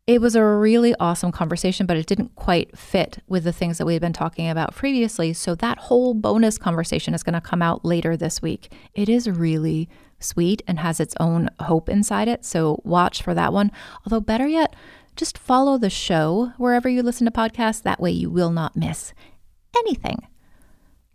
It 0.05 0.19
was 0.19 0.35
a 0.35 0.43
really 0.43 0.93
awesome 0.99 1.31
conversation, 1.31 1.85
but 1.85 1.95
it 1.95 2.05
didn't 2.05 2.35
quite 2.35 2.77
fit 2.77 3.19
with 3.27 3.45
the 3.45 3.53
things 3.53 3.77
that 3.77 3.85
we 3.85 3.93
had 3.93 4.01
been 4.01 4.11
talking 4.11 4.49
about 4.49 4.75
previously. 4.75 5.31
So, 5.31 5.55
that 5.55 5.77
whole 5.77 6.13
bonus 6.13 6.57
conversation 6.57 7.13
is 7.13 7.23
going 7.23 7.35
to 7.35 7.41
come 7.41 7.61
out 7.61 7.85
later 7.85 8.17
this 8.17 8.41
week. 8.41 8.73
It 8.93 9.07
is 9.07 9.29
really 9.29 9.87
sweet 10.23 10.61
and 10.67 10.79
has 10.79 10.99
its 10.99 11.15
own 11.19 11.49
hope 11.59 11.89
inside 11.89 12.27
it. 12.27 12.45
So, 12.45 12.81
watch 12.83 13.21
for 13.21 13.33
that 13.33 13.53
one. 13.53 13.71
Although, 14.05 14.21
better 14.21 14.47
yet, 14.47 14.75
just 15.15 15.37
follow 15.37 15.77
the 15.77 15.89
show 15.89 16.53
wherever 16.57 16.89
you 16.89 17.03
listen 17.03 17.25
to 17.25 17.31
podcasts. 17.31 17.81
That 17.83 17.99
way, 17.99 18.11
you 18.11 18.29
will 18.29 18.51
not 18.51 18.75
miss 18.75 19.13
anything. 19.77 20.27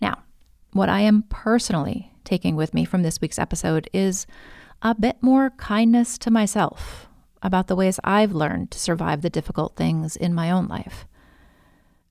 Now, 0.01 0.23
what 0.73 0.89
I 0.89 1.01
am 1.01 1.25
personally 1.29 2.13
taking 2.25 2.57
with 2.57 2.75
me 2.75 2.85
from 2.85 3.03
this 3.03 3.21
week's 3.21 3.39
episode 3.39 3.89
is 3.93 4.27
a 4.83 4.95
bit 4.95 5.17
more 5.21 5.51
kindness 5.51 6.19
to 6.19 6.31
myself 6.31 7.09
about 7.43 7.67
the 7.69 7.77
ways 7.77 8.01
I've 8.05 8.33
learned 8.33 8.71
to 8.73 8.79
survive 8.79 9.23
the 9.23 9.31
difficult 9.31 9.77
things 9.77 10.17
in 10.17 10.35
my 10.35 10.51
own 10.51 10.67
life. 10.69 11.07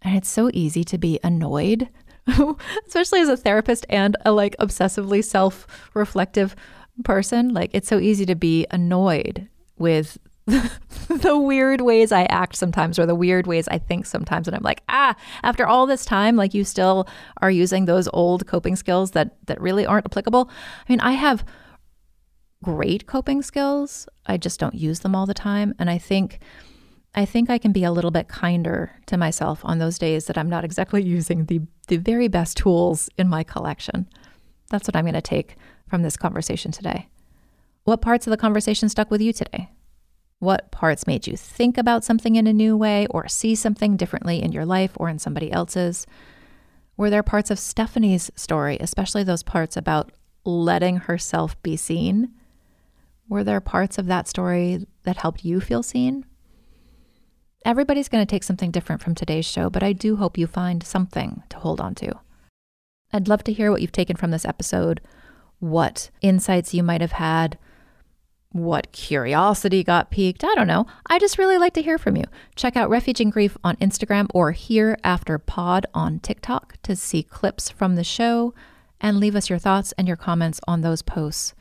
And 0.02 0.16
it's 0.16 0.30
so 0.30 0.50
easy 0.54 0.84
to 0.86 0.98
be 0.98 1.20
annoyed, 1.24 1.89
especially 2.88 3.22
as 3.22 3.30
a 3.30 3.38
therapist 3.38 3.86
and 3.89 4.16
a 4.26 4.32
like 4.32 4.56
obsessively 4.58 5.24
self-reflective 5.24 6.56
person. 7.04 7.54
Like 7.54 7.72
it's 7.74 7.88
so 7.88 8.00
easy 8.00 8.26
to 8.26 8.36
be 8.36 8.66
annoyed 8.72 9.48
with 9.78 10.18
the 10.45 11.38
weird 11.38 11.82
ways 11.82 12.12
I 12.12 12.24
act 12.26 12.56
sometimes 12.56 12.98
or 12.98 13.06
the 13.06 13.16
weird 13.16 13.48
ways 13.48 13.68
I 13.68 13.78
think 13.78 14.06
sometimes 14.06 14.48
and 14.48 14.56
I'm 14.56 14.64
like, 14.64 14.82
"Ah, 14.88 15.16
after 15.43 15.68
all 15.68 15.86
this 15.86 16.06
time 16.06 16.36
like 16.36 16.54
you 16.54 16.64
still 16.64 17.08
are 17.41 17.52
using 17.52 17.86
those 17.86 18.08
old 18.14 18.48
coping 18.48 18.76
skills 18.76 19.12
that 19.12 19.36
that 19.48 19.60
really 19.60 19.86
aren't 19.86 20.06
applicable." 20.06 20.50
I 20.50 20.91
mean, 20.91 21.02
I 21.02 21.12
have 21.14 21.43
great 22.64 23.08
coping 23.08 23.41
skills. 23.41 24.08
I 24.26 24.38
just 24.38 24.60
don't 24.60 24.76
use 24.76 25.00
them 25.00 25.16
all 25.16 25.26
the 25.26 25.34
time. 25.34 25.74
And 25.80 25.89
I 25.89 25.98
think 25.98 26.39
I 27.16 27.26
think 27.26 27.50
I 27.50 27.58
can 27.58 27.72
be 27.72 27.84
a 27.84 27.91
little 27.91 28.12
bit 28.12 28.28
kinder 28.28 28.91
to 29.08 29.18
myself 29.18 29.62
on 29.64 29.80
those 29.80 29.98
days 29.98 30.26
that 30.26 30.38
I'm 30.38 30.50
not 30.50 30.64
exactly 30.64 31.04
using 31.18 31.45
the 31.45 31.62
the 31.88 31.98
very 31.98 32.28
best 32.28 32.58
tools 32.58 33.10
in 33.18 33.28
my 33.28 33.43
collection. 33.43 34.08
That's 34.70 34.88
what 34.88 34.95
I'm 34.95 35.06
going 35.06 35.14
to 35.14 35.22
take 35.22 35.56
from 35.88 36.02
this 36.02 36.18
conversation 36.18 36.72
today. 36.72 37.10
What 37.84 38.02
parts 38.02 38.28
of 38.28 38.32
the 38.32 38.38
conversation 38.38 38.90
stuck 38.90 39.10
with 39.10 39.22
you 39.22 39.34
today? 39.34 39.72
What 40.40 40.72
parts 40.72 41.08
made 41.08 41.26
you 41.26 41.36
think 41.36 41.78
about 41.78 42.04
something 42.04 42.36
in 42.36 42.46
a 42.46 42.54
new 42.54 42.78
way 42.78 43.08
or 43.10 43.28
see 43.28 43.56
something 43.56 43.98
differently 43.98 44.42
in 44.42 44.52
your 44.52 44.66
life 44.66 44.92
or 44.96 45.10
in 45.10 45.20
somebody 45.20 45.52
else's? 45.52 46.06
Were 46.96 47.10
there 47.10 47.24
parts 47.24 47.50
of 47.50 47.60
Stephanie's 47.60 48.30
story, 48.36 48.78
especially 48.80 49.24
those 49.24 49.44
parts 49.44 49.78
about 49.78 50.12
letting 50.44 50.98
herself 50.98 51.62
be 51.64 51.76
seen, 51.76 52.34
were 53.30 53.44
there 53.44 53.60
parts 53.60 53.98
of 53.98 54.06
that 54.08 54.28
story 54.28 54.86
that 55.04 55.18
helped 55.18 55.44
you 55.44 55.60
feel 55.60 55.84
seen? 55.84 56.26
Everybody's 57.66 58.08
going 58.08 58.26
to 58.26 58.30
take 58.30 58.44
something 58.44 58.72
different 58.72 59.02
from 59.02 59.16
today's 59.16 59.46
show, 59.46 59.70
but 59.70 59.84
I 59.84 59.92
do 59.92 60.16
hope 60.16 60.38
you 60.38 60.48
find 60.48 60.82
something 60.84 61.44
to 61.50 61.58
hold 61.58 61.82
on 61.82 61.96
to. 61.96 62.14
I'd 63.12 63.28
love 63.28 63.44
to 63.46 63.54
hear 63.54 63.72
what 63.72 63.82
you've 63.82 63.92
taken 63.92 64.16
from 64.16 64.32
this 64.32 64.46
episode, 64.46 65.02
what 65.60 66.10
insights 66.22 66.74
you 66.74 66.84
might 66.84 67.01
have 67.01 67.14
had, 67.14 67.58
what 68.51 68.91
curiosity 68.91 69.84
got 69.84 70.12
piqued. 70.12 70.43
I 70.43 70.53
don't 70.55 70.68
know. 70.68 70.88
I 71.08 71.20
just 71.20 71.38
really 71.38 71.58
like 71.58 71.74
to 71.74 71.82
hear 71.82 71.97
from 71.97 72.16
you. 72.16 72.24
Check 72.55 72.76
out 72.76 72.89
Refuge 72.89 73.22
in 73.22 73.30
Grief 73.30 73.58
on 73.64 73.76
Instagram 73.78 74.28
or 74.34 74.51
Here 74.51 74.97
After 75.03 75.38
Pod 75.38 75.86
on 75.93 76.20
TikTok 76.20 76.78
to 76.84 76.95
see 76.95 77.24
clips 77.24 77.70
from 77.70 77.95
the 77.95 78.03
show 78.03 78.53
and 78.99 79.20
leave 79.20 79.36
us 79.36 79.49
your 79.49 79.60
thoughts 79.60 79.93
and 79.97 80.08
your 80.08 80.18
comments 80.18 80.60
on 80.68 80.82
those 80.82 81.01
posts 81.01 81.53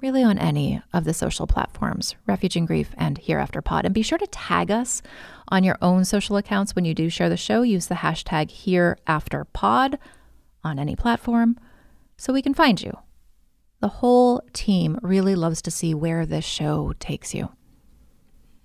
really 0.00 0.22
on 0.22 0.38
any 0.38 0.82
of 0.92 1.04
the 1.04 1.14
social 1.14 1.46
platforms, 1.46 2.14
Refuge 2.26 2.56
in 2.56 2.66
Grief 2.66 2.90
and 2.98 3.18
Hereafter 3.18 3.62
Pod. 3.62 3.84
And 3.84 3.94
be 3.94 4.02
sure 4.02 4.18
to 4.18 4.26
tag 4.26 4.70
us 4.70 5.02
on 5.48 5.64
your 5.64 5.78
own 5.80 6.04
social 6.04 6.36
accounts 6.36 6.74
when 6.74 6.84
you 6.84 6.94
do 6.94 7.08
share 7.08 7.28
the 7.28 7.36
show. 7.36 7.62
Use 7.62 7.86
the 7.86 7.96
hashtag 7.96 8.50
HereafterPod 8.50 9.98
on 10.62 10.78
any 10.78 10.96
platform 10.96 11.58
so 12.16 12.32
we 12.32 12.42
can 12.42 12.54
find 12.54 12.82
you. 12.82 12.96
The 13.86 14.00
whole 14.00 14.42
team 14.52 14.98
really 15.00 15.36
loves 15.36 15.62
to 15.62 15.70
see 15.70 15.94
where 15.94 16.26
this 16.26 16.44
show 16.44 16.92
takes 16.98 17.32
you. 17.32 17.50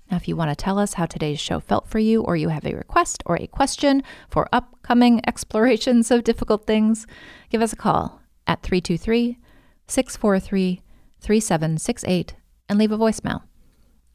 Now, 0.09 0.17
if 0.17 0.27
you 0.27 0.35
want 0.35 0.49
to 0.49 0.55
tell 0.55 0.79
us 0.79 0.95
how 0.95 1.05
today's 1.05 1.39
show 1.39 1.59
felt 1.59 1.87
for 1.87 1.99
you, 1.99 2.23
or 2.23 2.35
you 2.35 2.49
have 2.49 2.65
a 2.65 2.73
request 2.73 3.21
or 3.27 3.35
a 3.35 3.45
question 3.45 4.01
for 4.31 4.49
upcoming 4.51 5.21
explorations 5.27 6.09
of 6.09 6.23
difficult 6.23 6.65
things, 6.65 7.05
give 7.51 7.61
us 7.61 7.71
a 7.71 7.75
call 7.75 8.19
at 8.47 8.63
323 8.63 9.37
643 9.87 10.81
3768 11.19 12.35
and 12.67 12.79
leave 12.79 12.91
a 12.91 12.97
voicemail. 12.97 13.43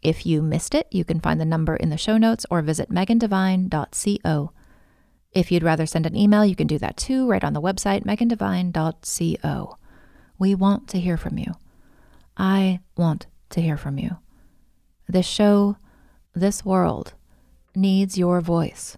If 0.02 0.26
you 0.26 0.42
missed 0.42 0.74
it, 0.74 0.88
you 0.90 1.04
can 1.04 1.20
find 1.20 1.40
the 1.40 1.44
number 1.44 1.76
in 1.76 1.90
the 1.90 1.96
show 1.96 2.18
notes 2.18 2.44
or 2.50 2.62
visit 2.62 2.90
megandevine.co. 2.90 4.50
If 5.30 5.52
you'd 5.52 5.62
rather 5.62 5.86
send 5.86 6.07
an 6.07 6.16
email, 6.16 6.44
you 6.44 6.57
can 6.57 6.66
do 6.66 6.78
that 6.78 6.96
too, 6.96 7.28
right 7.28 7.44
on 7.44 7.52
the 7.52 7.62
website, 7.62 8.04
megandevine.co. 8.04 9.78
We 10.39 10.55
want 10.55 10.89
to 10.89 11.01
hear 11.01 11.16
from 11.16 11.39
you. 11.39 11.53
I 12.37 12.80
want 12.97 13.26
to 13.51 13.62
hear 13.62 13.76
from 13.76 13.99
you. 13.99 14.18
This 15.09 15.26
show, 15.26 15.76
this 16.34 16.64
world, 16.64 17.14
needs 17.74 18.18
your 18.18 18.41
voice. 18.41 18.97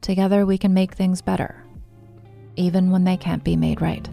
Together 0.00 0.44
we 0.44 0.58
can 0.58 0.74
make 0.74 0.94
things 0.94 1.22
better, 1.22 1.64
even 2.56 2.90
when 2.90 3.04
they 3.04 3.16
can't 3.16 3.42
be 3.42 3.56
made 3.56 3.80
right. 3.80 4.08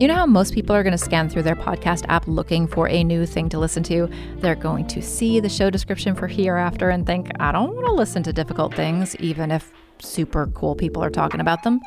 You 0.00 0.08
know 0.08 0.14
how 0.14 0.26
most 0.26 0.54
people 0.54 0.74
are 0.74 0.82
going 0.82 0.92
to 0.92 0.98
scan 0.98 1.28
through 1.28 1.42
their 1.42 1.54
podcast 1.54 2.06
app 2.08 2.26
looking 2.26 2.66
for 2.66 2.88
a 2.88 3.04
new 3.04 3.26
thing 3.26 3.50
to 3.50 3.58
listen 3.58 3.82
to? 3.84 4.08
They're 4.38 4.54
going 4.54 4.86
to 4.88 5.02
see 5.02 5.40
the 5.40 5.48
show 5.50 5.68
description 5.68 6.14
for 6.14 6.26
Hereafter 6.26 6.88
and 6.88 7.06
think, 7.06 7.30
I 7.38 7.52
don't 7.52 7.74
want 7.74 7.86
to 7.86 7.92
listen 7.92 8.22
to 8.22 8.32
difficult 8.32 8.74
things, 8.74 9.14
even 9.16 9.50
if 9.50 9.70
super 9.98 10.46
cool 10.54 10.74
people 10.74 11.04
are 11.04 11.10
talking 11.10 11.40
about 11.40 11.62
them. 11.64 11.80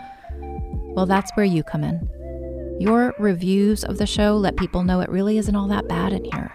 Well, 0.95 1.05
that's 1.05 1.31
where 1.35 1.45
you 1.45 1.63
come 1.63 1.83
in. 1.83 2.07
Your 2.79 3.13
reviews 3.19 3.83
of 3.83 3.97
the 3.97 4.05
show 4.05 4.35
let 4.35 4.57
people 4.57 4.83
know 4.83 5.01
it 5.01 5.09
really 5.09 5.37
isn't 5.37 5.55
all 5.55 5.67
that 5.67 5.87
bad 5.87 6.13
in 6.13 6.25
here. 6.25 6.53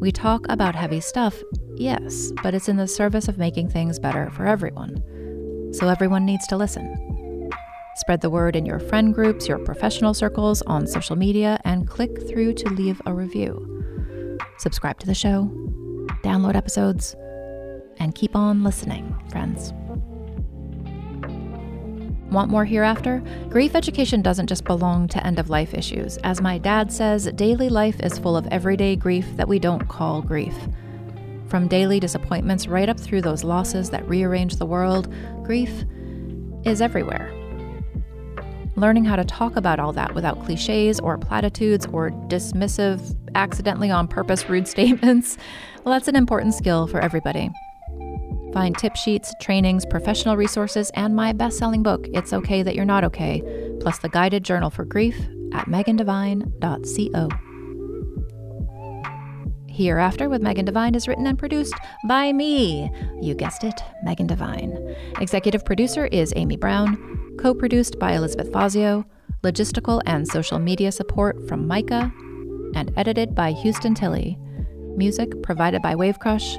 We 0.00 0.12
talk 0.12 0.46
about 0.48 0.76
heavy 0.76 1.00
stuff, 1.00 1.42
yes, 1.76 2.32
but 2.42 2.54
it's 2.54 2.68
in 2.68 2.76
the 2.76 2.86
service 2.86 3.26
of 3.26 3.36
making 3.36 3.70
things 3.70 3.98
better 3.98 4.30
for 4.30 4.46
everyone. 4.46 5.02
So 5.72 5.88
everyone 5.88 6.24
needs 6.24 6.46
to 6.48 6.56
listen. 6.56 7.50
Spread 7.96 8.20
the 8.20 8.30
word 8.30 8.54
in 8.54 8.64
your 8.64 8.78
friend 8.78 9.12
groups, 9.12 9.48
your 9.48 9.58
professional 9.58 10.14
circles, 10.14 10.62
on 10.62 10.86
social 10.86 11.16
media, 11.16 11.60
and 11.64 11.88
click 11.88 12.28
through 12.28 12.54
to 12.54 12.68
leave 12.68 13.02
a 13.06 13.12
review. 13.12 14.38
Subscribe 14.58 15.00
to 15.00 15.06
the 15.06 15.14
show, 15.14 15.50
download 16.22 16.54
episodes, 16.54 17.16
and 17.98 18.14
keep 18.14 18.36
on 18.36 18.62
listening, 18.62 19.16
friends. 19.30 19.72
Want 22.30 22.50
more 22.50 22.66
hereafter? 22.66 23.22
Grief 23.48 23.74
education 23.74 24.20
doesn't 24.20 24.48
just 24.48 24.64
belong 24.64 25.08
to 25.08 25.26
end 25.26 25.38
of 25.38 25.48
life 25.48 25.72
issues. 25.72 26.18
As 26.18 26.42
my 26.42 26.58
dad 26.58 26.92
says, 26.92 27.24
daily 27.34 27.70
life 27.70 27.98
is 28.00 28.18
full 28.18 28.36
of 28.36 28.46
everyday 28.48 28.96
grief 28.96 29.26
that 29.36 29.48
we 29.48 29.58
don't 29.58 29.88
call 29.88 30.20
grief. 30.20 30.54
From 31.46 31.68
daily 31.68 31.98
disappointments 31.98 32.68
right 32.68 32.90
up 32.90 33.00
through 33.00 33.22
those 33.22 33.44
losses 33.44 33.88
that 33.90 34.06
rearrange 34.06 34.56
the 34.56 34.66
world, 34.66 35.10
grief 35.42 35.84
is 36.66 36.82
everywhere. 36.82 37.32
Learning 38.76 39.06
how 39.06 39.16
to 39.16 39.24
talk 39.24 39.56
about 39.56 39.80
all 39.80 39.94
that 39.94 40.14
without 40.14 40.44
cliches 40.44 41.00
or 41.00 41.16
platitudes 41.16 41.86
or 41.86 42.10
dismissive, 42.28 43.16
accidentally 43.34 43.90
on 43.90 44.06
purpose 44.06 44.50
rude 44.50 44.68
statements, 44.68 45.38
well, 45.82 45.94
that's 45.94 46.08
an 46.08 46.16
important 46.16 46.52
skill 46.52 46.86
for 46.86 47.00
everybody. 47.00 47.50
Find 48.52 48.76
tip 48.76 48.96
sheets, 48.96 49.34
trainings, 49.40 49.84
professional 49.86 50.36
resources, 50.36 50.90
and 50.94 51.14
my 51.14 51.32
best 51.32 51.58
selling 51.58 51.82
book, 51.82 52.06
It's 52.14 52.32
Okay 52.32 52.62
That 52.62 52.74
You're 52.74 52.84
Not 52.84 53.04
Okay, 53.04 53.42
plus 53.80 53.98
the 53.98 54.08
guided 54.08 54.44
journal 54.44 54.70
for 54.70 54.84
grief 54.84 55.18
at 55.52 55.66
megandevine.co. 55.66 57.28
Hereafter 59.78 60.28
with 60.28 60.42
Megan 60.42 60.64
Devine 60.64 60.96
is 60.96 61.06
written 61.06 61.26
and 61.28 61.38
produced 61.38 61.74
by 62.08 62.32
me. 62.32 62.90
You 63.22 63.34
guessed 63.36 63.62
it, 63.62 63.80
Megan 64.02 64.26
Devine. 64.26 64.96
Executive 65.20 65.64
producer 65.64 66.06
is 66.06 66.32
Amy 66.34 66.56
Brown, 66.56 67.36
co 67.38 67.54
produced 67.54 67.96
by 67.98 68.14
Elizabeth 68.14 68.52
Fazio, 68.52 69.04
logistical 69.44 70.02
and 70.04 70.26
social 70.26 70.58
media 70.58 70.90
support 70.90 71.46
from 71.46 71.68
Micah, 71.68 72.12
and 72.74 72.92
edited 72.96 73.36
by 73.36 73.52
Houston 73.52 73.94
Tilley. 73.94 74.36
Music 74.96 75.42
provided 75.44 75.80
by 75.80 75.94
Wavecrush, 75.94 76.58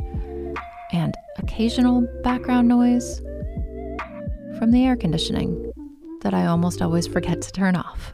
and 0.92 1.16
occasional 1.38 2.08
background 2.24 2.68
noise 2.68 3.20
from 4.58 4.72
the 4.72 4.86
air 4.86 4.96
conditioning 4.96 5.72
that 6.22 6.34
I 6.34 6.46
almost 6.46 6.82
always 6.82 7.08
forget 7.08 7.42
to 7.42 7.52
turn 7.52 7.76
off. 7.76 8.14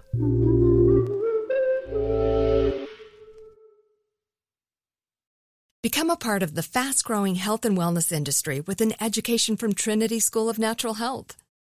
Become 5.81 6.09
a 6.09 6.17
part 6.17 6.43
of 6.43 6.55
the 6.55 6.63
fast 6.63 7.05
growing 7.05 7.35
health 7.35 7.63
and 7.63 7.77
wellness 7.77 8.11
industry 8.11 8.59
with 8.59 8.81
an 8.81 8.93
education 8.99 9.55
from 9.55 9.73
Trinity 9.73 10.19
School 10.19 10.49
of 10.49 10.57
Natural 10.57 10.95
Health. 10.95 11.37